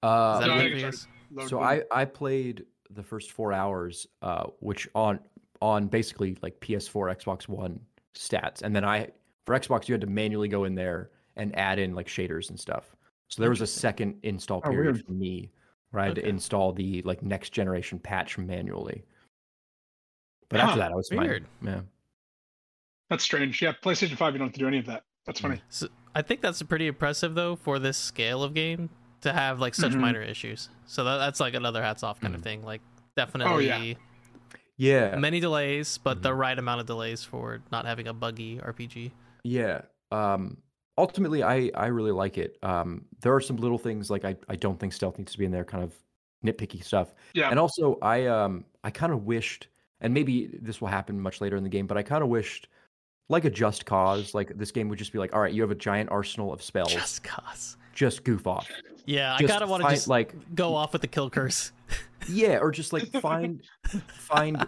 Uh, 0.02 0.36
Is 0.36 0.40
that 0.42 0.48
No, 0.48 0.54
I 0.54 0.58
good 0.58 0.60
think 0.64 0.72
for 0.74 0.78
you 0.80 0.88
it's 0.88 1.06
guys? 1.06 1.08
Load 1.32 1.50
so. 1.50 1.60
I 1.62 1.84
I 1.92 2.06
played 2.06 2.66
the 2.96 3.04
first 3.04 3.32
four 3.32 3.54
hours, 3.54 4.08
uh, 4.22 4.46
which 4.60 4.88
on 4.96 5.20
on 5.62 5.88
basically 5.88 6.38
like 6.42 6.60
PS4, 6.60 7.16
Xbox 7.24 7.48
One 7.48 7.80
stats, 8.16 8.62
and 8.62 8.76
then 8.76 8.84
I 8.86 9.10
for 9.46 9.56
Xbox 9.58 9.88
you 9.88 9.94
had 9.94 10.02
to 10.02 10.08
manually 10.08 10.48
go 10.48 10.64
in 10.66 10.76
there 10.76 11.10
and 11.36 11.56
add 11.58 11.80
in 11.80 11.96
like 11.96 12.08
shaders 12.08 12.50
and 12.50 12.60
stuff. 12.60 12.96
So 13.30 13.42
there 13.42 13.50
was 13.50 13.62
a 13.62 13.68
second 13.68 14.20
install 14.24 14.62
Oh, 14.64 14.70
period 14.70 14.96
weird. 14.96 15.06
for 15.06 15.12
me 15.14 15.52
where 15.92 16.04
I 16.04 16.08
had 16.08 16.16
to 16.16 16.28
install 16.28 16.74
the 16.74 17.02
like 17.04 17.24
next 17.24 17.50
generation 17.52 17.98
patch 18.00 18.38
manually. 18.38 19.04
But 20.50 20.60
Huh, 20.60 20.68
after 20.68 20.80
that, 20.80 20.92
I 20.92 20.96
was 20.96 21.10
weird. 21.12 21.46
fine. 21.62 21.74
Yeah. 21.74 21.82
That's 23.10 23.24
strange. 23.24 23.62
Yeah, 23.62 23.74
PlayStation 23.84 24.16
5, 24.18 24.34
you 24.34 24.40
don't 24.40 24.48
have 24.48 24.54
to 24.54 24.60
do 24.60 24.68
any 24.68 24.80
of 24.80 24.86
that. 24.86 25.04
That's 25.26 25.40
funny. 25.40 25.62
So 25.70 25.88
I 26.14 26.22
think 26.22 26.42
that's 26.42 26.62
pretty 26.64 26.88
impressive 26.88 27.34
though 27.36 27.56
for 27.56 27.80
this 27.80 27.98
scale 27.98 28.44
of 28.44 28.54
game 28.54 28.90
to 29.24 29.34
have 29.34 29.60
like 29.60 29.76
such 29.76 29.92
Mhm. 29.94 30.00
minor 30.00 30.22
issues. 30.22 30.70
So 30.86 31.04
that, 31.04 31.18
that's 31.18 31.40
like 31.40 31.54
another 31.54 31.82
hats 31.82 32.04
off 32.04 32.20
kind 32.22 32.36
of 32.36 32.42
Mhm. 32.42 32.44
thing. 32.46 32.64
Like 32.64 32.82
definitely 33.18 33.68
yeah. 33.68 33.94
Yeah. 34.78 35.16
many 35.18 35.40
delays, 35.40 35.98
but 35.98 36.22
the 36.24 36.30
Mhm. 36.32 36.38
right 36.38 36.60
amount 36.60 36.82
of 36.82 36.88
delays 36.88 37.24
for 37.24 37.62
not 37.72 37.86
having 37.86 38.08
a 38.08 38.14
buggy 38.14 38.60
RPG. 38.60 39.12
Yeah. 39.44 39.82
Um 40.12 40.58
ultimately 40.98 41.44
I 41.44 41.72
I 41.76 41.88
really 41.88 42.12
like 42.12 42.38
it. 42.38 42.58
Um 42.64 43.06
there 43.22 43.34
are 43.34 43.42
some 43.42 43.58
little 43.58 43.78
things 43.78 44.10
like 44.10 44.26
I 44.26 44.36
I 44.50 44.56
don't 44.56 44.80
think 44.80 44.94
stealth 44.94 45.18
needs 45.18 45.32
to 45.34 45.38
be 45.38 45.46
in 45.46 45.52
there 45.52 45.66
kind 45.66 45.84
of 45.84 45.94
nitpicky 46.46 46.84
stuff. 46.84 47.14
Yeah. 47.34 47.50
And 47.50 47.60
also 47.60 47.98
I 48.02 48.26
um 48.28 48.66
I 48.84 48.92
kind 48.92 49.14
of 49.14 49.26
wished 49.26 49.68
and 50.02 50.14
maybe 50.14 50.48
this 50.48 50.82
will 50.82 50.90
happen 50.90 51.20
much 51.20 51.40
later 51.40 51.56
in 51.56 51.64
the 51.64 51.70
game, 51.70 51.88
but 51.88 51.98
I 51.98 52.04
kind 52.04 52.24
of 52.24 52.30
wished 52.30 52.68
like 53.30 53.46
a 53.46 53.50
Just 53.50 53.86
Cause, 53.86 54.34
like 54.34 54.58
this 54.58 54.72
game 54.72 54.90
would 54.90 55.00
just 55.00 55.14
be 55.14 55.18
like, 55.18 55.34
all 55.34 55.40
right, 55.40 55.54
you 55.54 55.62
have 55.62 55.72
a 55.72 55.76
giant 55.76 56.12
arsenal 56.12 56.52
of 56.52 56.62
spells, 56.62 56.92
just, 56.92 57.24
cause 57.24 57.78
Just 57.94 58.26
goof 58.26 58.46
off. 58.46 58.70
Yeah, 59.06 59.36
I 59.36 59.40
Just 59.40 59.52
kind 59.52 59.64
of 59.64 59.70
want 59.70 59.84
to 59.84 59.90
just 59.90 60.08
like 60.08 60.34
go 60.56 60.76
off 60.76 60.94
with 60.94 61.02
the 61.02 61.08
kill 61.08 61.30
curse. 61.30 61.72
yeah, 62.30 62.58
or 62.60 62.72
just 62.72 62.94
like 62.94 63.08
find 63.22 63.62
find 64.08 64.66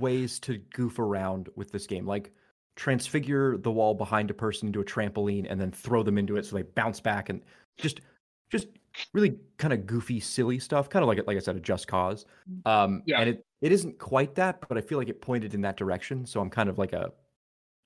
ways 0.00 0.38
to 0.40 0.58
goof 0.74 0.98
around 0.98 1.48
with 1.56 1.72
this 1.72 1.86
game. 1.86 2.06
Like 2.06 2.32
transfigure 2.76 3.56
the 3.58 3.70
wall 3.72 3.94
behind 3.94 4.30
a 4.30 4.34
person 4.34 4.68
into 4.68 4.80
a 4.80 4.84
trampoline 4.84 5.46
and 5.50 5.60
then 5.60 5.70
throw 5.72 6.02
them 6.02 6.16
into 6.16 6.36
it 6.36 6.46
so 6.46 6.54
they 6.54 6.62
bounce 6.62 7.00
back 7.00 7.28
and 7.28 7.42
just 7.76 8.00
just 8.50 8.68
really 9.12 9.36
kind 9.56 9.72
of 9.72 9.86
goofy, 9.86 10.20
silly 10.20 10.58
stuff. 10.58 10.88
Kind 10.88 11.02
of 11.02 11.08
like 11.08 11.26
like 11.26 11.36
I 11.36 11.40
said, 11.40 11.56
a 11.56 11.60
Just 11.60 11.88
Cause. 11.88 12.26
Um 12.66 13.02
Yeah. 13.06 13.20
and 13.20 13.30
it 13.30 13.46
it 13.60 13.72
isn't 13.72 13.98
quite 13.98 14.34
that, 14.36 14.60
but 14.68 14.78
I 14.78 14.80
feel 14.80 14.98
like 14.98 15.08
it 15.08 15.20
pointed 15.20 15.54
in 15.54 15.62
that 15.62 15.76
direction. 15.76 16.24
So 16.26 16.40
I'm 16.40 16.50
kind 16.50 16.68
of 16.68 16.78
like 16.78 16.92
a 16.92 17.10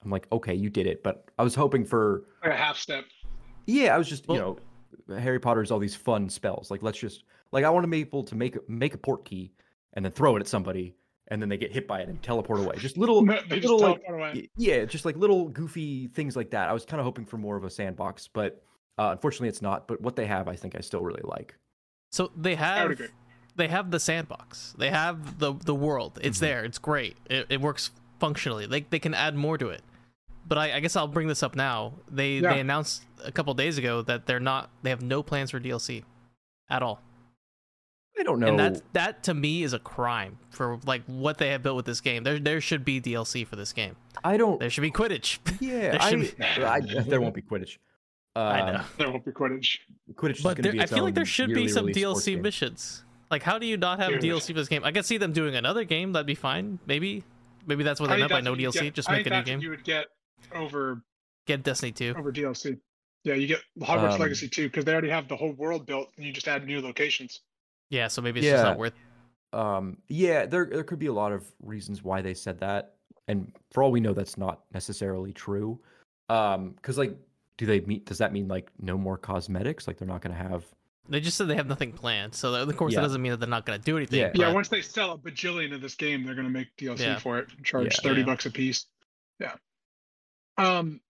I'm 0.05 0.11
like, 0.11 0.27
okay, 0.33 0.55
you 0.55 0.69
did 0.69 0.87
it. 0.87 1.03
But 1.03 1.27
I 1.39 1.45
was 1.45 1.55
hoping 1.55 1.85
for 1.85 2.25
Like 2.43 2.53
a 2.53 2.57
half 2.57 2.77
step. 2.77 3.05
yeah, 3.67 3.95
I 3.95 3.99
was 3.99 4.09
just, 4.09 4.29
you 4.29 4.35
know, 4.37 4.59
Harry 5.09 5.39
Potter's 5.41 5.71
all 5.71 5.79
these 5.79 5.95
fun 5.97 6.29
spells. 6.29 6.71
Like 6.71 6.83
let's 6.83 6.99
just 6.99 7.25
like 7.53 7.65
I 7.65 7.71
want 7.71 7.85
to 7.85 7.89
be 7.89 8.01
able 8.01 8.25
to 8.25 8.35
make 8.35 8.69
make 8.69 8.95
a 8.95 8.99
Portkey 8.99 9.51
and 9.95 10.05
then 10.05 10.13
throw 10.13 10.37
it 10.37 10.41
at 10.41 10.49
somebody 10.49 10.95
and 11.29 11.41
then 11.41 11.49
they 11.49 11.57
get 11.57 11.73
hit 11.73 11.87
by 11.87 12.01
it 12.01 12.09
and 12.09 12.23
teleport 12.23 12.61
away. 12.61 12.77
Just 12.79 12.97
little 12.99 13.25
they 13.49 13.61
just 13.61 13.63
little 13.65 13.79
like 13.81 14.03
away. 14.09 14.49
yeah, 14.57 14.85
just 14.85 15.05
like 15.05 15.17
little 15.17 15.49
goofy 15.49 16.09
things 16.09 16.37
like 16.37 16.51
that. 16.51 16.69
I 16.69 16.73
was 16.73 16.85
kind 16.85 17.01
of 17.01 17.05
hoping 17.05 17.25
for 17.27 17.37
more 17.39 17.57
of 17.57 17.65
a 17.65 17.71
sandbox, 17.71 18.29
but 18.29 18.63
uh, 18.99 19.11
unfortunately 19.13 19.49
it's 19.49 19.63
not. 19.63 19.89
But 19.89 20.01
what 20.01 20.17
they 20.17 20.27
have, 20.27 20.49
I 20.49 20.57
think 20.57 20.77
I 20.77 20.81
still 20.81 21.01
really 21.03 21.23
like. 21.25 21.57
So 22.11 22.31
they 22.37 22.55
have 22.57 23.01
they 23.57 23.69
have 23.69 23.91
the 23.91 24.01
sandbox. 24.01 24.75
They 24.79 24.91
have 24.91 25.39
the 25.39 25.53
the 25.55 25.75
world. 25.75 26.19
It's 26.23 26.39
Mhm. 26.39 26.41
there. 26.41 26.65
It's 26.65 26.79
great. 26.79 27.17
It, 27.31 27.47
it 27.49 27.61
works 27.61 27.91
functionally. 28.19 28.67
They 28.67 28.81
they 28.83 28.99
can 28.99 29.15
add 29.15 29.35
more 29.35 29.57
to 29.59 29.69
it. 29.69 29.83
But 30.47 30.59
I, 30.59 30.77
I 30.77 30.81
guess 30.81 30.97
I'll 30.97 31.09
bring 31.09 31.29
this 31.29 31.43
up 31.43 31.55
now. 31.57 31.95
They 32.11 32.35
Yeah. 32.39 32.55
they 32.55 32.61
announced 32.61 33.05
a 33.25 33.33
couple 33.33 33.55
days 33.55 33.79
ago 33.79 34.03
that 34.03 34.27
they're 34.27 34.41
not 34.41 34.71
they 34.83 34.91
have 34.91 35.03
no 35.03 35.23
plans 35.23 35.51
for 35.53 35.61
DLC 35.61 36.05
at 36.69 36.83
all. 36.83 37.01
I 38.19 38.25
don't 38.25 38.41
know. 38.41 38.49
And 38.49 38.59
that 38.59 38.83
that 38.93 39.23
to 39.25 39.35
me 39.35 39.63
is 39.63 39.73
a 39.73 39.79
crime 39.79 40.39
for 40.51 40.79
like 40.85 41.03
what 41.07 41.39
they 41.39 41.49
have 41.51 41.63
built 41.63 41.77
with 41.77 41.87
this 41.87 42.01
game. 42.01 42.25
There 42.25 42.39
there 42.39 42.61
should 42.61 42.85
be 42.85 43.01
DLC 43.01 43.47
for 43.47 43.57
this 43.57 43.73
game. 43.73 43.97
I 44.23 44.37
don't. 44.37 44.61
There 44.61 44.69
should 44.71 44.83
be 44.83 44.91
Quidditch. 44.91 45.39
Yeah, 45.61 45.93
there 45.93 46.03
I, 46.03 46.11
should 46.11 46.35
I, 46.63 46.81
there 46.81 47.21
won't 47.21 47.35
be 47.35 47.43
Quidditch. 47.43 47.79
Uh, 48.37 48.39
I 48.41 48.73
know. 48.73 48.85
There 48.99 49.11
won't 49.11 49.25
be 49.25 49.31
Quidditch. 49.33 49.79
Quidditch 50.15 50.37
is 50.39 50.43
But 50.43 50.57
going 50.57 50.57
to 50.57 50.63
there, 50.63 50.73
be 50.73 50.81
I 50.81 50.87
feel 50.87 51.05
like 51.05 51.15
there 51.15 51.25
should 51.27 51.55
be 51.55 51.69
some 51.69 51.87
DLC 51.89 52.41
missions. 52.41 53.05
Like 53.31 53.43
how 53.43 53.59
do 53.59 53.67
you 53.67 53.77
not 53.79 53.99
have 53.99 54.11
Dude. 54.11 54.23
DLC 54.23 54.49
for 54.49 54.53
this 54.55 54.69
game? 54.69 54.85
I 54.85 54.93
could 54.93 55.07
see 55.07 55.17
them 55.19 55.33
doing 55.33 55.55
another 55.55 55.85
game, 55.85 56.13
that'd 56.13 56.27
be 56.27 56.35
fine. 56.35 56.79
Maybe 56.87 57.25
maybe 57.67 57.83
that's 57.85 57.99
what 58.01 58.11
I 58.11 58.17
they 58.17 58.23
think 58.23 58.31
meant 58.33 58.45
by 58.45 58.45
no 58.45 58.51
what 58.53 58.61
you 58.61 58.69
DLC. 58.69 58.83
get- 58.83 58.95
Just 58.95 59.09
make 59.11 59.25
think 59.25 59.35
a 59.35 59.39
new 59.39 59.45
game. 59.45 59.61
You 59.61 59.71
would 59.71 59.85
get 59.85 60.07
over 60.55 61.03
Get 61.47 61.63
Destiny 61.63 61.93
2. 61.93 62.15
over 62.17 62.33
DLC. 62.33 62.79
Yeah, 63.25 63.35
you 63.35 63.47
get 63.47 63.61
Hogwarts 63.81 64.15
Um, 64.15 64.21
Legacy 64.21 64.49
too 64.49 64.69
because 64.69 64.85
they 64.85 64.93
already 64.93 65.09
have 65.11 65.29
the 65.29 65.37
whole 65.37 65.53
world 65.53 65.87
built, 65.87 66.11
and 66.17 66.27
you 66.27 66.33
just 66.33 66.49
add 66.49 66.67
new 66.67 66.81
locations. 66.81 67.41
Yeah, 67.91 68.09
so 68.09 68.21
maybe 68.23 68.41
it's 68.41 68.49
just 68.49 68.65
not 68.65 68.79
worth 68.79 68.95
Um, 69.53 69.99
yeah, 70.09 70.47
there 70.47 70.67
there 70.67 70.83
could 70.83 70.99
be 70.99 71.07
a 71.07 71.13
lot 71.13 71.31
of 71.33 71.45
reasons 71.61 72.03
why 72.03 72.23
they 72.23 72.35
said 72.35 72.59
that, 72.61 72.95
and 73.29 73.53
for 73.71 73.83
all 73.83 73.91
we 73.93 74.01
know, 74.01 74.13
that's 74.15 74.39
not 74.39 74.63
necessarily 74.73 75.33
true. 75.33 75.79
Um, 76.31 76.71
because 76.71 76.97
like, 76.99 77.15
do 77.59 77.67
they 77.67 77.81
meet? 77.81 78.07
Does 78.07 78.19
that 78.19 78.33
mean 78.33 78.49
like 78.49 78.71
no 78.81 78.97
more 78.97 79.19
cosmetics? 79.19 79.87
Like 79.87 79.99
they're 79.99 80.09
not 80.09 80.23
going 80.23 80.35
to 80.35 80.43
have? 80.43 80.65
They 81.09 81.21
just 81.21 81.37
said 81.37 81.49
they 81.49 81.57
have 81.57 81.67
nothing 81.67 81.93
planned. 81.93 82.35
So 82.35 82.55
of 82.55 82.77
course 82.77 82.93
Yeah. 82.95 83.01
that 83.01 83.07
doesn't 83.09 83.21
mean 83.21 83.33
that 83.33 83.41
they're 83.41 83.49
not 83.49 83.67
going 83.67 83.79
to 83.79 83.85
do 83.85 83.97
anything. 83.99 84.21
Yeah. 84.21 84.31
Yeah, 84.35 84.53
once 84.53 84.69
they 84.69 84.81
sell 84.83 85.13
a 85.13 85.19
bajillion 85.19 85.75
of 85.75 85.81
this 85.83 85.95
game, 85.97 86.25
they're 86.25 86.35
going 86.37 86.47
to 86.47 86.53
make 86.53 86.69
DLC 86.77 87.01
Yeah. 87.01 87.19
for 87.19 87.39
it, 87.39 87.49
and 87.55 87.65
charge 87.65 87.87
Yeah. 87.87 88.09
thirty 88.09 88.21
Yeah. 88.21 88.27
bucks 88.27 88.47
a 88.47 88.51
piece. 88.51 88.87
Yeah. 89.39 89.55
Um, 90.63 91.01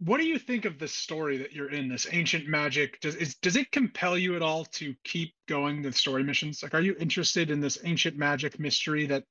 what 0.00 0.18
do 0.18 0.26
you 0.26 0.38
think 0.38 0.64
of 0.66 0.78
the 0.78 0.88
story 0.88 1.38
that 1.38 1.52
you're 1.52 1.70
in? 1.70 1.88
This 1.88 2.06
ancient 2.12 2.46
magic 2.46 3.00
does 3.00 3.14
is 3.14 3.34
does 3.36 3.56
it 3.56 3.70
compel 3.72 4.18
you 4.18 4.36
at 4.36 4.42
all 4.42 4.64
to 4.66 4.94
keep 5.04 5.32
going 5.48 5.82
the 5.82 5.92
story 5.92 6.22
missions? 6.22 6.62
Like, 6.62 6.74
are 6.74 6.80
you 6.80 6.94
interested 6.98 7.50
in 7.50 7.60
this 7.60 7.78
ancient 7.84 8.16
magic 8.16 8.58
mystery 8.60 9.06
that 9.06 9.24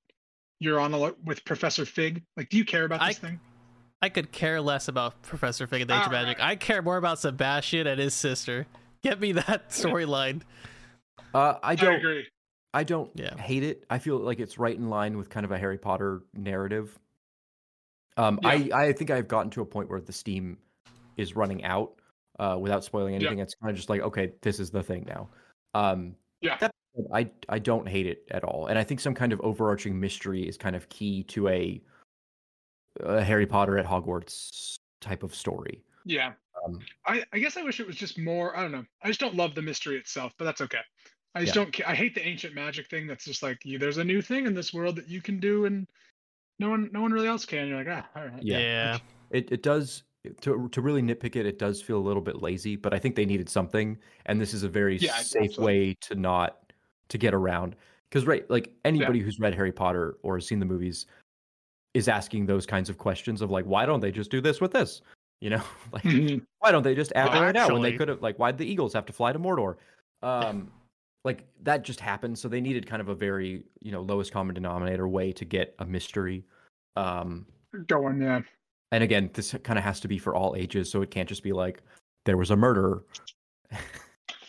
you're 0.60 0.80
on 0.80 0.93
a 0.93 0.97
lot 0.97 1.23
with 1.23 1.45
Professor 1.45 1.86
Fig? 1.86 2.23
Like, 2.36 2.49
do 2.49 2.58
you 2.58 2.65
care 2.65 2.86
about 2.86 3.01
I- 3.01 3.10
this 3.10 3.19
thing? 3.19 3.39
I 4.01 4.10
could 4.10 4.32
care 4.32 4.62
less 4.62 4.88
about 4.88 5.21
Professor 5.23 5.65
Fig 5.65 5.82
and 5.82 5.89
the 5.89 5.95
Ancient 5.95 6.13
Alright. 6.13 6.28
Magic. 6.28 6.43
I 6.43 6.56
care 6.58 6.82
more 6.84 6.97
about 6.97 7.17
Sebastian 7.17 7.88
and 7.88 7.99
his 7.99 8.13
sister. 8.13 8.67
Get 9.01 9.19
me 9.19 9.32
that 9.32 9.69
storyline. 9.71 10.41
Uh, 11.34 11.56
I 11.63 11.71
I 11.71 11.75
don't. 11.75 11.95
agree. 11.95 12.28
I 12.73 12.84
don't 12.84 13.10
Yeah. 13.15 13.36
hate 13.38 13.63
it. 13.63 13.84
I 13.89 13.97
feel 13.99 14.17
like 14.17 14.39
it's 14.39 14.60
right 14.60 14.75
in 14.75 14.89
line 14.89 15.17
with 15.17 15.30
kind 15.30 15.45
of 15.45 15.51
a 15.51 15.58
Harry 15.58 15.78
Potter 15.78 16.21
narrative. 16.34 16.99
Um, 18.17 18.39
Yeah. 18.43 18.49
I 18.49 18.69
I 18.88 18.93
think 18.93 19.12
I've 19.12 19.28
gotten 19.28 19.49
to 19.51 19.62
a 19.62 19.65
point 19.65 19.89
where 19.89 20.01
the 20.01 20.13
steam 20.13 20.58
is 21.17 21.36
running 21.36 21.63
out. 21.63 21.93
Uh, 22.38 22.58
without 22.60 22.84
spoiling 22.84 23.13
Yeah. 23.13 23.21
anything, 23.21 23.39
it's 23.39 23.56
kind 23.56 23.69
of 23.71 23.78
just 23.78 23.89
like 23.89 24.01
okay, 24.01 24.34
this 24.41 24.60
is 24.60 24.69
the 24.69 24.84
thing 24.84 25.06
now. 25.08 25.30
Um, 25.73 26.15
Yeah. 26.41 26.58
that 26.58 26.71
I 27.13 27.30
I 27.49 27.60
don't 27.60 27.88
hate 27.88 28.08
it 28.08 28.25
at 28.32 28.43
all, 28.43 28.67
and 28.67 28.78
I 28.80 28.84
think 28.84 28.99
some 28.99 29.13
kind 29.13 29.32
of 29.34 29.39
overarching 29.41 29.99
mystery 29.99 30.47
is 30.47 30.58
kind 30.58 30.75
of 30.75 30.88
key 30.89 31.23
to 31.23 31.47
a, 31.49 31.82
a 33.01 33.23
Harry 33.23 33.45
Potter 33.45 33.78
at 33.78 33.86
Hogwarts 33.86 34.75
type 35.01 35.23
of 35.23 35.34
story. 35.36 35.84
Yeah. 36.06 36.34
Um, 36.65 36.80
I, 37.06 37.23
I 37.34 37.39
guess 37.39 37.58
I 37.58 37.63
wish 37.63 37.80
it 37.80 37.88
was 37.88 37.95
just 37.97 38.17
more. 38.17 38.56
I 38.58 38.62
don't 38.62 38.71
know. 38.71 38.86
I 39.01 39.08
just 39.08 39.19
don't 39.19 39.36
love 39.36 39.56
the 39.56 39.62
mystery 39.62 39.97
itself, 39.97 40.34
but 40.38 40.45
that's 40.45 40.62
okay. 40.62 40.80
I 41.36 41.41
just 41.43 41.56
Yeah. 41.56 41.63
don't. 41.65 41.88
I 41.88 41.95
hate 41.95 42.15
the 42.15 42.25
ancient 42.25 42.54
magic 42.56 42.89
thing. 42.89 43.08
That's 43.08 43.25
just 43.25 43.43
like 43.43 43.63
you. 43.65 43.78
There's 43.78 43.97
a 43.97 44.04
new 44.04 44.21
thing 44.21 44.45
in 44.45 44.54
this 44.54 44.73
world 44.73 44.95
that 44.97 45.08
you 45.10 45.21
can 45.21 45.39
do, 45.39 45.65
and 45.65 45.88
no 46.59 46.69
one, 46.69 46.89
no 46.91 47.01
one 47.01 47.11
really 47.11 47.27
else 47.27 47.45
can. 47.45 47.67
You're 47.67 47.83
like, 47.83 47.87
ah, 47.89 48.07
all 48.15 48.25
right. 48.27 48.43
Yeah. 48.43 48.59
Yeah. 48.59 48.97
It 49.31 49.51
it 49.51 49.63
does 49.63 50.03
to 50.41 50.69
to 50.69 50.81
really 50.81 51.01
nitpick 51.01 51.35
it. 51.35 51.45
It 51.45 51.59
does 51.59 51.81
feel 51.81 51.97
a 51.97 52.05
little 52.07 52.21
bit 52.21 52.41
lazy, 52.41 52.75
but 52.75 52.93
I 52.93 52.99
think 52.99 53.15
they 53.15 53.25
needed 53.25 53.49
something, 53.49 53.97
and 54.25 54.39
this 54.39 54.53
is 54.53 54.63
a 54.63 54.69
very 54.69 54.97
Yeah, 54.97 55.15
safe 55.17 55.51
absolutely. 55.51 55.65
way 55.65 55.93
to 56.01 56.15
not 56.15 56.73
to 57.10 57.17
get 57.17 57.33
around. 57.33 57.75
Because 58.10 58.25
right, 58.25 58.49
like 58.49 58.73
anybody 58.85 59.19
who's 59.19 59.39
read 59.39 59.53
Harry 59.56 59.71
Potter 59.71 60.17
or 60.23 60.35
has 60.37 60.47
seen 60.47 60.60
the 60.60 60.65
movies 60.65 61.06
is 61.93 62.08
asking 62.08 62.45
those 62.45 62.65
kinds 62.65 62.89
of 62.89 62.97
questions 62.97 63.41
of 63.41 63.51
like, 63.51 63.65
why 63.65 63.85
don't 63.85 63.99
they 64.01 64.12
just 64.12 64.31
do 64.31 64.41
this 64.41 64.62
with 64.62 64.71
this? 64.71 65.01
You 65.41 65.49
know, 65.51 65.63
like 65.91 66.03
Mhm. 66.03 66.45
why 66.60 66.71
don't 66.71 66.83
they 66.83 66.95
just 66.95 67.12
add 67.15 67.27
Well, 67.29 67.41
it 67.41 67.45
right 67.45 67.56
now 67.56 67.71
when 67.71 67.81
they 67.81 67.97
could 67.97 68.08
have 68.10 68.21
like 68.21 68.37
why'd 68.37 68.58
the 68.58 68.65
Eagles 68.65 68.93
have 68.93 69.06
to 69.08 69.13
fly 69.13 69.33
to 69.33 69.39
Mordor? 69.39 69.75
Um 70.23 70.71
like 71.26 71.46
that 71.63 71.84
just 71.84 72.00
happened. 72.00 72.38
So 72.40 72.48
they 72.48 72.62
needed 72.62 72.88
kind 72.88 73.02
of 73.02 73.10
a 73.10 73.15
very, 73.15 73.63
you 73.82 73.92
know, 73.92 74.02
lowest 74.02 74.32
common 74.32 74.56
denominator 74.56 75.08
way 75.08 75.32
to 75.34 75.44
get 75.44 75.76
a 75.80 75.86
mystery. 75.86 76.46
Um 76.96 77.46
Going, 77.88 78.21
yeah. 78.21 78.42
and 78.94 79.04
again, 79.04 79.30
this 79.34 79.54
kind 79.63 79.78
of 79.78 79.84
has 79.84 80.00
to 80.00 80.08
be 80.08 80.17
for 80.17 80.34
all 80.34 80.56
ages, 80.56 80.90
so 80.90 81.02
it 81.02 81.12
can't 81.12 81.28
just 81.28 81.44
be 81.44 81.52
like 81.52 81.82
there 82.23 82.38
was 82.38 82.52
a 82.52 82.56
murder. 82.56 83.04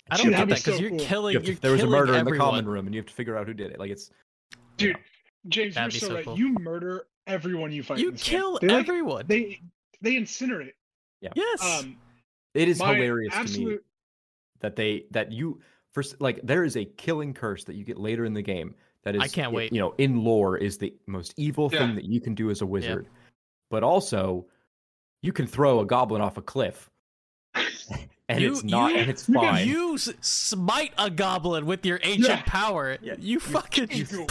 I 0.08 0.16
don't 0.16 0.30
that'd 0.30 0.48
get 0.48 0.48
that 0.48 0.48
because 0.48 0.64
so 0.76 0.80
you're 0.80 0.90
cool. 0.90 0.98
killing. 1.00 1.32
You 1.34 1.40
to- 1.40 1.46
you're 1.46 1.56
there 1.56 1.72
was 1.72 1.80
a 1.80 1.84
killing 1.84 1.98
murder 1.98 2.14
in 2.14 2.24
the 2.24 2.36
common 2.36 2.68
room, 2.68 2.86
and 2.86 2.94
you 2.94 3.00
have 3.00 3.06
to 3.06 3.14
figure 3.14 3.36
out 3.36 3.48
who 3.48 3.54
did 3.54 3.72
it. 3.72 3.80
Like 3.80 3.90
it's 3.90 4.10
you 4.52 4.58
Dude, 4.76 4.92
know. 4.94 5.00
James, 5.48 5.74
That'd 5.74 5.94
you're 5.94 6.00
be 6.00 6.00
so, 6.00 6.06
so 6.08 6.14
right. 6.14 6.24
cool. 6.24 6.38
You 6.38 6.52
murder 6.60 7.06
everyone 7.26 7.72
you 7.72 7.82
fight. 7.82 7.98
You 7.98 8.08
in 8.08 8.14
this 8.14 8.22
game. 8.22 8.38
kill 8.38 8.58
They, 8.60 8.68
like, 8.68 8.88
everyone. 8.88 9.24
They 9.26 9.60
they 10.00 10.14
incinerate. 10.14 10.74
Yeah. 11.20 11.30
Yes. 11.34 11.80
Um, 11.80 11.96
it 12.54 12.68
is 12.68 12.78
my 12.78 12.94
hilarious 12.94 13.54
to 13.54 13.60
me 13.64 13.78
that 14.60 14.76
they 14.76 15.06
that 15.10 15.32
you 15.32 15.60
first 15.96 16.20
like 16.20 16.38
there 16.44 16.62
is 16.62 16.76
a 16.76 16.84
killing 16.84 17.32
curse 17.32 17.64
that 17.64 17.74
you 17.74 17.82
get 17.84 17.96
later 17.98 18.26
in 18.26 18.34
the 18.34 18.42
game 18.42 18.74
that 19.02 19.16
is 19.16 19.22
I 19.22 19.28
can't 19.28 19.50
wait. 19.52 19.72
You 19.72 19.80
know, 19.80 19.94
in 19.96 20.22
lore 20.22 20.58
is 20.58 20.76
the 20.76 20.92
most 21.06 21.32
evil 21.38 21.70
Yeah. 21.72 21.78
thing 21.86 21.94
that 21.94 22.04
you 22.04 22.20
can 22.20 22.34
do 22.34 22.50
as 22.50 22.60
a 22.60 22.66
wizard, 22.66 23.06
but 23.70 23.82
also 23.82 24.44
you 25.22 25.32
can 25.32 25.46
throw 25.46 25.80
a 25.80 25.86
goblin 25.86 26.20
off 26.20 26.36
a 26.36 26.42
cliff 26.42 26.90
and 28.28 28.40
You- 28.42 28.52
it's 28.52 28.62
not, 28.62 28.92
you- 28.92 28.98
and 28.98 29.10
it's 29.10 29.24
fine. 29.32 29.66
You 29.66 29.96
smite 29.96 30.92
a 30.98 31.08
goblin 31.08 31.64
with 31.64 31.86
your 31.86 31.98
ancient 32.02 32.28
Yeah. 32.40 32.42
power. 32.44 32.98
Yeah. 33.00 33.14
You 33.18 33.40
fucking. 33.40 33.88
You- 33.90 34.26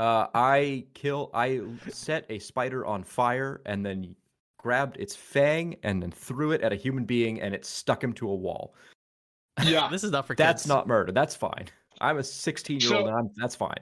Uh, 0.00 0.26
I 0.34 0.84
kill. 0.92 1.30
I 1.32 1.60
set 1.88 2.26
a 2.28 2.40
spider 2.40 2.84
on 2.84 3.04
fire 3.04 3.60
and 3.64 3.86
then 3.86 4.16
grabbed 4.58 4.96
its 4.98 5.14
fang 5.14 5.76
and 5.84 6.02
then 6.02 6.10
threw 6.10 6.50
it 6.50 6.60
at 6.62 6.72
a 6.72 6.76
human 6.76 7.04
being, 7.04 7.40
and 7.40 7.54
it 7.54 7.64
stuck 7.64 8.02
him 8.02 8.12
to 8.14 8.28
a 8.28 8.34
wall. 8.34 8.74
Yeah. 9.62 9.88
This 9.92 10.04
is 10.04 10.10
not 10.10 10.26
for 10.26 10.34
Kids. 10.34 10.38
That's 10.46 10.66
not 10.66 10.86
murder. 10.88 11.12
That's 11.12 11.36
fine. 11.36 11.66
I'm 12.00 12.18
a 12.18 12.24
16 12.24 12.80
year 12.80 12.94
old, 12.94 13.04
So- 13.04 13.08
and 13.08 13.16
I'm, 13.16 13.30
that's 13.36 13.54
fine. 13.54 13.78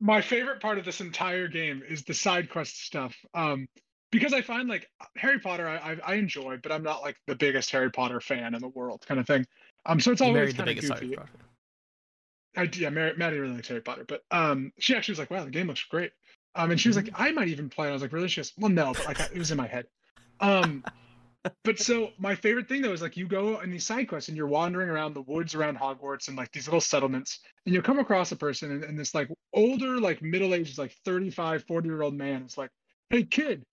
my 0.00 0.20
favorite 0.20 0.60
part 0.60 0.78
of 0.78 0.84
this 0.84 1.00
entire 1.00 1.46
game 1.48 1.82
is 1.88 2.02
the 2.02 2.14
side 2.14 2.50
quest 2.50 2.84
stuff. 2.84 3.14
Um, 3.34 3.66
because 4.10 4.32
I 4.32 4.42
find 4.42 4.68
like 4.68 4.88
Harry 5.16 5.38
Potter, 5.40 5.66
I, 5.68 5.76
I 5.92 5.96
I 6.04 6.14
enjoy, 6.14 6.58
but 6.62 6.70
I'm 6.72 6.82
not 6.84 7.02
like 7.02 7.16
the 7.26 7.34
biggest 7.34 7.70
Harry 7.72 7.90
Potter 7.90 8.20
fan 8.20 8.54
in 8.54 8.60
the 8.60 8.68
world, 8.68 9.04
kind 9.08 9.18
of 9.18 9.26
thing. 9.26 9.44
Um, 9.86 9.98
so 10.00 10.12
it's 10.12 10.20
You 10.20 10.28
always 10.28 10.38
married 10.38 10.52
the 10.54 10.56
kind 10.58 10.68
of 10.70 10.74
biggest 10.76 11.00
goofy. 11.00 11.16
I 12.56 12.70
yeah, 12.76 12.90
Mary, 12.90 13.12
Maddie 13.16 13.38
really 13.38 13.54
likes 13.54 13.66
Harry 13.68 13.80
Potter, 13.80 14.04
but 14.06 14.22
um, 14.30 14.72
she 14.78 14.94
actually 14.94 15.12
was 15.12 15.18
like, 15.18 15.30
"Wow, 15.32 15.44
the 15.44 15.50
game 15.50 15.66
looks 15.66 15.82
great." 15.84 16.12
Um, 16.54 16.70
and 16.70 16.80
she 16.80 16.88
was 16.88 16.94
like, 16.96 17.06
Mm-hmm. 17.06 17.22
"I 17.22 17.32
might 17.32 17.48
even 17.48 17.68
play." 17.68 17.88
it. 17.88 17.90
I 17.90 17.92
was 17.94 18.02
like, 18.02 18.12
"Really?" 18.12 18.28
She 18.28 18.40
goes, 18.40 18.52
"Well, 18.56 18.70
no, 18.70 18.92
but 18.92 19.04
like 19.06 19.18
it 19.18 19.36
was 19.38 19.50
in 19.50 19.56
my 19.56 19.66
head." 19.66 19.86
Um, 20.40 20.84
but 21.64 21.78
so 21.78 22.10
my 22.18 22.34
favorite 22.34 22.68
thing 22.68 22.82
though 22.82 22.92
is 22.92 23.02
like 23.02 23.16
you 23.16 23.26
go 23.26 23.58
on 23.58 23.70
these 23.70 23.86
side 23.86 24.08
quests 24.08 24.28
and 24.28 24.36
you're 24.36 24.46
wandering 24.46 24.88
around 24.88 25.14
the 25.14 25.22
woods 25.22 25.54
around 25.54 25.78
Hogwarts 25.78 26.28
and 26.28 26.36
like 26.36 26.52
these 26.52 26.66
little 26.66 26.80
settlements, 26.80 27.40
and 27.66 27.74
you'll 27.74 27.82
come 27.82 27.98
across 27.98 28.32
a 28.32 28.36
person 28.36 28.70
and, 28.70 28.84
and 28.84 28.98
this 28.98 29.14
like 29.14 29.28
older, 29.52 30.00
like 30.00 30.22
middle 30.22 30.54
aged, 30.54 30.78
like 30.78 30.92
35, 31.04 31.64
40 31.64 31.88
year 31.88 32.02
old 32.02 32.14
man 32.14 32.42
is 32.42 32.58
like, 32.58 32.70
"Hey 33.10 33.24
kid." 33.24 33.64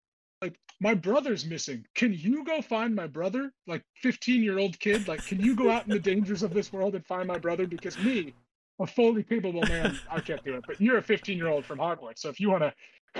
Like 0.42 0.58
my 0.80 0.94
brother's 0.94 1.44
missing. 1.44 1.84
Can 1.94 2.14
you 2.14 2.44
go 2.44 2.62
find 2.62 2.94
my 2.94 3.06
brother? 3.06 3.52
Like 3.66 3.82
15 3.96 4.42
year 4.42 4.58
old 4.58 4.78
kid. 4.80 5.06
Like, 5.06 5.24
can 5.26 5.38
you 5.38 5.54
go 5.54 5.68
out 5.68 5.84
in 5.84 5.90
the 5.90 5.98
dangers 5.98 6.42
of 6.42 6.54
this 6.54 6.72
world 6.72 6.94
and 6.94 7.04
find 7.06 7.28
my 7.28 7.36
brother? 7.36 7.66
Because 7.66 7.98
me, 7.98 8.32
a 8.80 8.86
fully 8.86 9.22
capable 9.22 9.60
man, 9.62 9.98
I 10.10 10.20
can't 10.20 10.42
do 10.42 10.54
it. 10.54 10.64
But 10.66 10.80
you're 10.80 10.96
a 10.96 11.02
15 11.02 11.36
year 11.36 11.48
old 11.48 11.66
from 11.66 11.78
Hogwarts, 11.78 12.20
so 12.20 12.30
if 12.30 12.40
you 12.40 12.50
want 12.50 12.62
to 12.62 12.72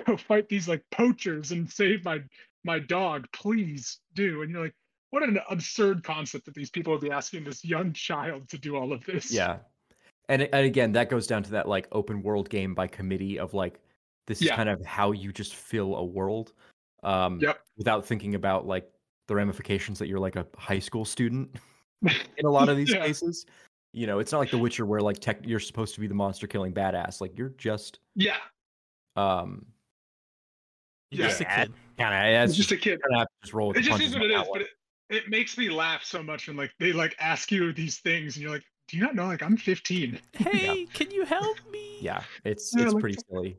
go 0.05 0.17
fight 0.17 0.49
these 0.49 0.69
like 0.69 0.83
poachers 0.91 1.53
and 1.53 1.71
save 1.71 2.05
my 2.05 2.21
my 2.65 2.79
dog, 2.79 3.27
please 3.33 4.01
do. 4.15 4.43
And 4.43 4.51
you're 4.51 4.63
like, 4.65 4.75
what 5.11 5.23
an 5.23 5.39
absurd 5.49 6.05
concept 6.05 6.45
that 6.47 6.55
these 6.55 6.71
people 6.71 6.93
would 6.93 7.03
be 7.03 7.11
asking 7.11 7.45
this 7.45 7.65
young 7.65 7.93
child 7.93 8.49
to 8.51 8.59
do 8.59 8.77
all 8.77 8.93
of 8.93 9.05
this. 9.05 9.33
Yeah. 9.33 9.59
And, 10.29 10.43
and 10.43 10.65
again, 10.67 10.93
that 10.93 11.11
goes 11.11 11.27
down 11.27 11.43
to 11.45 11.51
that 11.53 11.69
like 11.69 11.89
open 11.91 12.23
world 12.23 12.49
game 12.49 12.75
by 12.75 12.87
committee 12.87 13.39
of 13.39 13.53
like, 13.55 13.81
this 14.27 14.41
is 14.41 14.51
kind 14.51 14.69
of 14.69 14.85
how 14.85 15.11
you 15.11 15.33
just 15.33 15.57
fill 15.57 15.97
a 15.97 16.05
world 16.05 16.53
um, 17.03 17.41
Yep. 17.41 17.59
without 17.77 18.07
thinking 18.07 18.37
about 18.37 18.67
like 18.67 18.89
the 19.27 19.35
ramifications 19.35 19.99
that 19.99 20.07
you're 20.07 20.21
like 20.21 20.37
a 20.37 20.47
high 20.57 20.79
school 20.79 21.05
student 21.05 21.57
in 22.37 22.47
a 22.47 22.51
lot 22.51 22.69
of 22.69 22.77
these 22.77 22.91
Yeah. 22.91 23.05
cases. 23.05 23.47
You 23.93 24.07
know, 24.07 24.21
it's 24.21 24.31
not 24.31 24.39
like 24.39 24.53
The 24.53 24.59
Witcher 24.59 24.87
where 24.87 25.01
like 25.01 25.19
tech 25.19 25.39
you're 25.45 25.59
supposed 25.59 25.95
to 25.97 26.01
be 26.01 26.07
the 26.07 26.15
monster 26.15 26.47
killing 26.47 26.73
badass. 26.73 27.21
Like 27.21 27.37
you're 27.37 27.55
just 27.59 27.99
Yeah. 28.15 28.37
um 29.17 29.67
You're 31.11 31.27
just 31.27 31.41
a 31.41 31.45
kid. 31.47 31.73
Kind 32.01 32.37
of 32.37 32.49
It's 32.49 32.57
just 32.57 32.73
a 32.73 32.77
kid. 32.77 33.01
gonna 33.07 33.21
have 33.21 33.29
to 33.29 33.33
just 33.43 33.53
roll 33.55 33.69
with 33.69 33.77
It 33.77 33.81
the 33.81 33.87
just 33.87 33.91
punches 33.93 34.09
is 34.11 34.15
what 34.17 34.25
on 34.25 34.31
it 34.31 34.35
that 34.35 34.43
is, 34.43 34.49
one. 34.49 34.59
but 34.61 34.63
it, 35.17 35.25
it 35.25 35.29
makes 35.31 35.57
me 35.59 35.69
laugh 35.71 36.03
so 36.05 36.23
much 36.23 36.49
when 36.49 36.57
like 36.57 36.73
they 36.79 36.93
like 36.93 37.15
ask 37.21 37.51
you 37.53 37.73
these 37.73 37.99
things 37.99 38.37
and 38.37 38.43
you're 38.43 38.53
like, 38.53 38.65
do 38.89 38.97
you 38.97 39.03
not 39.03 39.15
know 39.15 39.27
like 39.27 39.43
I'm 39.43 39.57
15? 39.57 40.19
Hey, 40.35 40.87
can 40.93 41.11
you 41.11 41.25
help 41.25 41.59
me? 41.71 41.99
yeah, 42.01 42.23
it's 42.45 42.73
Yeah, 42.77 42.85
it's 42.85 42.93
like- 42.95 43.01
pretty 43.01 43.19
silly. 43.31 43.57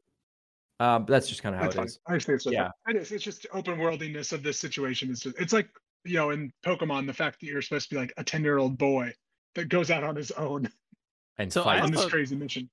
Um, 0.80 1.06
but 1.06 1.12
that's 1.14 1.30
just 1.30 1.44
kind 1.44 1.54
of 1.54 1.60
how 1.62 1.66
That's 1.68 1.76
it 1.76 1.78
fine. 1.78 1.86
is. 1.86 2.00
I 2.08 2.14
just 2.16 2.26
think 2.26 2.36
it's 2.38 2.46
Yeah. 2.48 2.70
it 2.88 2.96
is. 2.96 3.12
It's 3.12 3.24
just 3.24 3.46
open 3.54 3.78
worldiness 3.78 4.34
of 4.34 4.42
this 4.42 4.58
situation 4.60 5.12
is 5.12 5.20
just 5.20 5.39
it's 5.39 5.54
like 5.54 5.70
you 6.06 6.16
know 6.16 6.32
in 6.32 6.52
Pokemon 6.66 7.06
the 7.06 7.14
fact 7.14 7.39
that 7.39 7.46
you're 7.46 7.62
supposed 7.62 7.88
to 7.89 7.96
be 7.96 8.00
like 8.02 8.12
a 8.18 8.24
10 8.24 8.44
year 8.44 8.58
old 8.58 8.80
boy 8.80 9.14
that 9.54 9.70
goes 9.70 9.92
out 9.92 10.04
on 10.04 10.16
his 10.16 10.32
own 10.32 10.68
And 11.38 11.54
So 11.54 11.64
fight 11.64 11.82
on 11.82 11.92
this 11.92 12.04
a- 12.06 12.10
crazy 12.10 12.36
mission. 12.36 12.68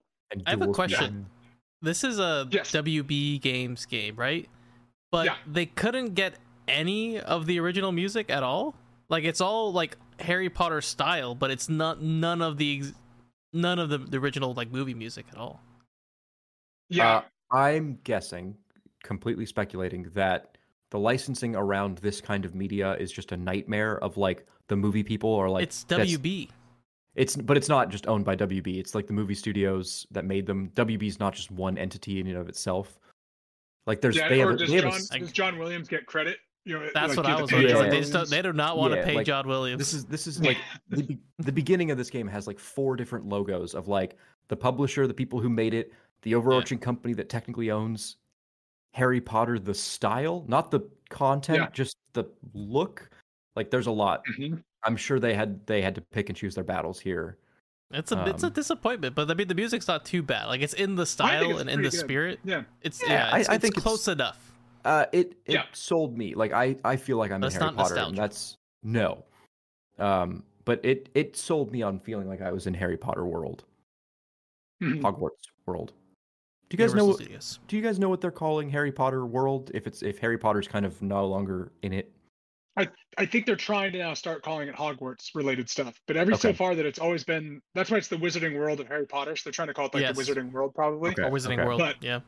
I 0.47 0.51
have 0.51 0.63
a 0.63 0.69
question. 0.69 0.99
people. 1.09 1.25
This 1.83 2.03
is 2.03 2.19
a 2.19 2.49
Yes. 2.51 2.73
WB 2.73 3.41
Games 3.43 3.85
game, 3.87 4.17
right? 4.17 4.49
But 5.11 5.27
Yeah. 5.27 5.37
they 5.47 5.67
couldn't 5.67 6.15
get 6.15 6.35
any 6.67 7.19
of 7.19 7.47
the 7.47 7.59
original 7.61 7.93
music 7.93 8.31
at 8.31 8.43
all. 8.43 8.75
Like 9.09 9.25
it's 9.25 9.41
all 9.41 9.73
like 9.73 9.97
Harry 10.21 10.51
Potter 10.51 10.81
style, 10.81 11.35
but 11.35 11.51
it's 11.51 11.69
not 11.69 12.03
none 12.03 12.43
of 12.43 12.59
the 12.59 12.79
ex- 12.79 12.93
none 13.53 13.79
of 13.79 13.89
the, 13.89 13.99
the 13.99 14.19
original 14.19 14.53
like 14.55 14.71
movie 14.71 14.95
music 14.95 15.27
at 15.33 15.39
all. 15.39 15.63
Yeah. 16.91 17.19
Uh, 17.19 17.23
I'm 17.55 17.99
guessing, 18.05 18.57
completely 19.03 19.47
speculating, 19.47 20.05
that 20.15 20.59
the 20.91 20.99
licensing 20.99 21.57
around 21.57 21.99
this 21.99 22.21
kind 22.21 22.45
of 22.45 22.55
media 22.55 22.95
is 22.97 23.11
just 23.11 23.33
a 23.33 23.37
nightmare 23.37 23.99
of 24.03 24.17
like 24.17 24.47
the 24.69 24.77
movie 24.77 25.03
people 25.03 25.35
are 25.35 25.49
like 25.49 25.63
it's 25.63 25.85
WB. 25.85 26.51
It's 27.15 27.35
but 27.37 27.57
it's 27.57 27.69
not 27.69 27.89
just 27.89 28.07
owned 28.07 28.25
by 28.27 28.37
WB. 28.37 28.79
It's 28.79 28.95
like 28.95 29.07
the 29.07 29.13
movie 29.15 29.35
studios 29.35 30.07
that 30.11 30.25
made 30.25 30.47
them. 30.47 30.71
WB's 30.75 31.19
not 31.19 31.35
just 31.35 31.51
one 31.51 31.79
entity 31.79 32.21
in 32.21 32.27
and 32.27 32.37
of 32.37 32.49
itself. 32.49 32.99
Like 33.89 34.03
there's 34.03 34.17
yeah, 34.17 34.29
they 34.29 34.39
have, 34.41 34.49
or 34.49 34.53
a- 34.53 34.57
does 34.59 34.69
they 34.69 34.77
have 34.77 34.85
a 34.85 34.91
John 34.91 35.21
does 35.21 35.33
John 35.33 35.59
Williams 35.59 35.89
get 35.89 36.05
credit? 36.05 36.37
You 36.67 36.79
know, 36.79 36.91
That's 36.93 37.17
like, 37.17 37.25
what 37.25 37.27
I 37.27 37.41
was 37.41 37.51
pay 37.51 37.57
wondering. 37.57 37.85
Yeah. 37.85 37.91
They 37.91 38.01
just 38.01 38.13
don't, 38.13 38.29
they 38.29 38.43
do 38.43 38.53
not 38.53 38.77
want 38.77 38.93
to 38.93 39.03
pay 39.03 39.15
like, 39.15 39.27
John 39.27 39.49
Williams. 39.49 39.79
This 39.79 39.95
is 39.95 40.05
this 40.05 40.27
is 40.27 40.43
like 40.43 40.59
the 40.91 41.17
the 41.39 41.53
beginning 41.53 41.91
of 41.91 41.97
this 41.97 42.11
game 42.11 42.29
has 42.29 42.47
like 42.47 42.59
four 42.59 42.95
different 42.97 43.27
logos 43.27 43.75
of 43.75 43.89
like 43.89 44.17
the 44.49 44.57
publisher, 44.57 45.07
the 45.07 45.15
people 45.15 45.41
who 45.41 45.49
made 45.49 45.73
it, 45.73 45.91
the 46.23 46.35
overarching 46.35 46.79
company 46.79 47.15
that 47.15 47.31
technically 47.31 47.71
owns 47.71 48.17
Harry 48.93 49.23
Potter, 49.23 49.59
the 49.59 49.73
style, 49.75 50.45
not 50.49 50.71
the 50.71 50.81
content, 51.09 51.59
Yeah. 51.59 51.69
just 51.73 51.97
the 52.13 52.25
look. 52.53 53.09
Like 53.57 53.71
there's 53.71 53.87
a 53.87 53.91
lot. 53.91 54.23
Mhm. 54.39 54.63
I'm 54.85 54.97
sure 54.97 55.19
they 55.19 55.33
had 55.33 55.67
they 55.67 55.81
had 55.81 55.95
to 55.95 56.03
pick 56.03 56.29
and 56.29 56.37
choose 56.37 56.55
their 56.55 56.65
battles 56.65 57.01
here. 57.01 57.39
It's 57.93 58.13
a 58.13 58.25
it's 58.27 58.43
a 58.43 58.49
um, 58.49 58.53
disappointment, 58.53 59.15
but 59.15 59.31
I 59.31 59.35
mean 59.35 59.49
the 59.49 59.55
music's 59.55 59.89
not 59.89 60.05
too 60.05 60.23
bad. 60.23 60.47
Like 60.47 60.61
it's 60.61 60.75
in 60.75 60.95
the 60.95 61.07
style 61.07 61.59
and 61.59 61.71
in 61.71 61.83
the 61.83 61.91
good. 61.91 61.99
spirit. 62.01 62.41
Yeah. 62.45 62.65
It's 62.83 63.03
Yeah, 63.03 63.09
yeah, 63.13 63.31
I- 63.33 63.39
it's, 63.41 63.49
I 63.49 63.55
it's 63.55 63.63
think 63.63 63.77
it's- 63.77 63.83
close 63.83 64.09
enough. 64.09 64.45
Uh, 64.85 65.07
it 65.13 65.33
it 65.47 65.55
Yeah. 65.55 65.63
sold 65.73 66.17
me. 66.17 66.35
Like 66.35 66.53
I 66.53 66.77
I 66.85 66.97
feel 66.97 67.17
like 67.17 67.31
I'm 67.33 67.41
But 67.41 67.47
in 67.47 67.53
it's 67.53 67.57
Harry 67.63 67.67
not 67.75 67.77
Potter, 67.77 67.97
and 67.97 68.17
that's 68.17 68.57
no. 68.83 69.25
Um, 69.99 70.45
but 70.65 70.85
it 70.85 71.09
it 71.15 71.37
sold 71.37 71.73
me 71.73 71.83
on 71.83 71.99
feeling 71.99 72.29
like 72.29 72.41
I 72.43 72.53
was 72.53 72.67
in 72.67 72.75
Harry 72.75 72.97
Potter 72.97 73.25
world, 73.27 73.65
Mhm. 74.83 75.01
Hogwarts 75.01 75.49
world. 75.67 75.93
Do 76.69 76.77
you 76.77 76.79
guys 76.79 76.91
Universal 76.93 77.09
know? 77.09 77.15
Studios. 77.17 77.59
Do 77.67 77.77
you 77.77 77.83
guys 77.83 77.99
know 77.99 78.09
what 78.11 78.21
they're 78.21 78.31
calling 78.31 78.69
Harry 78.71 78.93
Potter 78.93 79.25
world? 79.27 79.71
If 79.75 79.87
it's 79.87 80.03
if 80.03 80.19
Harry 80.19 80.37
Potter's 80.39 80.69
kind 80.69 80.85
of 80.87 81.01
no 81.03 81.27
longer 81.27 81.73
in 81.83 81.93
it. 81.93 82.13
I 83.17 83.27
think 83.27 83.47
they're 83.47 83.57
trying 83.57 83.93
to 83.93 83.99
now 83.99 84.15
start 84.15 84.43
calling 84.43 84.69
it 84.69 84.75
Hogwarts 84.77 85.35
related 85.35 85.69
stuff. 85.69 86.01
But 86.07 86.17
every 86.17 86.37
so 86.37 86.53
far 86.53 86.75
that 86.75 86.87
it's 86.87 86.99
always 86.99 87.25
been 87.25 87.61
that's 87.75 87.91
why 87.91 87.97
it's 87.99 88.09
the 88.09 88.17
Wizarding 88.17 88.57
World 88.57 88.81
of 88.81 88.87
Harry 88.89 89.07
Potter. 89.07 89.35
So 89.37 89.43
they're 89.45 89.53
trying 89.53 89.69
to 89.69 89.75
call 89.75 89.87
it 89.87 89.95
like 89.95 90.03
Yes. 90.03 90.17
the 90.17 90.23
Wizarding 90.23 90.53
World 90.53 90.75
probably. 90.75 91.11
Okay, 91.11 91.23
Or 91.23 91.31
Wizarding 91.31 91.55
okay. 91.59 91.65
World. 91.65 91.79
But- 91.81 92.03
yeah. 92.03 92.21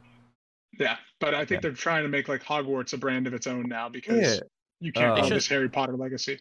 Yeah. 0.78 0.96
But 1.20 1.34
I 1.34 1.38
think 1.44 1.50
Yeah. 1.50 1.60
they're 1.62 1.72
trying 1.72 2.02
to 2.04 2.08
make 2.08 2.28
like 2.28 2.42
Hogwarts 2.42 2.92
a 2.92 2.96
brand 2.98 3.26
of 3.26 3.34
its 3.34 3.46
own 3.46 3.68
now 3.68 3.88
because 3.88 4.36
Yeah, 4.36 4.40
you 4.80 4.92
can't 4.92 5.12
Uh, 5.18 5.20
call 5.22 5.30
this 5.30 5.46
Harry 5.48 5.68
Potter 5.68 5.96
legacy. 5.96 6.38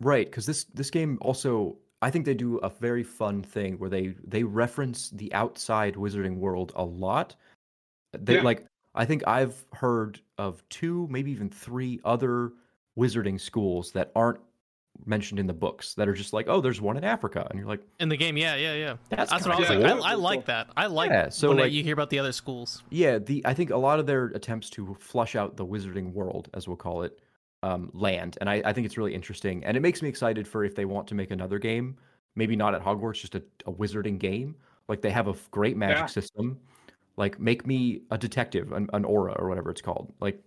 right. 0.00 0.26
Because 0.26 0.46
this 0.46 0.64
this 0.64 0.90
game 0.90 1.18
also, 1.20 1.76
I 2.02 2.10
think 2.10 2.24
they 2.24 2.34
do 2.34 2.58
a 2.58 2.70
very 2.70 3.02
fun 3.02 3.42
thing 3.42 3.78
where 3.78 3.90
they 3.90 4.14
they 4.24 4.42
reference 4.44 5.10
the 5.10 5.32
outside 5.34 5.94
Wizarding 5.94 6.36
world 6.36 6.72
a 6.76 6.84
lot. 6.84 7.36
They 8.12 8.36
Yeah. 8.36 8.42
like 8.42 8.66
I 8.94 9.04
think 9.04 9.22
I've 9.28 9.64
heard 9.72 10.20
of 10.38 10.66
two, 10.68 11.06
maybe 11.10 11.30
even 11.30 11.48
three 11.48 12.00
other 12.04 12.52
Wizarding 12.98 13.40
schools 13.40 13.92
that 13.92 14.10
aren't 14.14 14.40
mentioned 15.06 15.38
in 15.38 15.46
the 15.46 15.52
books 15.54 15.94
that 15.94 16.08
are 16.08 16.12
just 16.12 16.32
like, 16.32 16.46
oh, 16.48 16.60
there's 16.60 16.80
one 16.80 16.96
in 16.96 17.04
Africa, 17.04 17.46
and 17.50 17.58
you're 17.58 17.68
like, 17.68 17.80
In 18.00 18.08
the 18.08 18.16
game, 18.16 18.36
yeah, 18.36 18.56
yeah, 18.56 18.74
yeah. 18.74 18.96
That's 19.08 19.30
That's, 19.30 19.46
what 19.46 19.54
I 19.54 19.58
was 19.58 19.68
kinda 19.68 19.94
like. 19.94 20.04
I, 20.04 20.10
I 20.10 20.14
like 20.14 20.44
that. 20.46 20.68
I 20.76 20.86
like 20.86 21.10
Yeah, 21.10 21.28
so, 21.30 21.48
when 21.48 21.58
like- 21.58 21.72
you 21.72 21.82
hear 21.82 21.94
about 21.94 22.10
the 22.10 22.18
other 22.18 22.32
schools. 22.32 22.82
Yeah, 22.90 23.18
the 23.18 23.40
I 23.46 23.54
think 23.54 23.70
a 23.70 23.76
lot 23.76 23.98
of 24.00 24.06
their 24.06 24.26
attempts 24.26 24.68
to 24.70 24.96
flush 25.00 25.36
out 25.36 25.56
the 25.56 25.64
wizarding 25.64 26.12
world, 26.12 26.50
as 26.54 26.66
we'll 26.68 26.76
call 26.76 27.02
it, 27.02 27.18
um, 27.62 27.90
land, 27.94 28.36
and 28.40 28.50
I, 28.50 28.60
I 28.64 28.72
think 28.72 28.84
it's 28.86 28.98
really 28.98 29.14
interesting, 29.14 29.64
and 29.64 29.76
it 29.76 29.80
makes 29.80 30.02
me 30.02 30.08
excited 30.08 30.46
for 30.48 30.64
if 30.64 30.74
they 30.74 30.84
want 30.84 31.06
to 31.08 31.14
make 31.14 31.30
another 31.30 31.58
game, 31.58 31.96
maybe 32.34 32.56
not 32.56 32.74
at 32.74 32.82
Hogwarts, 32.82 33.20
just 33.20 33.34
a, 33.34 33.42
a 33.66 33.72
wizarding 33.72 34.18
game. 34.18 34.56
Like 34.88 35.00
they 35.02 35.10
have 35.10 35.28
a 35.28 35.34
great 35.50 35.76
magic 35.76 35.98
Yeah. 35.98 36.06
system. 36.06 36.58
Like 37.16 37.38
make 37.38 37.66
me 37.66 38.02
a 38.10 38.18
detective, 38.18 38.72
an, 38.72 38.88
an 38.92 39.04
Auror 39.04 39.38
or 39.38 39.48
whatever 39.48 39.70
it's 39.70 39.82
called. 39.82 40.12
Like 40.20 40.42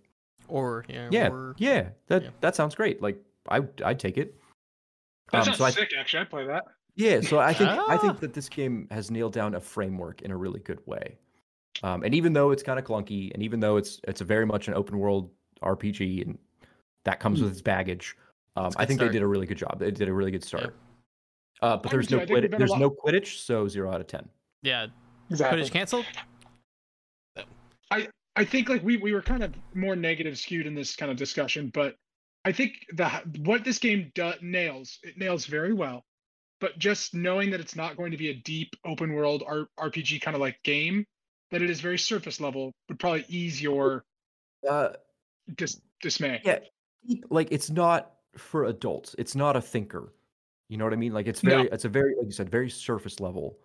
Or 0.48 0.84
yeah, 0.88 1.08
yeah, 1.10 1.28
or, 1.30 1.54
yeah, 1.58 1.88
that 2.08 2.22
yeah. 2.24 2.30
that 2.40 2.54
sounds 2.56 2.74
great. 2.74 3.00
Like 3.02 3.18
I 3.48 3.60
I'd 3.84 3.98
take 3.98 4.18
it. 4.18 4.34
That 5.32 5.38
Um, 5.38 5.44
sounds 5.44 5.58
so 5.58 5.64
I, 5.64 5.70
sick, 5.70 5.90
actually. 5.98 6.20
I'd 6.20 6.30
play 6.30 6.46
that. 6.46 6.64
yeah, 6.96 7.20
so 7.22 7.38
I 7.38 7.52
think 7.54 7.70
I 7.70 7.76
Ah. 7.94 7.98
think 7.98 8.20
that 8.20 8.34
this 8.34 8.48
game 8.48 8.86
has 8.90 9.10
nailed 9.10 9.32
down 9.32 9.54
a 9.54 9.60
framework 9.60 10.22
in 10.22 10.30
a 10.30 10.36
really 10.36 10.60
good 10.60 10.80
way. 10.86 11.16
Um, 11.82 12.02
and 12.04 12.14
even 12.14 12.32
though 12.32 12.50
it's 12.52 12.62
kind 12.62 12.78
of 12.78 12.84
clunky, 12.84 13.32
and 13.34 13.42
even 13.42 13.58
though 13.60 13.76
it's 13.78 14.00
it's 14.06 14.20
a 14.20 14.24
very 14.24 14.46
much 14.46 14.68
an 14.68 14.74
open 14.74 14.98
world 14.98 15.30
RPG, 15.62 16.22
and 16.26 16.38
that 17.04 17.20
comes 17.20 17.40
with 17.42 17.50
its 17.50 17.62
baggage, 17.62 18.16
um, 18.56 18.66
It's 18.66 18.76
a 18.76 18.78
I 18.78 18.82
good 18.82 18.88
think 18.88 18.98
start. 19.00 19.12
they 19.12 19.18
did 19.18 19.22
a 19.22 19.26
really 19.26 19.46
good 19.46 19.58
job. 19.58 19.78
They 19.78 19.90
did 19.90 20.08
a 20.08 20.12
really 20.12 20.30
good 20.30 20.44
start. 20.44 20.74
Yeah. 21.62 21.68
Uh, 21.68 21.76
but 21.78 21.88
I 21.88 21.92
there's 21.92 22.10
no 22.10 22.20
I 22.20 22.26
Quidditch, 22.26 22.58
there's 22.58 22.70
lot- 22.70 22.80
no 22.80 22.90
Quidditch, 22.90 23.38
so 23.44 23.66
zero 23.66 23.90
out 23.92 24.00
of 24.00 24.06
ten. 24.06 24.28
yeah. 24.62 24.86
Exactly. 25.30 25.62
Quidditch 25.62 25.70
canceled. 25.72 26.04
I 27.90 28.08
think 28.42 28.68
like 28.68 28.82
we 28.82 28.96
we 28.96 29.12
were 29.12 29.22
kind 29.22 29.44
of 29.44 29.54
more 29.74 29.94
negative 29.94 30.36
skewed 30.38 30.66
in 30.66 30.74
this 30.74 30.96
kind 30.96 31.12
of 31.12 31.16
discussion, 31.16 31.70
but 31.72 31.94
I 32.44 32.50
think 32.50 32.72
the 32.92 33.08
what 33.44 33.64
this 33.64 33.78
game 33.78 34.10
do, 34.14 34.32
nails 34.42 34.98
it 35.04 35.16
nails 35.16 35.46
very 35.46 35.72
well, 35.72 36.04
but 36.60 36.76
just 36.78 37.14
knowing 37.14 37.50
that 37.50 37.60
it's 37.60 37.76
not 37.76 37.96
going 37.96 38.10
to 38.10 38.16
be 38.18 38.30
a 38.30 38.34
deep 38.34 38.74
open 38.84 39.12
world 39.12 39.44
R- 39.46 39.68
RPG 39.78 40.20
kind 40.20 40.34
of 40.34 40.40
like 40.40 40.60
game, 40.64 41.04
that 41.52 41.62
it 41.62 41.70
is 41.70 41.80
very 41.80 41.98
surface 41.98 42.40
level 42.40 42.72
would 42.88 42.98
probably 42.98 43.24
ease 43.28 43.62
your 43.62 44.04
Uh, 44.68 44.94
dis- 45.54 45.80
dismay. 46.02 46.40
yeah, 46.44 46.58
like 47.30 47.48
it's 47.52 47.70
not 47.70 48.14
for 48.36 48.64
adults. 48.64 49.14
It's 49.16 49.36
not 49.36 49.54
a 49.54 49.60
thinker. 49.60 50.12
You 50.68 50.78
know 50.78 50.84
what 50.84 50.92
I 50.92 50.96
mean? 50.96 51.12
Like 51.12 51.28
it's 51.28 51.40
very, 51.40 51.68
it's 51.70 51.84
a 51.84 51.88
very, 51.88 52.16
like 52.16 52.26
you 52.26 52.32
said, 52.32 52.50
very 52.50 52.68
surface 52.70 53.20
level, 53.20 53.58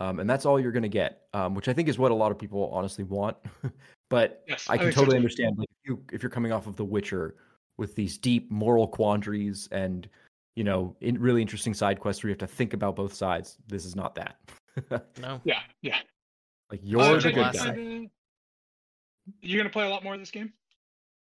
um, 0.00 0.18
and 0.18 0.28
that's 0.28 0.46
all 0.46 0.58
you're 0.58 0.72
gonna 0.72 0.88
get. 0.88 1.26
Um, 1.34 1.54
which 1.54 1.68
I 1.68 1.72
think 1.72 1.88
is 1.88 1.98
what 1.98 2.10
a 2.10 2.14
lot 2.14 2.32
of 2.32 2.38
people 2.38 2.70
honestly 2.72 3.04
want. 3.04 3.36
but 4.10 4.42
Yes, 4.48 4.66
I 4.68 4.76
can 4.76 4.86
think 4.86 4.94
so 4.94 5.00
totally 5.02 5.16
understand 5.16 5.58
like 5.58 5.68
if 5.82 5.88
you 5.88 6.02
if 6.12 6.22
you're 6.22 6.30
coming 6.30 6.52
off 6.52 6.66
of 6.66 6.76
The 6.76 6.84
Witcher 6.84 7.36
with 7.76 7.94
these 7.94 8.18
deep 8.18 8.50
moral 8.50 8.88
quandaries 8.88 9.68
and 9.70 10.08
you 10.56 10.64
know 10.64 10.96
in 11.00 11.20
really 11.20 11.42
interesting 11.42 11.74
side 11.74 12.00
quests 12.00 12.22
where 12.22 12.30
you 12.30 12.32
have 12.32 12.38
to 12.38 12.46
think 12.46 12.72
about 12.72 12.96
both 12.96 13.14
sides. 13.14 13.58
This 13.68 13.84
is 13.84 13.94
not 13.94 14.14
that. 14.16 14.36
No. 15.20 15.40
Yeah, 15.44 15.60
yeah. 15.82 15.98
like 16.70 16.80
Uh, 16.80 16.84
you're 16.84 17.20
the 17.20 17.32
good 17.32 17.52
guy. 17.52 18.08
You're 19.42 19.58
gonna 19.58 19.68
play 19.68 19.84
a 19.84 19.90
lot 19.90 20.02
more 20.02 20.14
of 20.14 20.20
this 20.20 20.30
game? 20.30 20.52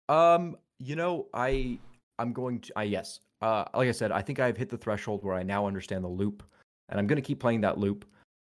Um, 0.09 0.57
you 0.79 0.95
know, 0.95 1.27
I 1.33 1.79
I'm 2.19 2.33
going 2.33 2.59
to 2.61 2.73
I 2.75 2.83
yes. 2.83 3.21
Uh 3.41 3.63
like 3.73 3.87
I 3.87 3.91
said, 3.91 4.11
I 4.11 4.21
think 4.21 4.39
I've 4.39 4.57
hit 4.57 4.69
the 4.69 4.77
threshold 4.77 5.23
where 5.23 5.35
I 5.35 5.43
now 5.43 5.65
understand 5.65 6.03
the 6.03 6.09
loop 6.09 6.43
and 6.89 6.99
I'm 6.99 7.07
going 7.07 7.21
to 7.21 7.25
keep 7.25 7.39
playing 7.39 7.61
that 7.61 7.77
loop. 7.77 8.05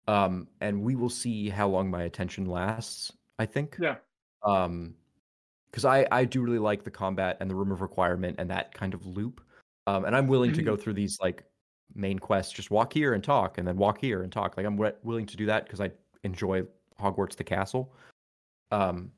Um 0.08 0.48
and 0.60 0.82
we 0.82 0.94
will 0.96 1.08
see 1.10 1.48
how 1.48 1.68
long 1.68 1.90
my 1.90 2.02
attention 2.04 2.46
lasts, 2.46 3.12
I 3.38 3.46
think. 3.46 3.76
Yeah. 3.80 3.96
Um 4.44 4.94
cuz 5.72 5.84
I 5.84 6.06
I 6.10 6.24
do 6.24 6.42
really 6.42 6.58
like 6.58 6.84
the 6.84 6.90
combat 6.90 7.36
and 7.40 7.50
the 7.50 7.54
room 7.54 7.72
of 7.72 7.80
requirement 7.82 8.36
and 8.38 8.50
that 8.50 8.72
kind 8.74 8.94
of 8.94 9.04
loop. 9.06 9.40
Um 9.86 10.04
and 10.04 10.14
I'm 10.14 10.28
willing 10.28 10.52
to 10.52 10.62
go 10.62 10.76
through 10.76 10.94
these 10.94 11.18
like 11.20 11.44
main 11.94 12.18
quests, 12.18 12.52
just 12.52 12.70
walk 12.70 12.92
here 12.92 13.14
and 13.14 13.22
talk 13.24 13.58
and 13.58 13.66
then 13.66 13.76
walk 13.76 14.00
here 14.00 14.22
and 14.22 14.32
talk. 14.32 14.56
Like 14.56 14.66
I'm 14.66 14.76
wi- 14.76 14.96
willing 15.02 15.26
to 15.26 15.36
do 15.36 15.46
that 15.46 15.68
cuz 15.68 15.80
I 15.80 15.90
enjoy 16.22 16.64
Hogwarts 17.00 17.36
the 17.36 17.44
castle. 17.44 17.92
Um 18.70 19.12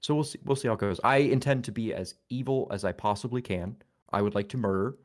so 0.00 0.14
we'll 0.14 0.24
see. 0.24 0.38
We'll 0.44 0.56
see 0.56 0.68
how 0.68 0.74
it 0.74 0.80
goes. 0.80 1.00
I 1.02 1.16
intend 1.16 1.64
to 1.64 1.72
be 1.72 1.92
as 1.92 2.14
evil 2.28 2.68
as 2.70 2.84
I 2.84 2.92
possibly 2.92 3.42
can. 3.42 3.76
I 4.12 4.22
would 4.22 4.34
like 4.36 4.48
to 4.50 4.56
murder. 4.56 4.98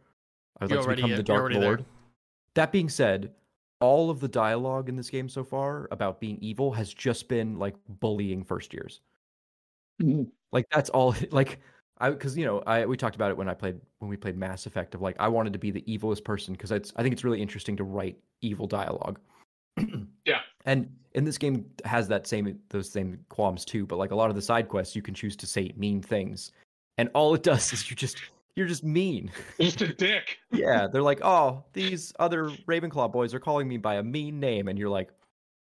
I 0.60 0.66
would 0.66 0.72
You're 0.72 0.84
like 0.84 0.90
to 0.90 0.96
become 0.98 1.16
the 1.16 1.24
Dark 1.24 1.54
Lord. 1.54 1.80
there. 1.80 1.86
That 2.54 2.72
being 2.72 2.88
said, 2.90 3.34
all 3.82 4.10
of 4.10 4.20
the 4.20 4.28
dialogue 4.28 4.88
in 4.88 4.96
this 4.96 5.10
game 5.10 5.28
so 5.28 5.44
far 5.44 5.88
about 5.92 6.20
being 6.20 6.38
evil 6.40 6.72
has 6.72 6.94
just 6.94 7.28
been 7.28 7.60
like 7.60 7.76
bullying 8.00 8.44
first 8.44 8.74
years. 8.74 9.02
Mm-hmm. 10.02 10.24
Like 10.52 10.68
that's 10.72 10.90
all. 10.90 11.16
Like 11.32 11.60
I 11.98 12.10
because 12.10 12.38
you 12.38 12.46
know 12.46 12.64
I 12.66 12.86
we 12.86 12.98
talked 12.98 13.16
about 13.16 13.32
it 13.32 13.38
when 13.38 13.50
I 13.50 13.54
played 13.54 13.80
when 14.00 14.10
we 14.10 14.18
played 14.18 14.38
Mass 14.38 14.66
Effect 14.66 14.96
of 14.96 15.02
like 15.02 15.16
I 15.20 15.28
wanted 15.28 15.54
to 15.54 15.60
be 15.60 15.72
the 15.72 15.84
evilest 15.84 16.24
person 16.24 16.54
because 16.54 16.72
it's 16.72 16.94
I 16.96 17.04
think 17.04 17.14
it's 17.14 17.24
really 17.24 17.42
interesting 17.42 17.76
to 17.78 17.84
write 17.84 18.18
evil 18.42 18.68
dialogue. 18.68 19.20
Yeah. 20.24 20.42
And 20.66 20.88
in 21.14 21.26
this 21.26 21.40
game 21.40 21.66
has 21.84 22.08
that 22.10 22.28
same 22.28 22.60
those 22.70 22.92
same 22.92 23.18
qualms 23.30 23.66
too, 23.66 23.88
but 23.88 23.98
like 23.98 24.12
a 24.12 24.16
lot 24.16 24.30
of 24.30 24.36
the 24.36 24.42
side 24.42 24.68
quests 24.68 24.96
you 24.96 25.02
can 25.02 25.16
choose 25.16 25.36
to 25.38 25.48
say 25.48 25.72
mean 25.76 26.00
things. 26.00 26.52
And 27.00 27.10
all 27.16 27.34
it 27.34 27.42
does 27.42 27.74
is 27.74 27.90
you 27.90 27.96
just 27.96 28.18
you're 28.56 28.68
just 28.68 28.84
mean. 28.84 29.32
Just 29.60 29.82
a 29.82 29.94
dick. 29.94 30.38
yeah, 30.52 30.88
they're 30.88 31.02
like, 31.02 31.20
"Oh, 31.24 31.64
these 31.74 32.14
other 32.20 32.50
Ravenclaw 32.68 33.12
boys 33.12 33.34
are 33.34 33.40
calling 33.40 33.68
me 33.68 33.78
by 33.78 33.96
a 33.96 34.04
mean 34.04 34.40
name." 34.40 34.68
And 34.68 34.78
you're 34.78 34.90
like, 34.90 35.10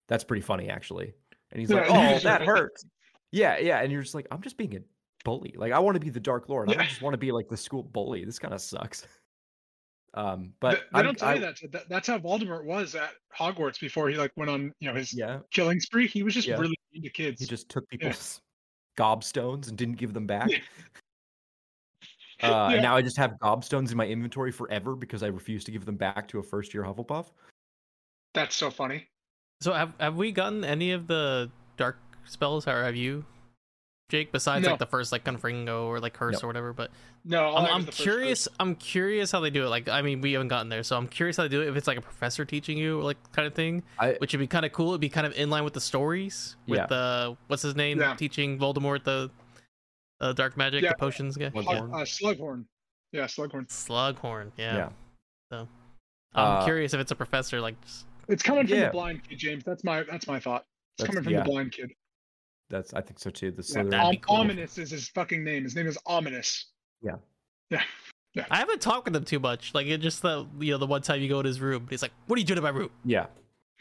"That's 0.09 0.25
pretty 0.25 0.43
funny 0.43 0.69
actually." 0.71 1.13
And 1.51 1.61
he's 1.61 1.71
like, 1.71 1.87
"Oh, 1.89 2.19
that 2.23 2.43
hurts." 2.43 2.85
Yeah, 3.33 3.59
yeah, 3.59 3.81
and 3.81 3.91
you're 3.93 4.03
just 4.03 4.15
like, 4.15 4.27
"I'm 4.31 4.41
just 4.43 4.57
being 4.57 4.77
a 4.77 4.81
bully. 5.25 5.55
Like 5.57 5.73
I 5.73 5.79
want 5.79 5.97
to 5.97 6.01
be 6.01 6.11
the 6.11 6.21
Dark 6.21 6.49
Lord. 6.49 6.71
I 6.71 6.75
Yeah. 6.75 6.85
just 6.87 7.03
want 7.03 7.15
to 7.15 7.19
be 7.19 7.33
like 7.33 7.49
the 7.49 7.57
school 7.57 7.83
bully. 7.83 8.25
This 8.25 8.39
kind 8.39 8.55
of 8.55 8.61
sucks." 8.61 9.07
Um, 10.15 10.55
but 10.61 10.85
they 10.93 10.99
I'm- 10.99 11.05
don't 11.05 11.19
tell 11.19 11.29
I- 11.29 11.35
you 11.35 11.41
that, 11.41 11.57
that. 11.73 11.89
That's 11.89 12.07
how 12.09 12.19
Voldemort 12.19 12.65
was 12.65 12.95
at 12.95 13.11
Hogwarts 13.37 13.79
before 13.79 14.09
he 14.09 14.17
like 14.17 14.33
went 14.37 14.51
on, 14.51 14.73
you 14.81 14.89
know, 14.89 14.95
his 14.95 15.13
Yeah, 15.13 15.41
killing 15.51 15.81
spree. 15.81 16.07
He 16.07 16.23
was 16.23 16.33
just 16.35 16.49
Yeah. 16.49 16.57
really 16.59 16.79
mean 16.93 17.03
to 17.03 17.11
kids. 17.11 17.41
he 17.41 17.47
just 17.47 17.69
took 17.69 17.87
people's 17.89 18.41
gobstones 18.97 19.69
and 19.69 19.77
didn't 19.77 19.97
give 19.97 20.15
them 20.15 20.27
back. 20.27 20.49
Yeah. 22.43 22.51
Uh, 22.51 22.69
Yeah. 22.69 22.75
And 22.75 22.83
now 22.83 22.97
I 22.97 23.03
just 23.03 23.17
have 23.17 23.33
gobstones 23.43 23.91
in 23.91 23.97
my 23.97 24.07
inventory 24.07 24.53
forever 24.53 24.95
because 24.95 25.23
I 25.23 25.27
refuse 25.29 25.65
to 25.65 25.71
give 25.73 25.85
them 25.85 25.97
back 25.97 26.29
to 26.29 26.39
a 26.39 26.43
first 26.43 26.73
year 26.73 26.85
Hufflepuff. 26.85 27.27
That's 28.35 28.55
so 28.55 28.71
funny. 28.71 29.09
So 29.61 29.73
have 29.73 29.93
have 29.99 30.15
we 30.17 30.31
gotten 30.31 30.65
any 30.65 30.93
of 30.93 31.07
the 31.09 31.51
dark 31.77 31.99
spells, 32.25 32.69
or 32.69 32.85
have 32.85 32.95
you, 32.95 33.25
Jake? 34.09 34.31
Besides 34.31 34.65
No. 34.65 34.71
like 34.73 34.79
the 34.79 34.87
first 34.87 35.11
like 35.11 35.25
Confringo 35.25 35.87
or 35.87 35.99
like 35.99 36.13
Curse 36.13 36.35
No. 36.35 36.47
or 36.47 36.47
whatever, 36.47 36.73
but 36.73 36.93
No, 37.25 37.49
I 37.55 37.65
I'm, 37.65 37.75
I'm 37.75 37.81
is 37.81 37.87
the 37.87 37.93
first 37.93 38.03
curious. 38.03 38.49
I'm 38.61 38.75
curious 38.77 39.33
how 39.33 39.41
they 39.41 39.51
do 39.51 39.65
it. 39.65 39.69
Like, 39.69 39.89
I 39.89 40.03
mean, 40.03 40.21
we 40.21 40.33
haven't 40.35 40.47
gotten 40.49 40.69
there, 40.69 40.85
so 40.85 40.97
I'm 40.97 41.09
curious 41.09 41.37
how 41.39 41.43
they 41.43 41.49
do 41.49 41.63
it. 41.63 41.69
If 41.69 41.77
it's 41.77 41.89
like 41.89 41.99
a 41.99 42.03
professor 42.03 42.45
teaching 42.45 42.79
you, 42.79 43.01
like 43.01 43.17
kind 43.33 43.49
of 43.49 43.55
thing, 43.55 43.83
I 43.99 44.13
which 44.19 44.33
would 44.33 44.39
be 44.39 44.47
kind 44.47 44.65
of 44.65 44.71
cool. 44.73 44.91
It'd 44.91 45.01
be 45.01 45.09
kind 45.09 45.27
of 45.27 45.33
in 45.37 45.51
line 45.51 45.65
with 45.65 45.75
the 45.75 45.81
stories. 45.81 46.55
With 46.69 46.79
Yeah. 46.79 46.87
the 46.87 47.37
what's 47.49 47.63
his 47.63 47.75
name 47.75 47.99
Yeah. 47.99 48.15
teaching 48.15 48.59
Voldemort 48.61 49.03
the 49.03 49.29
uh, 50.21 50.33
dark 50.33 50.57
magic, 50.57 50.83
Yeah. 50.83 50.91
the 50.91 50.97
potions 50.97 51.37
guy. 51.37 51.47
Uh, 51.47 51.51
Slughorn? 51.51 51.95
uh, 51.95 52.05
Slughorn. 52.05 52.65
Yeah, 53.13 53.25
Slughorn. 53.25 53.67
Slughorn. 53.69 54.51
Yeah. 54.57 54.77
yeah. 54.77 54.89
So 55.51 55.69
I'm 56.35 56.59
Uh, 56.59 56.65
curious 56.65 56.93
if 56.95 57.01
it's 57.01 57.11
a 57.11 57.17
professor. 57.17 57.61
Like, 57.61 57.81
just- 57.83 58.07
It's 58.29 58.43
coming 58.43 58.67
from 58.67 58.77
Yeah. 58.77 58.87
the 58.87 58.91
blind 58.93 59.27
kid, 59.29 59.39
James. 59.39 59.65
That's 59.65 59.83
my 59.85 60.03
that's 60.03 60.27
my 60.27 60.39
thought. 60.39 60.63
It's 60.63 61.03
That's- 61.05 61.15
coming 61.15 61.25
from 61.25 61.33
yeah. 61.33 61.43
the 61.43 61.45
blind 61.51 61.73
kid. 61.73 61.91
That's 62.69 62.93
I 62.93 63.01
think 63.01 63.19
so 63.19 63.31
too. 63.31 63.51
The 63.51 63.63
Yeah. 63.63 63.83
Slytherin. 63.83 63.91
That'd 63.91 64.11
be 64.11 64.17
Om- 64.19 64.23
cool. 64.23 64.37
Ominis 64.57 64.79
is 64.79 64.91
his 64.91 65.09
fucking 65.09 65.43
name. 65.43 65.63
His 65.65 65.75
name 65.75 65.87
is 65.87 65.97
Ominis. 66.07 66.65
Yeah. 67.01 67.17
Yeah. 67.71 67.83
Yeah. 68.35 68.45
I 68.51 68.59
haven't 68.59 68.83
talked 68.83 69.07
with 69.07 69.17
him 69.17 69.25
too 69.25 69.39
much. 69.41 69.73
Like, 69.75 69.87
it 69.87 69.99
just 69.99 70.21
the 70.21 70.47
you 70.61 70.73
know 70.73 70.79
the 70.79 70.87
one 70.87 71.01
time 71.01 71.23
you 71.23 71.29
go 71.31 71.41
to 71.43 71.47
his 71.47 71.61
room, 71.61 71.87
he's 71.89 72.03
like, 72.03 72.13
"What 72.27 72.37
are 72.37 72.41
you 72.41 72.47
doing 72.47 72.59
in 72.59 72.63
my 72.63 72.69
room?" 72.71 72.91
Yeah. 73.05 73.27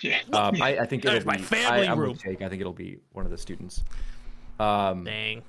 Yeah. 0.02 0.22
Um, 0.32 0.62
I, 0.62 0.80
I 0.80 0.86
think 0.86 1.04
There's 1.04 1.18
it'll 1.18 1.28
my 1.28 1.38
be, 1.38 1.44
family 1.44 1.88
I, 1.88 1.92
I'm 1.92 2.00
room. 2.00 2.16
Jake. 2.18 2.42
I 2.42 2.48
think 2.50 2.62
it'll 2.62 2.72
be 2.72 3.00
one 3.12 3.26
of 3.26 3.32
the 3.32 3.38
students. 3.38 3.84
Um, 4.60 5.04
Dang. 5.04 5.44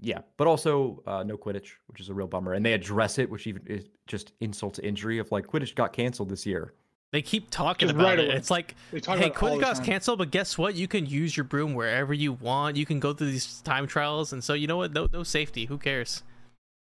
Yeah, 0.00 0.20
but 0.36 0.46
also 0.46 1.02
uh, 1.06 1.22
no 1.22 1.36
Quidditch, 1.36 1.70
which 1.86 2.00
is 2.00 2.08
a 2.08 2.14
real 2.14 2.26
bummer, 2.26 2.52
and 2.54 2.64
they 2.64 2.72
address 2.72 3.18
it, 3.18 3.28
which 3.30 3.46
even 3.46 3.62
is 3.66 3.88
just 4.06 4.32
insult 4.40 4.74
to 4.74 4.86
injury 4.86 5.18
of 5.18 5.30
like 5.32 5.46
Quidditch 5.46 5.74
got 5.74 5.92
canceled 5.92 6.28
this 6.28 6.46
year. 6.46 6.74
They 7.10 7.22
keep 7.22 7.48
talking 7.50 7.88
Just 7.88 7.94
about 7.96 8.04
right 8.04 8.18
it. 8.18 8.26
away. 8.26 8.34
It's 8.36 8.50
like, 8.50 8.74
hey, 8.90 8.98
about 8.98 9.18
it 9.18 9.22
all 9.22 9.30
Quidditch 9.56 9.60
got 9.62 9.82
canceled, 9.84 10.18
but 10.18 10.30
guess 10.30 10.58
what? 10.58 10.74
You 10.74 10.86
can 10.86 11.06
use 11.06 11.36
your 11.36 11.44
broom 11.44 11.72
wherever 11.74 12.12
you 12.12 12.34
want. 12.34 12.76
You 12.76 12.84
can 12.84 13.00
go 13.00 13.14
through 13.14 13.30
these 13.30 13.62
time 13.62 13.86
trials, 13.86 14.32
and 14.34 14.44
so 14.44 14.52
you 14.52 14.66
know 14.66 14.76
what? 14.76 14.92
No, 14.92 15.08
no 15.10 15.22
safety. 15.22 15.64
Who 15.66 15.78
cares? 15.78 16.22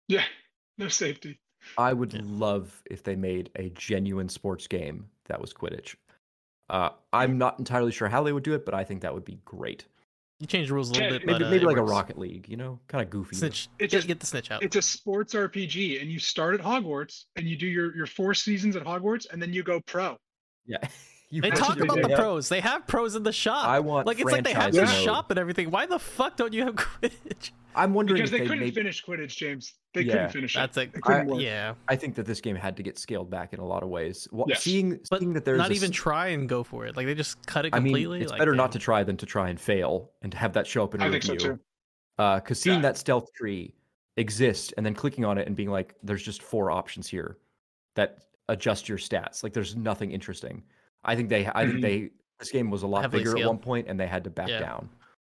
Yeah. 0.08 0.24
No 0.78 0.88
safety. 0.88 1.38
I 1.78 1.94
would 1.94 2.12
Yeah. 2.12 2.20
love 2.24 2.82
if 2.90 3.02
they 3.02 3.16
made 3.16 3.48
a 3.56 3.70
genuine 3.70 4.28
sports 4.28 4.66
game 4.66 5.08
that 5.24 5.40
was 5.40 5.54
Quidditch. 5.54 5.94
Uh, 6.68 6.90
I'm 7.14 7.38
not 7.38 7.58
entirely 7.58 7.92
sure 7.92 8.08
how 8.08 8.22
they 8.22 8.32
would 8.34 8.42
do 8.42 8.52
it, 8.52 8.66
but 8.66 8.74
I 8.74 8.84
think 8.84 9.00
that 9.00 9.14
would 9.14 9.24
be 9.24 9.38
great. 9.46 9.86
You 10.38 10.46
change 10.46 10.68
the 10.68 10.74
rules 10.74 10.90
a 10.90 10.92
little 10.92 11.06
Yeah, 11.06 11.12
bit, 11.18 11.26
Maybe 11.26 11.38
but 11.38 11.46
uh, 11.46 11.50
maybe 11.50 11.64
it 11.64 11.66
like 11.66 11.76
a. 11.78 11.82
Rocket 11.82 12.18
League, 12.18 12.46
you 12.48 12.58
know, 12.58 12.78
kind 12.88 13.02
of 13.02 13.08
goofy. 13.08 13.36
Snitch. 13.36 13.68
It's 13.78 13.92
get, 13.92 14.04
a- 14.04 14.06
get 14.06 14.20
the 14.20 14.26
snitch 14.26 14.50
out. 14.50 14.62
It's 14.62 14.76
a 14.76 14.82
sports 14.82 15.34
RPG, 15.34 16.00
and 16.02 16.10
you 16.10 16.18
start 16.18 16.54
at 16.54 16.60
Hogwarts, 16.60 17.24
and 17.36 17.46
you 17.46 17.56
do 17.56 17.66
your 17.66 17.96
your 17.96 18.06
four 18.06 18.34
seasons 18.34 18.76
at 18.76 18.84
Hogwarts, 18.84 19.26
and 19.32 19.40
then 19.40 19.52
you 19.54 19.62
go 19.62 19.80
pro. 19.80 20.16
Yeah, 20.66 20.76
you 21.30 21.40
They 21.40 21.48
have 21.50 21.58
talk 21.58 21.80
about 21.80 22.02
the 22.02 22.08
that. 22.08 22.18
pros. 22.18 22.50
They 22.50 22.60
have 22.60 22.86
pros 22.86 23.14
in 23.16 23.22
the 23.22 23.32
shop. 23.32 23.66
I 23.66 23.80
want 23.80 24.06
like 24.06 24.20
it's 24.20 24.30
like 24.30 24.44
they 24.44 24.52
have 24.52 24.72
the 24.74 24.84
shop 24.86 25.30
and 25.30 25.38
everything. 25.38 25.70
Why 25.70 25.86
the 25.86 25.98
fuck 25.98 26.36
don't 26.36 26.52
you 26.52 26.64
have 26.64 26.74
Quidditch? 26.76 27.52
I'm 27.76 27.92
wondering 27.94 28.16
Because 28.16 28.32
if 28.32 28.38
they 28.38 28.38
they 28.44 28.48
couldn't 28.48 28.64
made, 28.64 28.74
finish 28.74 29.04
Quidditch, 29.04 29.36
James. 29.36 29.74
They 29.92 30.02
Yeah, 30.02 30.12
couldn't 30.12 30.30
finish 30.30 30.54
That's 30.54 30.76
it. 30.78 30.80
a 30.94 30.96
It 30.96 31.02
couldn't 31.02 31.32
I- 31.32 31.38
yeah. 31.38 31.74
I 31.88 31.96
think 31.96 32.14
that 32.16 32.24
this 32.26 32.40
game 32.40 32.56
had 32.56 32.76
to 32.78 32.82
get 32.82 32.98
scaled 32.98 33.30
back 33.30 33.52
in 33.52 33.60
a 33.60 33.64
lot 33.64 33.82
of 33.82 33.88
ways. 33.90 34.26
Wha- 34.32 34.46
Yes. 34.48 34.62
Seeing, 34.62 34.98
But 35.10 35.20
seeing 35.20 35.32
that 35.34 35.44
there's 35.44 35.58
Not 35.58 35.70
a 35.70 35.74
even 35.74 35.90
try 35.92 36.28
and 36.28 36.48
go 36.48 36.62
for 36.64 36.86
it. 36.86 36.96
Like 36.96 37.06
they 37.06 37.14
just 37.14 37.44
cut 37.46 37.66
it 37.66 37.74
I 37.74 37.78
mean, 37.80 37.92
completely. 37.92 38.22
it's 38.22 38.30
like, 38.30 38.38
better 38.38 38.52
damn. 38.52 38.56
not 38.58 38.72
to 38.72 38.78
try 38.78 39.02
than 39.04 39.16
to 39.18 39.26
try 39.26 39.50
and 39.50 39.60
fail 39.60 40.10
and 40.22 40.32
to 40.32 40.38
have 40.38 40.52
that 40.54 40.66
show 40.66 40.84
up 40.84 40.94
in 40.94 41.02
a 41.02 41.04
I 41.06 41.10
think 41.10 41.24
review. 41.24 41.38
so 41.38 41.46
too. 41.56 41.60
Because 42.40 42.58
seeing 42.58 42.76
Yeah. 42.76 42.82
that 42.82 42.96
stealth 42.96 43.30
tree 43.34 43.74
exist 44.16 44.72
and 44.78 44.86
then 44.86 44.94
clicking 44.94 45.24
on 45.26 45.36
it 45.36 45.46
and 45.46 45.54
being 45.54 45.70
like, 45.70 45.94
"There's 46.02 46.22
just 46.22 46.42
four 46.42 46.70
options 46.70 47.06
here 47.06 47.36
that 47.94 48.24
adjust 48.48 48.88
your 48.88 48.96
stats." 48.98 49.42
Like, 49.42 49.52
there's 49.52 49.76
nothing 49.76 50.12
interesting. 50.12 50.62
I 51.04 51.14
think 51.14 51.28
they, 51.28 51.46
I 51.54 51.66
think 51.66 51.78
Mhm. 51.78 51.82
they, 51.82 52.10
this 52.38 52.50
game 52.50 52.70
was 52.70 52.82
a 52.82 52.86
lot 52.86 53.02
Heavily 53.02 53.22
bigger 53.24 53.38
at 53.38 53.46
one 53.46 53.58
point 53.58 53.86
and 53.88 54.00
they 54.00 54.06
had 54.06 54.24
to 54.24 54.30
back 54.30 54.48
Yeah. 54.48 54.60
down. 54.60 54.88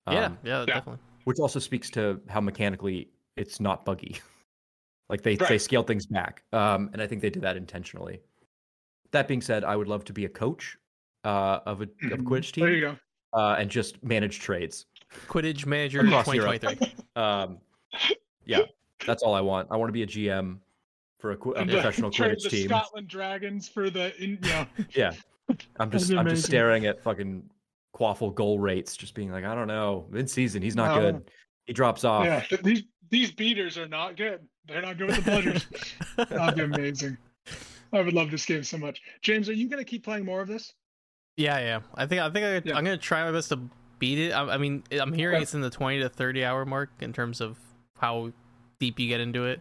Yeah, 0.09 0.27
Um, 0.27 0.39
yeah, 0.45 0.59
yeah. 0.61 0.67
definitely. 0.67 1.03
Which 1.27 1.39
also 1.41 1.59
speaks 1.59 1.91
to 1.91 2.21
how 2.29 2.41
mechanically 2.41 3.09
it's 3.37 3.61
not 3.61 3.85
buggy. 3.85 4.17
like 5.11 5.23
they 5.23 5.37
they 5.37 5.59
scale 5.59 5.83
things 5.83 6.07
back, 6.07 6.43
um, 6.53 6.89
and 6.93 7.03
I 7.03 7.07
think 7.07 7.21
they 7.21 7.31
did 7.31 7.43
that 7.43 7.57
intentionally. 7.57 8.21
That 9.13 9.29
being 9.29 9.41
said, 9.43 9.63
I 9.65 9.77
would 9.77 9.89
love 9.89 10.05
to 10.07 10.13
be 10.13 10.25
a 10.25 10.29
coach 10.29 10.77
uh, 11.25 11.61
of 11.67 11.81
a 11.83 11.89
of 12.13 12.21
a. 12.21 12.23
Quidditch 12.23 12.53
There 12.55 12.69
team 12.69 12.75
you 12.77 12.81
go. 12.81 12.97
uh, 13.33 13.57
and 13.59 13.71
just 13.71 14.03
manage 14.03 14.41
trades. 14.41 14.87
Quidditch 15.29 15.67
manager 15.67 16.01
Across 16.01 16.33
Europe. 16.35 16.61
2023. 16.61 17.03
Um, 17.23 17.59
yeah, 18.45 18.61
that's 19.07 19.23
all 19.23 19.33
I 19.35 19.41
want. 19.41 19.69
I 19.71 19.77
want 19.77 19.89
to 19.89 19.93
be 19.93 20.03
a 20.03 20.07
GM 20.07 20.59
for 21.19 21.31
a, 21.31 21.37
qu- 21.37 21.53
a 21.55 21.61
And 21.61 21.71
the- 21.71 21.75
professional 21.75 22.11
trade 22.11 22.33
Quidditch 22.37 22.43
the 22.43 22.49
team. 22.51 22.69
Scotland 22.69 23.09
Dragons 23.09 23.69
for 23.69 23.89
the 23.91 24.15
in, 24.23 24.39
you 24.43 24.51
know, 24.51 24.67
Yeah, 24.95 25.13
I'm 25.81 25.91
just 25.91 26.13
I'm 26.13 26.29
just 26.29 26.45
staring 26.45 26.85
at 26.87 27.03
fucking 27.03 27.49
Quaffle 27.97 28.35
goal 28.35 28.59
rates, 28.59 28.97
just 28.97 29.15
being 29.15 29.31
like, 29.33 29.45
I 29.45 29.55
don't 29.55 29.69
know, 29.69 30.07
mid 30.11 30.29
season 30.29 30.61
he's 30.63 30.77
not 30.77 30.95
No. 30.97 31.01
good. 31.13 31.31
he 31.67 31.73
drops 31.73 32.05
off. 32.05 32.25
Yeah, 32.27 32.45
these 32.63 32.83
these 33.11 33.31
beaters 33.33 33.79
are 33.79 33.89
not 33.89 34.17
good. 34.17 34.41
They're 34.67 34.83
not 34.83 34.99
good 34.99 35.07
with 35.09 35.25
the 35.25 35.31
bludgers. 35.31 35.65
That'd 36.29 36.57
be 36.57 36.63
amazing. 36.77 37.17
I 37.93 38.01
would 38.03 38.13
love 38.13 38.31
this 38.31 38.45
game 38.45 38.65
so 38.65 38.77
much. 38.79 39.01
James, 39.23 39.49
are 39.49 39.53
you 39.55 39.69
gonna 39.69 39.85
keep 39.85 40.05
playing 40.05 40.25
more 40.25 40.41
of 40.43 40.49
this? 40.49 40.75
Yeah, 41.37 41.59
yeah. 41.61 41.81
I 41.95 42.07
think 42.07 42.21
I 42.21 42.31
think 42.31 42.45
I, 42.45 42.69
Yeah. 42.69 42.77
I'm 42.77 42.85
gonna 42.85 42.97
try 42.99 43.25
my 43.25 43.33
best 43.33 43.49
to 43.51 43.61
beat 43.99 44.19
it. 44.19 44.33
I, 44.33 44.43
I 44.43 44.59
mean, 44.59 44.83
I'm 44.93 45.13
hearing 45.13 45.37
Okay. 45.37 45.43
it's 45.45 45.55
in 45.55 45.61
the 45.63 45.71
20 45.71 46.01
to 46.01 46.09
30 46.09 46.45
hour 46.45 46.65
mark 46.67 46.91
in 47.01 47.13
terms 47.13 47.41
of 47.41 47.59
how 47.99 48.33
deep 48.81 48.99
you 48.99 49.09
get 49.09 49.21
into 49.21 49.47
it. 49.47 49.61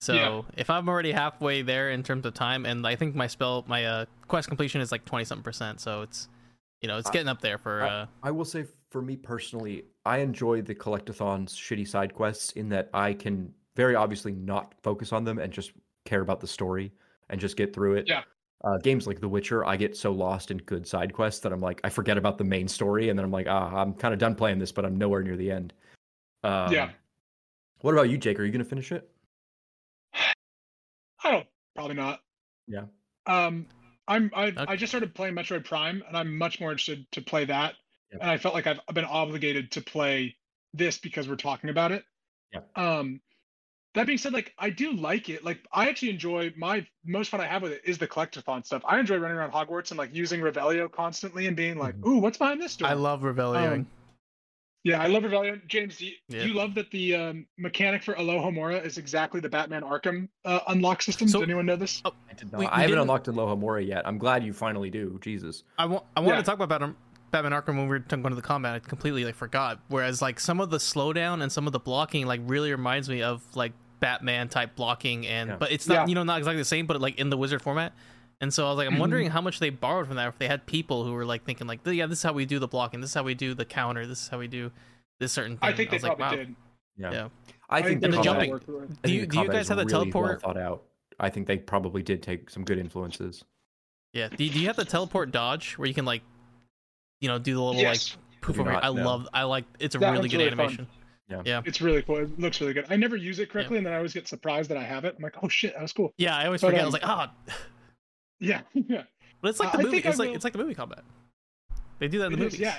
So 0.00 0.14
Yeah. 0.14 0.42
if 0.56 0.70
I'm 0.70 0.88
already 0.88 1.12
halfway 1.12 1.62
there 1.62 1.90
in 1.90 2.02
terms 2.02 2.24
of 2.26 2.34
time, 2.34 2.64
and 2.66 2.86
I 2.86 2.96
think 2.96 3.14
my 3.14 3.26
spell, 3.26 3.64
my 3.68 3.84
uh, 3.84 4.04
quest 4.28 4.48
completion 4.48 4.80
is 4.80 4.90
like 4.90 5.04
20 5.04 5.24
something 5.24 5.42
percent, 5.44 5.80
so 5.80 6.02
it's 6.02 6.28
you 6.80 6.88
know 6.88 6.98
it's 6.98 7.08
I- 7.08 7.12
getting 7.12 7.28
up 7.28 7.40
there 7.40 7.58
for. 7.58 7.82
I- 7.82 7.88
uh 7.88 8.06
I 8.22 8.30
will 8.30 8.44
say 8.44 8.66
for 8.90 9.02
me 9.02 9.16
personally, 9.16 9.84
I 10.06 10.18
enjoy 10.18 10.62
the 10.62 10.74
collectathon's 10.74 11.54
shitty 11.54 11.86
side 11.86 12.14
quests 12.14 12.52
in 12.52 12.68
that 12.70 12.88
I 12.94 13.12
can 13.14 13.52
very 13.76 13.94
obviously 13.94 14.32
not 14.32 14.74
focus 14.82 15.12
on 15.12 15.24
them 15.24 15.38
and 15.38 15.52
just 15.52 15.72
care 16.04 16.20
about 16.22 16.40
the 16.40 16.46
story 16.46 16.92
and 17.28 17.40
just 17.40 17.56
get 17.56 17.74
through 17.74 17.96
it. 17.96 18.08
Yeah. 18.08 18.22
Uh, 18.64 18.76
games 18.78 19.06
like 19.06 19.20
The 19.20 19.28
Witcher, 19.28 19.64
I 19.64 19.76
get 19.76 19.96
so 19.96 20.10
lost 20.10 20.50
in 20.50 20.56
good 20.58 20.84
side 20.86 21.12
quests 21.12 21.40
that 21.42 21.52
I'm 21.52 21.60
like, 21.60 21.80
I 21.84 21.90
forget 21.90 22.18
about 22.18 22.38
the 22.38 22.44
main 22.44 22.66
story, 22.66 23.08
and 23.08 23.16
then 23.16 23.24
I'm 23.24 23.30
like, 23.30 23.46
ah, 23.48 23.72
I'm 23.76 23.92
kind 23.94 24.12
of 24.12 24.18
done 24.18 24.34
playing 24.34 24.58
this, 24.58 24.72
but 24.72 24.84
I'm 24.84 24.96
nowhere 24.96 25.22
near 25.22 25.36
the 25.36 25.50
end. 25.52 25.72
Um, 26.42 26.72
Yeah. 26.72 26.90
What 27.82 27.92
about 27.92 28.08
you, 28.10 28.18
Jake? 28.18 28.40
Are 28.40 28.44
you 28.44 28.50
going 28.50 28.64
to 28.64 28.68
finish 28.68 28.90
it? 28.90 29.08
I 30.14 31.30
don't. 31.30 31.46
Probably 31.76 31.94
not. 31.94 32.20
Yeah. 32.66 32.86
Um, 33.26 33.66
I'm 34.08 34.30
I, 34.34 34.46
Okay. 34.46 34.64
I 34.66 34.76
just 34.76 34.90
started 34.90 35.14
playing 35.14 35.34
Metroid 35.34 35.64
Prime, 35.64 36.02
and 36.08 36.16
I'm 36.16 36.36
much 36.36 36.58
more 36.60 36.70
interested 36.70 37.06
to 37.12 37.22
play 37.22 37.44
that. 37.44 37.74
And 38.10 38.22
I 38.22 38.38
felt 38.38 38.54
like 38.54 38.66
I've 38.66 38.80
been 38.94 39.04
obligated 39.04 39.70
to 39.72 39.82
play 39.82 40.34
this 40.72 40.98
because 40.98 41.28
we're 41.28 41.36
talking 41.36 41.68
about 41.70 41.92
it. 41.92 42.04
Yep. 42.52 42.78
Um, 42.78 43.20
that 43.94 44.06
being 44.06 44.18
said, 44.18 44.32
like 44.32 44.54
I 44.58 44.70
do 44.70 44.92
like 44.92 45.28
it. 45.28 45.44
Like 45.44 45.60
I 45.72 45.88
actually 45.88 46.10
enjoy 46.10 46.52
my 46.56 46.86
most 47.04 47.30
fun 47.30 47.40
I 47.40 47.46
have 47.46 47.62
with 47.62 47.72
it 47.72 47.82
is 47.84 47.98
the 47.98 48.08
collectathon 48.08 48.64
stuff. 48.64 48.82
I 48.86 48.98
enjoy 48.98 49.18
running 49.18 49.36
around 49.36 49.52
Hogwarts 49.52 49.90
and 49.90 49.98
like 49.98 50.14
using 50.14 50.40
Revelio 50.40 50.90
constantly 50.90 51.46
and 51.46 51.56
being 51.56 51.78
like, 51.78 51.96
Mhm. 51.96 52.06
"Ooh, 52.06 52.18
what's 52.18 52.38
behind 52.38 52.62
this 52.62 52.76
door?" 52.76 52.88
I 52.88 52.94
love 52.94 53.22
Revelioing. 53.22 53.80
Um, 53.80 53.86
Yeah, 54.88 55.02
I 55.02 55.06
love 55.06 55.22
Revelio. 55.22 55.60
James, 55.66 55.98
do 55.98 56.06
you, 56.06 56.12
Yeah. 56.28 56.42
do 56.42 56.48
you 56.48 56.54
love 56.54 56.74
that 56.74 56.90
the 56.90 57.14
um, 57.14 57.46
mechanic 57.58 58.02
for 58.02 58.14
Alohomora 58.14 58.82
is 58.84 58.96
exactly 58.96 59.38
the 59.40 59.48
Batman 59.48 59.82
Arkham 59.82 60.28
uh, 60.46 60.60
unlock 60.68 61.02
system? 61.02 61.28
So- 61.28 61.40
Does 61.40 61.44
anyone 61.48 61.66
know 61.66 61.76
this? 61.76 62.00
Oh, 62.06 62.12
I 62.30 62.32
did 62.34 62.44
We- 62.46 62.50
not. 62.52 62.58
we 62.60 62.66
I 62.66 62.70
haven't 62.70 62.86
didn't- 62.88 63.02
unlocked 63.02 63.26
Alohomora 63.26 63.86
yet. 63.86 64.06
I'm 64.06 64.16
glad 64.16 64.42
you 64.44 64.52
finally 64.54 64.88
do. 64.90 65.18
Jesus. 65.22 65.64
I 65.78 65.84
want 65.86 66.04
I 66.16 66.20
wanted 66.20 66.36
Yeah. 66.36 66.40
to 66.40 66.46
talk 66.46 66.54
about 66.58 66.68
Batman, 66.70 66.96
Batman 67.30 67.52
Arkham 67.52 67.76
when 67.76 67.82
we 67.82 67.88
were 67.88 67.98
going 67.98 68.22
to 68.22 68.34
the 68.34 68.40
combat. 68.40 68.74
I 68.74 68.78
completely 68.78 69.24
like 69.26 69.34
forgot. 69.34 69.80
Whereas 69.88 70.22
like 70.22 70.40
some 70.40 70.60
of 70.60 70.70
the 70.70 70.78
slowdown 70.78 71.42
and 71.42 71.52
some 71.52 71.66
of 71.66 71.74
the 71.74 71.80
blocking 71.80 72.26
like 72.26 72.40
really 72.46 72.70
reminds 72.70 73.10
me 73.10 73.22
of 73.22 73.42
like 73.54 73.72
Batman 74.00 74.48
type 74.48 74.74
blocking, 74.76 75.26
and 75.26 75.50
Yeah. 75.50 75.56
but 75.56 75.70
it's 75.72 75.86
not 75.86 75.94
Yeah. 75.94 76.06
you 76.06 76.14
know 76.14 76.22
not 76.22 76.38
exactly 76.38 76.60
the 76.60 76.64
same, 76.64 76.86
but 76.86 76.98
like 77.00 77.18
in 77.18 77.28
the 77.28 77.36
wizard 77.36 77.60
format. 77.60 77.92
And 78.40 78.54
so 78.54 78.66
I 78.66 78.68
was 78.70 78.78
like, 78.78 78.86
I'm 78.86 78.94
Mhm. 78.94 79.00
wondering 79.00 79.30
how 79.30 79.40
much 79.40 79.58
they 79.58 79.70
borrowed 79.70 80.06
from 80.06 80.16
that. 80.16 80.28
If 80.28 80.38
they 80.38 80.46
had 80.46 80.64
people 80.66 81.04
who 81.04 81.12
were 81.12 81.24
like 81.24 81.44
thinking 81.44 81.66
like, 81.66 81.80
yeah, 81.84 82.06
this 82.06 82.18
is 82.18 82.22
how 82.22 82.32
we 82.32 82.46
do 82.46 82.58
the 82.58 82.68
blocking. 82.68 83.00
This 83.00 83.10
is 83.10 83.14
how 83.14 83.24
we 83.24 83.34
do 83.34 83.52
the 83.54 83.64
counter. 83.64 84.06
This 84.06 84.22
is 84.22 84.28
how 84.28 84.38
we 84.38 84.46
do 84.46 84.70
this 85.18 85.32
certain 85.32 85.56
thing. 85.56 85.68
I 85.68 85.72
think 85.72 85.90
they 85.90 85.96
was 85.96 86.04
like, 86.04 86.16
probably 86.18 86.38
wow. 86.38 86.44
did. 86.44 86.56
Yeah. 86.96 87.12
Yeah. 87.12 87.28
I 87.70 87.82
think 87.82 88.02
And 88.04 88.12
the 88.14 88.22
jumping. 88.22 88.50
worked 88.50 88.68
with 88.68 89.02
Do 89.02 89.12
you 89.12 89.22
the 89.22 89.26
do 89.26 89.40
you 89.40 89.48
guys 89.48 89.68
have 89.68 89.76
the 89.78 89.84
really 89.84 89.94
well 89.94 90.04
teleport? 90.04 90.42
thought 90.42 90.56
out. 90.56 90.84
I 91.20 91.30
think 91.30 91.46
they 91.48 91.58
probably 91.58 92.02
did 92.02 92.22
take 92.22 92.48
some 92.48 92.64
good 92.64 92.78
influences. 92.78 93.44
Yeah. 94.12 94.28
Do, 94.28 94.36
do 94.36 94.44
you 94.44 94.66
have 94.68 94.76
the 94.76 94.84
teleport 94.84 95.32
dodge 95.32 95.74
where 95.76 95.88
you 95.88 95.94
can 95.94 96.04
like, 96.04 96.22
you 97.20 97.28
know, 97.28 97.38
do 97.38 97.54
the 97.54 97.60
little 97.62 97.80
Yes, 97.80 98.16
like 98.16 98.40
poof 98.40 98.60
over? 98.60 98.70
not, 98.72 98.84
I 98.84 98.92
no. 98.92 99.02
love. 99.04 99.28
I 99.34 99.42
like. 99.42 99.64
It's 99.80 99.96
a 99.96 99.98
That 99.98 100.12
really 100.12 100.28
good 100.28 100.38
really 100.38 100.50
fun. 100.50 100.60
animation. 101.30 101.62
it's 101.66 101.80
really 101.80 102.02
cool. 102.02 102.18
It 102.18 102.38
looks 102.38 102.60
really 102.60 102.72
good. 102.72 102.86
I 102.88 102.96
never 102.96 103.16
use 103.16 103.38
it 103.40 103.50
correctly, 103.50 103.76
and 103.78 103.84
then 103.86 103.92
I 103.92 103.96
always 103.96 104.14
get 104.14 104.28
surprised 104.28 104.70
that 104.70 104.78
I 104.78 104.84
have 104.84 105.04
it. 105.04 105.14
I'm 105.18 105.22
like, 105.22 105.34
oh 105.42 105.48
shit, 105.48 105.74
that 105.74 105.82
was 105.82 105.92
cool. 105.92 106.12
Yeah, 106.16 106.36
I 106.36 106.46
always 106.46 106.60
But, 106.60 106.68
forget. 106.68 106.80
I 106.80 106.84
um, 106.84 106.86
was 106.86 106.92
like, 106.94 107.06
ah, 107.06 107.32
Yeah, 108.40 108.60
yeah. 108.74 109.02
but 109.40 109.48
it's 109.50 109.60
like 109.60 109.74
uh, 109.74 109.78
the 109.78 109.82
movie. 109.84 109.96
think 109.96 110.06
I 110.06 110.10
It's 110.10 110.18
like 110.18 110.28
will- 110.28 110.34
it's 110.36 110.44
like 110.44 110.52
the 110.52 110.58
movie 110.60 110.74
combat. 110.74 111.04
They 111.98 112.08
do 112.08 112.18
that 112.20 112.26
in 112.26 112.32
the 112.32 112.38
It 112.38 112.40
movies. 112.40 112.54
is, 112.54 112.60
yeah, 112.60 112.78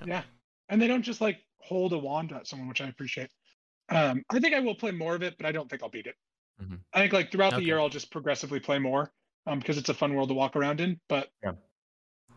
Yeah. 0.00 0.04
yeah. 0.06 0.22
And 0.68 0.80
they 0.80 0.86
don't 0.86 1.02
just 1.02 1.20
like 1.20 1.40
hold 1.60 1.92
a 1.92 1.98
wand 1.98 2.32
at 2.32 2.46
someone, 2.46 2.68
which 2.68 2.80
I 2.80 2.86
appreciate. 2.88 3.30
Um, 3.88 4.22
I 4.30 4.38
think 4.38 4.54
I 4.54 4.60
will 4.60 4.74
play 4.76 4.92
more 4.92 5.14
of 5.16 5.22
it, 5.22 5.36
but 5.36 5.46
I 5.46 5.52
don't 5.52 5.68
think 5.68 5.82
I'll 5.82 5.88
beat 5.90 6.06
it. 6.06 6.14
Mhm. 6.62 6.78
I 6.92 7.00
think 7.00 7.12
like 7.12 7.32
throughout 7.32 7.52
Okay. 7.54 7.60
the 7.60 7.66
year, 7.66 7.78
I'll 7.80 7.88
just 7.88 8.10
progressively 8.12 8.60
play 8.60 8.78
more, 8.78 9.12
um, 9.46 9.58
because 9.58 9.76
it's 9.78 9.88
a 9.88 9.94
fun 9.94 10.14
world 10.14 10.28
to 10.28 10.34
walk 10.34 10.54
around 10.54 10.80
in. 10.80 11.00
But 11.08 11.28
Yeah. 11.42 11.52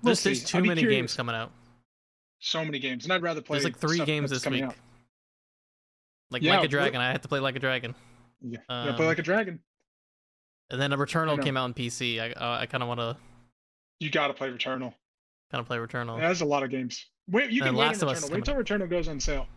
we'll 0.02 0.16
There's, 0.16 0.44
too 0.44 0.64
many 0.64 0.82
curious. 0.82 0.98
games 1.00 1.14
coming 1.16 1.36
out. 1.36 1.52
So 2.40 2.66
many 2.66 2.80
games, 2.80 3.04
and 3.06 3.14
I'd 3.14 3.22
rather 3.22 3.42
play. 3.42 3.56
There's 3.60 3.66
like 3.66 3.78
three 3.78 4.04
games 4.04 4.32
this 4.32 4.46
week. 4.48 4.64
out. 4.64 4.76
Like 6.32 6.42
Yeah, 6.42 6.56
Like 6.58 6.66
a 6.66 6.68
Dragon. 6.68 7.00
I 7.02 7.12
had 7.12 7.22
to 7.22 7.28
play 7.28 7.40
Like 7.40 7.56
a 7.56 7.60
Dragon, 7.60 7.94
Yeah, 8.42 8.60
yeah 8.70 8.96
play 8.96 9.06
Um, 9.06 9.10
like 9.10 9.20
a 9.20 9.24
dragon. 9.24 9.60
And 10.70 10.80
then 10.82 10.94
a 10.94 10.98
Returnal 10.98 11.42
came 11.42 11.58
out 11.58 11.64
on 11.66 11.74
PC. 11.74 12.20
I 12.20 12.32
uh, 12.34 12.60
I 12.60 12.66
kind 12.66 12.82
of 12.84 12.88
want 12.90 13.00
to 13.00 13.18
You 14.00 14.10
got 14.10 14.28
to 14.28 14.34
play 14.34 14.50
Returnal. 14.50 14.94
kind 15.52 15.62
of 15.62 15.66
play 15.68 15.78
Returnal. 15.78 16.18
Yeah, 16.18 16.28
There's 16.28 16.42
a 16.42 16.46
lot 16.46 16.64
of 16.64 16.70
games. 16.70 17.06
Wait, 17.30 17.50
you 17.52 17.62
And 17.64 17.70
can 17.70 17.76
wait 17.76 17.86
on 17.86 17.88
Last 17.92 18.04
Us 18.04 18.24
is 18.24 18.30
Returnal. 18.30 18.34
Wait 18.34 18.46
till 18.46 18.56
Returnal 18.56 18.90
goes 18.90 19.08
on 19.08 19.20
sale. 19.20 19.48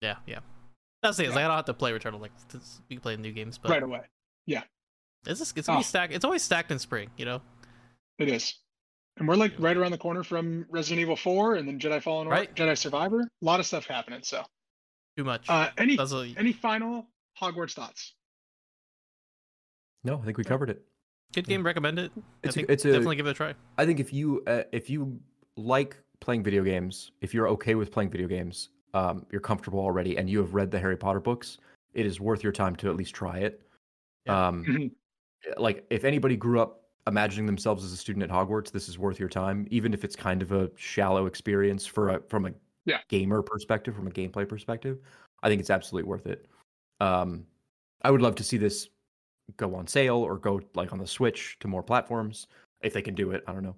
Yeah, 0.00 0.16
yeah. 0.26 0.40
That's 1.02 1.16
the 1.16 1.24
thing. 1.24 1.30
is 1.30 1.36
Yeah. 1.36 1.44
I 1.44 1.48
don't 1.48 1.56
have 1.56 1.64
to 1.66 1.74
play 1.74 1.92
Returnal 1.92 2.20
like 2.20 2.32
to, 2.48 2.60
we 2.88 2.96
can 2.96 3.00
play 3.02 3.16
new 3.16 3.32
games, 3.32 3.58
but 3.58 3.70
right 3.70 3.82
away. 3.82 4.02
Yeah. 4.46 4.62
It's 5.26 5.38
just, 5.38 5.56
it's 5.56 5.66
gonna 5.66 5.78
Oh. 5.78 5.80
be 5.80 5.84
stacked. 5.84 6.12
It's 6.12 6.24
always 6.24 6.42
stacked 6.42 6.70
in 6.70 6.78
spring, 6.78 7.10
you 7.16 7.24
know. 7.24 7.40
It 8.18 8.28
is. 8.28 8.54
And 9.18 9.28
we're 9.28 9.36
like 9.36 9.52
right 9.58 9.76
around 9.76 9.90
the 9.92 9.98
corner 9.98 10.22
from 10.24 10.64
Resident 10.70 11.00
Evil 11.00 11.16
4 11.16 11.56
and 11.56 11.68
then 11.68 11.78
Jedi 11.78 12.02
Fallen 12.02 12.26
Order, 12.26 12.40
Right. 12.40 12.54
Jedi 12.54 12.76
Survivor. 12.78 13.20
A 13.20 13.44
lot 13.44 13.60
of 13.60 13.66
stuff 13.66 13.86
happening. 13.86 14.20
So, 14.22 14.44
Too 15.16 15.24
much. 15.24 15.48
uh, 15.48 15.70
any 15.76 15.96
a 15.98 16.34
any 16.38 16.52
final 16.52 17.06
Hogwarts 17.40 17.74
thoughts? 17.74 18.14
No, 20.04 20.18
I 20.18 20.24
think 20.24 20.38
we 20.38 20.44
covered 20.44 20.70
it. 20.70 20.82
good 21.34 21.46
game. 21.46 21.64
Recommend 21.64 21.98
it. 21.98 22.12
I 22.16 22.20
It's 22.42 22.56
a- 22.56 22.58
think 22.58 22.70
it's 22.70 22.84
a- 22.84 22.92
definitely 22.92 23.16
give 23.16 23.26
it 23.26 23.30
a 23.30 23.34
try. 23.34 23.54
I 23.78 23.86
think 23.86 24.00
if 24.00 24.12
you 24.12 24.42
uh, 24.46 24.64
if 24.72 24.90
you 24.90 25.18
like 25.56 25.96
playing 26.20 26.42
video 26.42 26.62
games, 26.62 27.12
if 27.20 27.32
you're 27.34 27.48
okay 27.48 27.74
with 27.74 27.90
playing 27.90 28.10
video 28.10 28.28
games, 28.28 28.68
um, 28.94 29.26
you're 29.30 29.40
comfortable 29.40 29.80
already, 29.80 30.16
and 30.18 30.28
you 30.28 30.38
have 30.38 30.54
read 30.54 30.70
the 30.70 30.78
Harry 30.78 30.96
Potter 30.96 31.20
books, 31.20 31.58
it 31.94 32.04
is 32.06 32.20
worth 32.20 32.42
your 32.42 32.52
time 32.52 32.76
to 32.76 32.90
at 32.90 32.96
least 32.96 33.14
try 33.14 33.38
it. 33.38 33.62
Yeah. 34.26 34.48
Um, 34.48 34.90
like 35.56 35.86
if 35.90 36.04
anybody 36.04 36.36
grew 36.36 36.60
up 36.60 36.80
imagining 37.06 37.46
themselves 37.46 37.82
as 37.84 37.92
a 37.92 37.96
student 37.96 38.22
at 38.22 38.30
Hogwarts, 38.30 38.70
this 38.70 38.88
is 38.88 38.98
worth 38.98 39.18
your 39.18 39.28
time, 39.28 39.66
even 39.70 39.92
if 39.94 40.04
it's 40.04 40.14
kind 40.14 40.42
of 40.42 40.52
a 40.52 40.70
shallow 40.76 41.26
experience 41.26 41.86
for 41.86 42.10
a 42.10 42.20
from 42.28 42.46
a 42.46 42.52
Yeah. 42.84 42.98
gamer 43.08 43.42
perspective, 43.42 43.94
from 43.96 44.06
a 44.06 44.10
gameplay 44.10 44.46
perspective. 44.48 44.98
I 45.42 45.48
think 45.48 45.60
it's 45.60 45.70
absolutely 45.70 46.08
worth 46.08 46.26
it. 46.26 46.46
Um, 47.00 47.46
I 48.02 48.10
would 48.10 48.20
love 48.22 48.34
to 48.36 48.44
see 48.44 48.58
this 48.58 48.88
go 49.56 49.74
on 49.74 49.86
sale 49.86 50.16
or 50.16 50.38
go 50.38 50.60
like 50.74 50.92
on 50.92 50.98
the 50.98 51.06
Switch 51.06 51.56
to 51.60 51.68
more 51.68 51.82
platforms 51.82 52.46
if 52.82 52.92
they 52.92 53.02
can 53.02 53.14
do 53.14 53.30
it. 53.32 53.44
I 53.46 53.52
don't 53.52 53.62
know, 53.62 53.76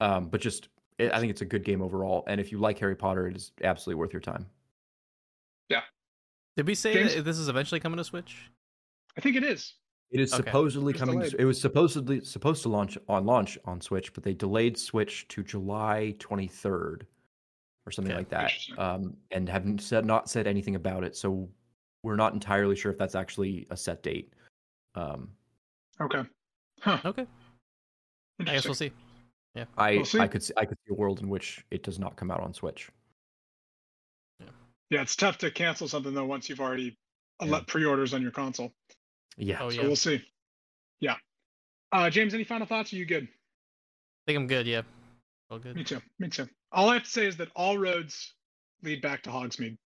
um, 0.00 0.28
but 0.28 0.40
just 0.40 0.68
it, 0.98 1.12
I 1.12 1.18
think 1.20 1.30
it's 1.30 1.42
a 1.42 1.46
good 1.46 1.64
game 1.64 1.82
overall. 1.82 2.24
And 2.26 2.40
if 2.40 2.50
you 2.52 2.58
like 2.58 2.78
Harry 2.78 2.96
Potter, 2.96 3.26
it 3.28 3.36
is 3.36 3.52
absolutely 3.62 3.98
worth 4.00 4.12
your 4.12 4.20
time. 4.20 4.46
Yeah. 5.68 5.82
Did 6.56 6.66
we 6.66 6.74
say 6.74 6.94
James? 6.94 7.14
that 7.14 7.22
this 7.22 7.38
is 7.38 7.48
eventually 7.48 7.80
coming 7.80 7.98
to 7.98 8.04
Switch? 8.04 8.50
I 9.16 9.20
think 9.20 9.36
it 9.36 9.44
is. 9.44 9.74
It 10.10 10.20
is 10.20 10.32
Okay. 10.32 10.44
supposedly 10.44 10.92
It's 10.92 11.00
coming. 11.00 11.18
delayed. 11.18 11.34
It 11.38 11.44
was 11.44 11.60
supposedly 11.60 12.24
supposed 12.24 12.62
to 12.62 12.68
launch 12.68 12.96
on 13.08 13.26
launch 13.26 13.58
on 13.64 13.80
Switch, 13.80 14.14
but 14.14 14.22
they 14.22 14.34
delayed 14.34 14.78
Switch 14.78 15.26
to 15.28 15.42
July 15.42 16.14
23rd 16.18 17.02
or 17.86 17.90
something 17.92 18.12
Okay. 18.12 18.18
like 18.20 18.28
that, 18.30 18.52
um, 18.78 19.16
and 19.32 19.48
haven't 19.48 19.80
said 19.80 20.04
not 20.06 20.30
said 20.30 20.46
anything 20.46 20.76
about 20.76 21.02
it. 21.04 21.16
So 21.16 21.48
we're 22.02 22.16
not 22.16 22.32
entirely 22.34 22.76
sure 22.76 22.92
if 22.92 22.98
that's 22.98 23.14
actually 23.16 23.66
a 23.70 23.76
set 23.76 24.02
date. 24.02 24.32
Um, 24.96 25.30
Okay. 26.00 26.22
Huh. 26.80 26.98
Okay, 27.04 27.26
I 28.40 28.44
guess 28.44 28.64
we'll 28.66 28.74
see. 28.74 28.92
Yeah. 29.54 29.64
I 29.78 29.96
We'll 29.96 30.04
see. 30.04 30.18
I 30.20 30.28
could 30.28 30.42
see, 30.42 30.52
I 30.58 30.66
could 30.66 30.76
see 30.86 30.90
a 30.92 30.94
world 30.94 31.20
in 31.20 31.28
which 31.30 31.64
it 31.70 31.82
does 31.82 31.98
not 31.98 32.16
come 32.16 32.30
out 32.30 32.40
on 32.40 32.52
Switch. 32.52 32.90
Yeah, 34.40 34.46
Yeah, 34.90 35.00
it's 35.02 35.16
tough 35.16 35.38
to 35.38 35.50
cancel 35.50 35.88
something 35.88 36.12
though 36.12 36.26
once 36.26 36.48
you've 36.50 36.60
already 36.60 36.98
uh, 37.40 37.46
Yeah. 37.46 37.52
let 37.52 37.66
pre-orders 37.66 38.12
on 38.12 38.20
your 38.20 38.30
console. 38.30 38.72
Yeah, 39.38 39.62
Oh 39.62 39.70
So 39.70 39.76
yeah, 39.80 39.86
we'll 39.86 39.96
see. 39.96 40.22
Yeah. 41.00 41.16
Uh, 41.92 42.10
James, 42.10 42.34
any 42.34 42.44
final 42.44 42.66
thoughts? 42.66 42.92
Are 42.92 42.96
you 42.96 43.06
good? 43.06 43.24
I 43.24 44.22
think 44.26 44.36
I'm 44.38 44.46
good. 44.46 44.66
Yeah, 44.66 44.82
all 45.50 45.58
good. 45.58 45.76
Me 45.76 45.84
too. 45.84 46.02
Me 46.18 46.28
too. 46.28 46.46
All 46.72 46.90
I 46.90 46.94
have 46.94 47.04
to 47.04 47.10
say 47.10 47.26
is 47.26 47.38
that 47.38 47.48
all 47.56 47.78
roads 47.78 48.34
lead 48.82 49.00
back 49.00 49.22
to 49.22 49.30
Hogsmeade, 49.30 49.78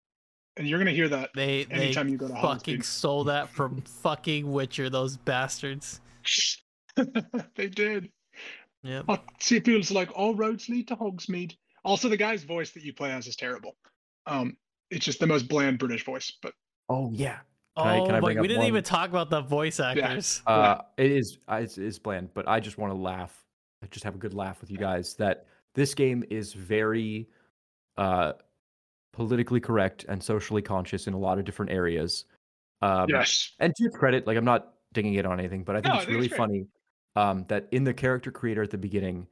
and 0.57 0.67
you're 0.67 0.79
gonna 0.79 0.91
hear 0.91 1.09
that 1.09 1.29
They 1.35 1.63
they 1.65 1.73
anytime 1.75 2.09
you 2.09 2.17
go 2.17 2.27
to 2.27 2.33
fucking 2.35 2.79
Hogsmeade. 2.79 2.83
stole 2.83 3.23
that 3.25 3.49
from 3.55 3.81
fucking 3.81 4.51
Witcher. 4.51 4.89
Those 4.89 5.17
bastards. 5.17 6.01
they 7.55 7.67
did. 7.67 8.09
Yeah. 8.83 9.01
Oh, 9.09 9.17
see, 9.39 9.57
it 9.57 9.65
feels 9.65 9.91
like 9.91 10.09
all 10.15 10.35
roads 10.35 10.69
lead 10.69 10.87
to 10.89 10.95
Hogsmeade. 10.95 11.55
Also, 11.83 12.09
the 12.09 12.17
guy's 12.17 12.43
voice 12.43 12.71
that 12.71 12.83
you 12.83 12.93
play 12.93 13.11
as 13.11 13.27
is 13.27 13.35
terrible. 13.35 13.75
Um, 14.25 14.55
it's 14.89 15.05
just 15.05 15.19
the 15.19 15.27
most 15.27 15.47
bland 15.47 15.79
British 15.79 16.05
voice. 16.05 16.31
But 16.41 16.53
Oh 16.89 17.11
yeah. 17.13 17.37
Oh, 17.75 17.83
I- 17.83 17.99
can 18.05 18.15
I 18.15 18.19
bring 18.19 18.37
we 18.37 18.39
up 18.39 18.43
didn't 18.43 18.59
one- 18.59 18.67
even 18.67 18.83
talk 18.83 19.09
about 19.09 19.29
the 19.29 19.41
voice 19.41 19.79
actors. 19.79 20.41
Uh, 20.47 20.79
it 20.97 21.11
is 21.11 21.37
uh, 21.49 21.55
it's, 21.61 21.77
it's 21.77 21.99
bland, 21.99 22.29
but 22.33 22.47
I 22.47 22.59
just 22.59 22.77
want 22.77 22.91
to 22.93 22.97
laugh. 22.99 23.45
I 23.83 23.87
just 23.87 24.03
have 24.03 24.15
a 24.15 24.17
good 24.17 24.33
laugh 24.33 24.59
with 24.61 24.71
you 24.71 24.77
guys. 24.77 25.13
That 25.15 25.45
this 25.75 25.93
game 25.93 26.23
is 26.29 26.53
very 26.53 27.29
uh, 27.97 28.33
politically 29.19 29.59
correct 29.59 30.05
and 30.07 30.23
socially 30.23 30.61
conscious 30.61 31.05
in 31.07 31.13
a 31.13 31.17
lot 31.17 31.37
of 31.37 31.43
different 31.43 31.71
areas. 31.71 32.23
Um, 32.81 33.07
yes. 33.09 33.51
And 33.59 33.75
to 33.75 33.83
its 33.85 33.97
credit, 33.97 34.25
like 34.25 34.37
I'm 34.37 34.45
not 34.45 34.75
digging 34.93 35.15
it 35.15 35.25
on 35.25 35.39
anything, 35.39 35.63
but 35.65 35.75
I 35.75 35.79
think 35.81 35.87
No, 35.87 35.91
I 35.91 35.97
it's 35.97 36.05
think 36.05 36.15
really 36.15 36.27
it's 36.27 36.37
funny 36.37 36.65
um, 37.17 37.43
that 37.49 37.67
in 37.71 37.83
the 37.83 37.93
character 37.93 38.31
creator 38.31 38.63
at 38.63 38.71
the 38.71 38.77
beginning, 38.77 39.27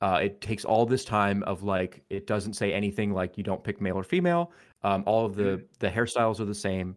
uh, 0.00 0.20
it 0.22 0.40
takes 0.40 0.64
all 0.64 0.86
this 0.86 1.04
time 1.04 1.42
of 1.44 1.64
like 1.64 2.04
it 2.10 2.28
doesn't 2.28 2.54
say 2.54 2.72
anything 2.72 3.12
like 3.12 3.36
you 3.36 3.42
don't 3.42 3.64
pick 3.64 3.80
male 3.80 3.96
or 3.96 4.04
female. 4.04 4.52
Um, 4.82 5.02
all 5.06 5.26
of 5.26 5.34
the 5.34 5.42
Mm-hmm. 5.42 5.64
the 5.80 5.88
hairstyles 5.90 6.38
are 6.38 6.44
the 6.44 6.54
same. 6.54 6.96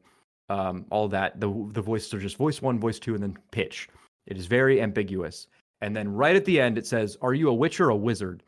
Um, 0.50 0.86
all 0.92 1.08
that 1.10 1.40
the 1.40 1.48
the 1.74 1.82
voices 1.82 2.14
are 2.14 2.20
just 2.20 2.38
voice 2.38 2.62
one, 2.62 2.80
voice 2.80 3.00
two, 3.00 3.16
and 3.16 3.24
then 3.24 3.36
pitch. 3.52 3.90
It 4.28 4.38
is 4.38 4.46
very 4.46 4.80
ambiguous. 4.82 5.48
And 5.82 5.96
then 5.96 6.08
right 6.14 6.36
at 6.36 6.46
the 6.46 6.62
end, 6.62 6.78
it 6.78 6.86
says, 6.86 7.18
"Are 7.22 7.34
you 7.34 7.50
a 7.50 7.54
witch 7.54 7.80
or 7.80 7.90
a 7.90 7.96
wizard?" 7.96 8.44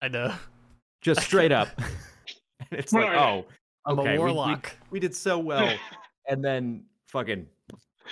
I 0.00 0.08
know. 0.08 0.32
Just 1.02 1.20
straight 1.28 1.52
up. 1.52 1.68
and 2.70 2.80
it's 2.80 2.92
like, 2.92 3.06
are 3.06 3.12
you? 3.14 3.18
oh, 3.20 3.44
I'm 3.86 3.98
okay, 3.98 4.10
a 4.10 4.12
we- 4.12 4.18
we- 4.18 4.32
warlock. 4.32 4.76
we 4.90 5.00
did 5.00 5.14
so 5.14 5.38
well. 5.38 5.76
and 6.28 6.44
then 6.44 6.84
fucking 7.08 7.46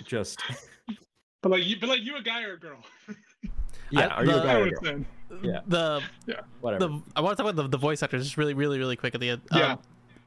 just 0.05 0.41
But 1.43 1.51
like 1.53 1.65
you, 1.65 1.77
but 1.81 1.89
like 1.89 2.03
you 2.03 2.17
a 2.17 2.23
guy 2.23 2.45
or 2.45 2.55
a 2.55 2.59
girl? 2.61 2.79
yeah. 3.91 4.07
I- 4.07 4.09
are 4.09 4.25
you 4.25 4.31
a 4.37 4.43
guy 4.43 4.55
or 4.55 4.67
a 4.67 4.71
girl? 4.71 4.83
say. 4.83 5.05
Yeah. 5.43 5.61
The 5.67 6.03
yeah, 6.27 6.41
Whatever. 6.61 6.87
the 6.89 7.03
I 7.17 7.21
want 7.23 7.37
to 7.37 7.43
talk 7.43 7.51
about 7.53 7.63
the, 7.63 7.69
the 7.69 7.79
voice 7.79 8.03
actors 8.03 8.23
just 8.25 8.37
really 8.37 8.55
really 8.55 8.79
really 8.79 8.97
quick 8.97 9.15
at 9.15 9.21
the 9.21 9.31
end. 9.31 9.43
Yeah. 9.53 9.73
Um, 9.73 9.79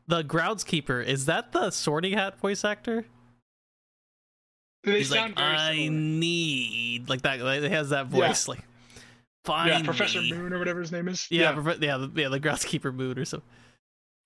the 0.07 0.23
groundskeeper 0.23 1.03
is 1.05 1.25
that 1.27 1.51
the 1.51 1.69
sorting 1.71 2.13
hat 2.13 2.39
voice 2.39 2.63
actor? 2.65 3.05
They 4.83 4.99
He's 4.99 5.09
like, 5.11 5.19
sound 5.19 5.35
very 5.35 5.55
I 5.55 5.75
similar. 5.77 5.91
need 5.99 7.09
like 7.09 7.21
that. 7.23 7.39
Like, 7.41 7.61
it 7.63 7.71
has 7.71 7.89
that 7.89 8.07
voice 8.07 8.47
like. 8.47 8.61
Find 9.45 9.69
Yeah, 9.69 9.81
Professor. 9.83 10.21
Moon 10.21 10.53
or 10.53 10.59
whatever 10.59 10.79
his 10.81 10.91
name 10.91 11.07
is. 11.07 11.27
Yeah, 11.29 11.51
yeah, 11.51 11.55
profe- 11.55 11.81
yeah, 11.81 11.97
the, 11.97 12.11
yeah, 12.21 12.29
the 12.29 12.39
groundskeeper 12.39 12.93
Moon 12.93 13.17
or 13.19 13.25
something. 13.25 13.47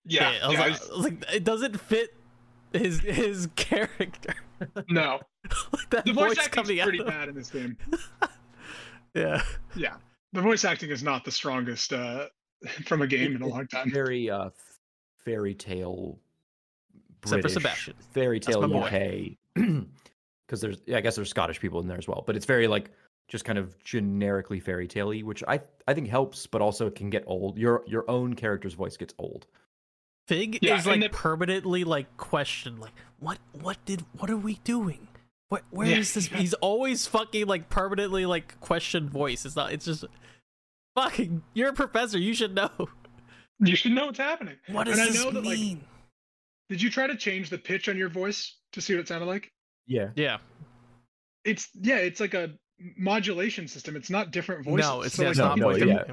Yeah. 0.05 0.37
I 0.43 0.47
was, 0.47 0.53
yeah, 0.53 0.59
like, 0.59 0.69
he's- 0.71 0.89
I 0.89 0.95
was 0.95 1.03
like, 1.03 1.25
it 1.33 1.43
doesn't 1.43 1.79
fit 1.79 2.13
his 2.73 2.99
his 2.99 3.47
character. 3.55 4.33
no, 4.89 5.19
like 5.73 5.89
that 5.91 6.05
the 6.05 6.13
voice 6.13 6.29
voice 6.35 6.37
acting's 6.45 6.67
coming 6.67 6.83
pretty 6.83 7.03
bad 7.03 7.29
in 7.29 7.35
this 7.35 7.49
game. 7.49 7.77
Yeah, 9.15 9.41
Yeah, 9.75 9.95
the 10.33 10.41
voice 10.41 10.63
acting 10.63 10.91
is 10.91 11.01
not 11.01 11.25
the 11.25 11.31
strongest 11.31 11.93
uh, 11.93 12.27
from 12.85 13.01
a 13.01 13.07
game 13.07 13.35
in 13.35 13.41
a 13.41 13.47
long 13.47 13.65
time. 13.65 13.89
Very 13.91 14.29
uh, 14.29 14.51
fairy 15.25 15.55
tale. 15.55 16.19
Except 17.23 17.41
for 17.41 17.49
Sebastian. 17.49 17.95
Fairy 18.13 18.39
tale 18.39 18.65
my 18.67 18.77
UK. 18.87 19.75
Because 20.45 20.61
there's, 20.61 20.77
yeah, 20.85 20.97
I 20.97 21.01
guess 21.01 21.15
there's 21.15 21.29
Scottish 21.29 21.59
people 21.59 21.79
in 21.79 21.87
there 21.87 21.97
as 21.97 22.07
well, 22.07 22.23
but 22.25 22.35
it's 22.35 22.45
very 22.45 22.67
like 22.67 22.91
just 23.27 23.45
kind 23.45 23.57
of 23.57 23.77
generically 23.83 24.59
fairy 24.59 24.87
tale-y, 24.87 25.19
which 25.21 25.43
I 25.47 25.59
I 25.87 25.93
think 25.95 26.07
helps, 26.07 26.45
but 26.45 26.61
also 26.61 26.85
it 26.87 26.95
can 26.95 27.09
get 27.09 27.23
old. 27.25 27.57
Your 27.57 27.83
your 27.87 28.09
own 28.09 28.35
character's 28.35 28.75
voice 28.75 28.95
gets 28.95 29.13
old. 29.17 29.47
Fig 30.29 30.59
Yeah, 30.61 30.77
is 30.77 30.85
like 30.85 31.01
the- 31.01 31.09
permanently 31.09 31.83
like 31.83 32.15
questioned. 32.17 32.79
Like, 32.79 32.93
what? 33.19 33.39
What 33.51 33.83
did? 33.85 34.05
What 34.17 34.29
are 34.29 34.37
we 34.37 34.59
doing? 34.63 35.07
What? 35.49 35.63
Where 35.71 35.87
is 35.87 35.91
Yeah, 36.11 36.13
this? 36.21 36.31
yeah. 36.31 36.37
He's 36.41 36.53
always 36.55 37.07
fucking 37.07 37.47
like 37.47 37.69
permanently 37.69 38.25
like 38.27 38.59
questioned 38.61 39.09
voice. 39.09 39.43
It's 39.45 39.55
not. 39.55 39.73
It's 39.73 39.85
just 39.85 40.05
fucking. 40.95 41.41
You're 41.53 41.69
a 41.69 41.73
professor. 41.73 42.17
You 42.19 42.33
should 42.33 42.53
know. 42.55 42.69
You 43.61 43.75
should 43.75 43.91
know 43.91 44.05
what's 44.05 44.19
happening. 44.19 44.55
What 44.71 44.85
does 44.85 44.97
and 44.99 45.09
I 45.09 45.11
this 45.11 45.21
know 45.23 45.31
that, 45.31 45.43
like, 45.43 45.57
mean? 45.59 45.81
Did 46.69 46.81
you 46.81 46.89
try 46.89 47.07
to 47.07 47.17
change 47.17 47.49
the 47.49 47.57
pitch 47.57 47.89
on 47.89 47.97
your 47.97 48.07
voice 48.09 48.55
to 48.73 48.79
see 48.81 48.93
what 48.93 49.01
it 49.01 49.07
sounded 49.07 49.25
like? 49.25 49.51
Yeah. 49.87 50.09
yeah. 50.15 50.37
It's 51.43 51.67
yeah, 51.73 51.97
it's 51.97 52.19
like 52.19 52.35
a 52.35 52.51
modulation 52.97 53.67
system. 53.67 53.95
It's 53.95 54.09
not 54.09 54.31
different 54.31 54.63
voices. 54.65 54.87
No, 54.87 55.01
it's, 55.01 55.15
So, 55.15 55.23
yeah, 55.23 55.27
like, 55.27 55.31
it's 55.31 55.39
not 55.39 55.57
no, 55.57 55.71
voice. 55.71 55.83
yeah. 55.83 56.03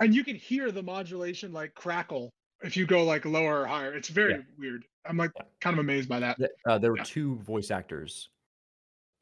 and 0.00 0.14
you 0.14 0.24
can 0.24 0.36
hear 0.36 0.70
the 0.72 0.82
modulation 0.82 1.52
like 1.52 1.72
crackle 1.74 2.32
if 2.62 2.76
you 2.76 2.86
go 2.86 3.04
like 3.04 3.24
lower 3.24 3.62
or 3.62 3.66
higher. 3.66 3.94
It's 3.94 4.08
very 4.08 4.32
Yeah. 4.32 4.40
weird. 4.58 4.84
I'm 5.04 5.16
like 5.16 5.30
Yeah. 5.36 5.42
kind 5.60 5.74
of 5.74 5.80
amazed 5.80 6.08
by 6.08 6.20
that. 6.20 6.38
Uh, 6.66 6.78
there 6.78 6.90
were 6.90 6.98
Yeah. 6.98 7.04
two 7.04 7.36
voice 7.36 7.70
actors, 7.70 8.28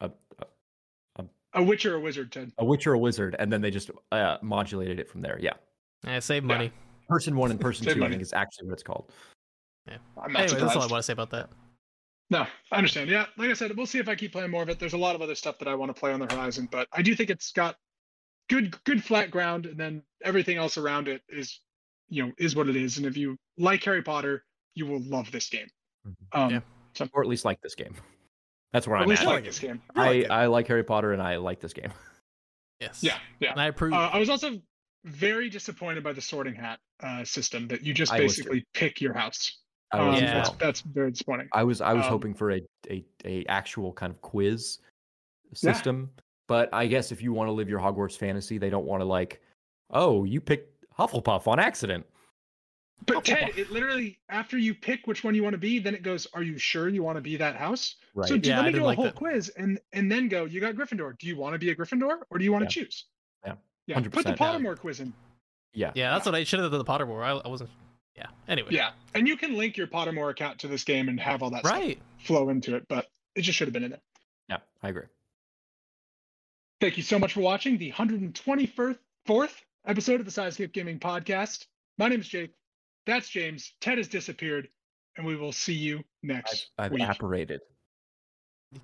a, 0.01 0.11
a, 0.39 0.45
A 1.53 1.63
witch 1.63 1.85
or 1.85 1.95
a 1.95 1.99
wizard, 1.99 2.31
Ted. 2.31 2.51
a 2.57 2.65
witch 2.65 2.85
or 2.85 2.93
a 2.93 2.99
wizard, 2.99 3.35
and 3.39 3.51
then 3.51 3.61
they 3.61 3.71
just 3.71 3.89
uh, 4.11 4.37
modulated 4.41 4.99
it 4.99 5.07
from 5.09 5.21
there. 5.21 5.37
Yeah. 5.39 5.53
Yeah, 6.03 6.19
save 6.19 6.43
money. 6.43 6.71
Person 7.07 7.35
one 7.35 7.51
and 7.51 7.59
person 7.61 7.85
Save 7.85 7.95
two, 7.95 8.03
I 8.05 8.09
think 8.09 8.21
is 8.21 8.33
actually 8.33 8.67
what 8.67 8.73
it's 8.73 8.83
called. 8.83 9.11
I'm 9.87 10.33
not 10.33 10.41
Anyway, 10.41 10.59
that's 10.59 10.75
all 10.75 10.81
I 10.81 10.87
want 10.87 10.99
to 10.99 11.03
say 11.03 11.13
about 11.13 11.29
that. 11.29 11.49
No, 12.31 12.47
I 12.71 12.77
understand. 12.77 13.09
Yeah, 13.09 13.27
like 13.37 13.51
I 13.51 13.53
said, 13.53 13.75
we'll 13.77 13.85
see 13.85 13.99
if 13.99 14.09
I 14.09 14.15
keep 14.15 14.31
playing 14.31 14.49
more 14.49 14.63
of 14.63 14.69
it. 14.69 14.79
There's 14.79 14.93
a 14.93 14.97
lot 14.97 15.13
of 15.15 15.21
other 15.21 15.35
stuff 15.35 15.59
that 15.59 15.67
I 15.67 15.75
want 15.75 15.95
to 15.95 15.99
play 15.99 16.11
on 16.11 16.19
the 16.19 16.25
horizon, 16.25 16.67
but 16.71 16.87
I 16.91 17.03
do 17.03 17.15
think 17.15 17.29
it's 17.29 17.51
got 17.51 17.77
good 18.49 18.83
good 18.83 19.03
flat 19.03 19.29
ground, 19.29 19.67
and 19.67 19.79
then 19.79 20.01
everything 20.23 20.57
else 20.57 20.77
around 20.77 21.07
it 21.07 21.21
is, 21.29 21.61
you 22.09 22.25
know, 22.25 22.31
is 22.37 22.55
what 22.55 22.69
it 22.69 22.75
is. 22.75 22.97
And 22.97 23.05
if 23.05 23.17
you 23.17 23.37
like 23.57 23.83
Harry 23.83 24.01
Potter, 24.03 24.43
you 24.75 24.85
will 24.85 25.01
love 25.03 25.31
this 25.31 25.49
game. 25.49 25.67
Mhm. 26.07 26.13
Um, 26.33 26.51
Yeah. 26.51 27.07
Or 27.13 27.21
at 27.21 27.27
least 27.27 27.43
like 27.45 27.59
this 27.61 27.75
game. 27.75 27.95
That's 28.71 28.87
where 28.87 28.95
at 28.97 29.03
I'm 29.03 29.09
least 29.09 29.23
at. 29.23 29.27
like 29.27 29.43
this 29.45 29.59
game. 29.59 29.81
I 29.95 29.99
like 29.99 30.09
I, 30.09 30.13
it. 30.13 30.31
I 30.31 30.45
like 30.47 30.67
Harry 30.67 30.83
Potter 30.83 31.11
and 31.13 31.21
I 31.21 31.37
like 31.37 31.59
this 31.59 31.73
game. 31.73 31.91
Yes. 32.81 33.01
Yeah, 33.01 33.17
yeah. 33.39 33.51
And 33.51 33.61
I 33.61 33.67
approve. 33.67 33.93
Uh, 33.93 34.09
I 34.11 34.19
was 34.19 34.29
also 34.29 34.59
very 35.05 35.49
disappointed 35.49 36.03
by 36.03 36.11
the 36.11 36.19
sorting 36.21 36.53
hat 36.55 36.77
uh, 36.99 37.23
system 37.23 37.69
that 37.69 37.83
you 37.83 37.93
just 37.93 38.11
I 38.11 38.19
was 38.21 38.35
too. 38.35 38.41
basically 38.43 38.65
pick 38.73 38.99
your 38.99 39.13
house. 39.13 39.59
I 39.93 39.99
Um, 39.99 40.07
was 40.07 40.15
as 40.17 40.21
Yeah. 40.23 40.33
that's, 40.33 40.49
that's 40.57 40.81
very 40.81 41.11
disappointing. 41.11 41.47
I 41.53 41.63
was 41.63 41.79
I 41.79 41.93
was 41.93 42.03
Um, 42.05 42.11
hoping 42.11 42.33
for 42.33 42.51
a, 42.51 42.61
a 42.89 43.05
a 43.23 43.45
actual 43.45 43.93
kind 43.93 44.11
of 44.11 44.19
quiz 44.21 44.79
Yeah. 45.51 45.71
system, 45.71 46.11
but 46.49 46.67
I 46.73 46.85
guess 46.87 47.13
if 47.13 47.21
you 47.21 47.31
want 47.31 47.47
to 47.47 47.53
live 47.53 47.69
your 47.69 47.79
Hogwarts 47.79 48.17
fantasy, 48.17 48.57
they 48.57 48.69
don't 48.69 48.85
want 48.85 48.99
to 48.99 49.05
like, 49.05 49.41
oh, 49.91 50.25
you 50.25 50.41
picked 50.41 50.74
Hufflepuff 50.97 51.47
on 51.47 51.59
accident. 51.59 52.05
But 53.05 53.25
Ted, 53.25 53.51
it 53.57 53.69
literally 53.71 54.17
after 54.29 54.57
you 54.57 54.73
pick 54.73 55.05
which 55.05 55.23
one 55.23 55.35
you 55.35 55.43
want 55.43 55.53
to 55.53 55.57
be, 55.59 55.79
then 55.79 55.93
it 55.93 56.01
goes, 56.01 56.27
"Are 56.33 56.41
you 56.41 56.57
sure 56.57 56.87
you 56.87 57.03
want 57.03 57.17
to 57.17 57.21
be 57.21 57.35
that 57.37 57.55
house?" 57.57 57.95
Right. 58.13 58.27
So 58.29 58.37
do, 58.37 58.49
Yeah, 58.49 58.55
let 58.57 58.61
I 58.63 58.65
me 58.67 58.71
did 58.71 58.79
do 58.79 58.83
a 58.83 58.87
like 58.87 58.95
whole 58.95 59.05
that. 59.05 59.15
quiz 59.15 59.49
and 59.49 59.79
and 59.91 60.09
then 60.11 60.29
go. 60.29 60.45
You 60.45 60.61
got 60.61 60.75
Gryffindor. 60.75 61.17
Do 61.19 61.27
you 61.27 61.35
want 61.35 61.53
to 61.53 61.59
be 61.59 61.69
a 61.71 61.75
Gryffindor 61.75 62.19
or 62.29 62.37
do 62.37 62.43
you 62.45 62.51
want 62.53 62.63
Yeah. 62.63 62.67
to 62.69 62.73
choose? 62.73 63.05
Yeah, 63.45 63.53
Yeah. 63.87 63.99
Put 63.99 64.25
the 64.25 64.33
100%. 64.33 64.37
Pottermore 64.37 64.79
quiz 64.79 65.01
in. 65.01 65.13
yeah. 65.73 65.91
yeah, 65.93 66.11
that's 66.13 66.25
what 66.25 66.35
I 66.35 66.45
should 66.45 66.61
have 66.61 66.71
done 66.71 66.77
the 66.79 66.85
Pottermore. 66.85 67.23
I, 67.23 67.31
I 67.31 67.47
wasn't. 67.49 67.69
Yeah. 68.15 68.27
Anyway. 68.47 68.69
Yeah, 68.71 68.91
and 69.13 69.27
you 69.27 69.35
can 69.35 69.55
link 69.57 69.75
your 69.75 69.87
Pottermore 69.87 70.31
account 70.31 70.57
to 70.59 70.69
this 70.69 70.85
game 70.85 71.09
and 71.09 71.19
have 71.19 71.43
all 71.43 71.49
that 71.49 71.65
stuff 71.65 71.77
Right. 71.77 72.01
flow 72.19 72.47
into 72.47 72.75
it, 72.77 72.87
but 72.87 73.07
it 73.35 73.41
just 73.41 73.57
should 73.57 73.67
have 73.67 73.73
been 73.73 73.83
in 73.83 73.91
there. 73.91 74.01
Yeah, 74.47 74.59
I 74.81 74.87
agree. 74.89 75.03
Thank 76.79 76.95
you 76.95 77.03
so 77.03 77.19
much 77.19 77.33
for 77.33 77.41
watching 77.41 77.77
the 77.77 77.91
124th 77.91 78.97
episode 79.85 80.19
of 80.19 80.25
the 80.25 80.31
Sidescape 80.31 80.73
Gaming 80.73 80.99
Podcast. 80.99 81.65
My 81.97 82.07
name 82.07 82.19
is 82.19 82.27
Jake. 82.27 82.51
That's 83.05 83.29
James. 83.29 83.73
Ted 83.81 83.97
has 83.97 84.07
disappeared, 84.07 84.67
and 85.17 85.25
we 85.25 85.35
will 85.35 85.51
see 85.51 85.73
you 85.73 85.97
I've, 85.99 86.03
next 86.23 86.69
I've 86.77 86.91
week. 86.91 87.03
apparated. 87.03 87.61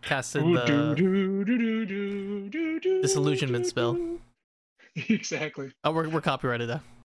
Casted 0.02 0.43
Ooh, 0.43 0.54
the. 0.54 0.95
doo, 0.95 1.43
doo, 1.43 2.49
doo, 2.80 3.02
Disillusionment 3.02 3.66
doo, 3.66 3.70
spell. 3.70 3.97
Exactly. 5.08 5.72
Oh, 5.86 5.91
we're 5.93 6.10
we're 6.10 6.20
copyrighted 6.20 6.68
though. 6.68 6.82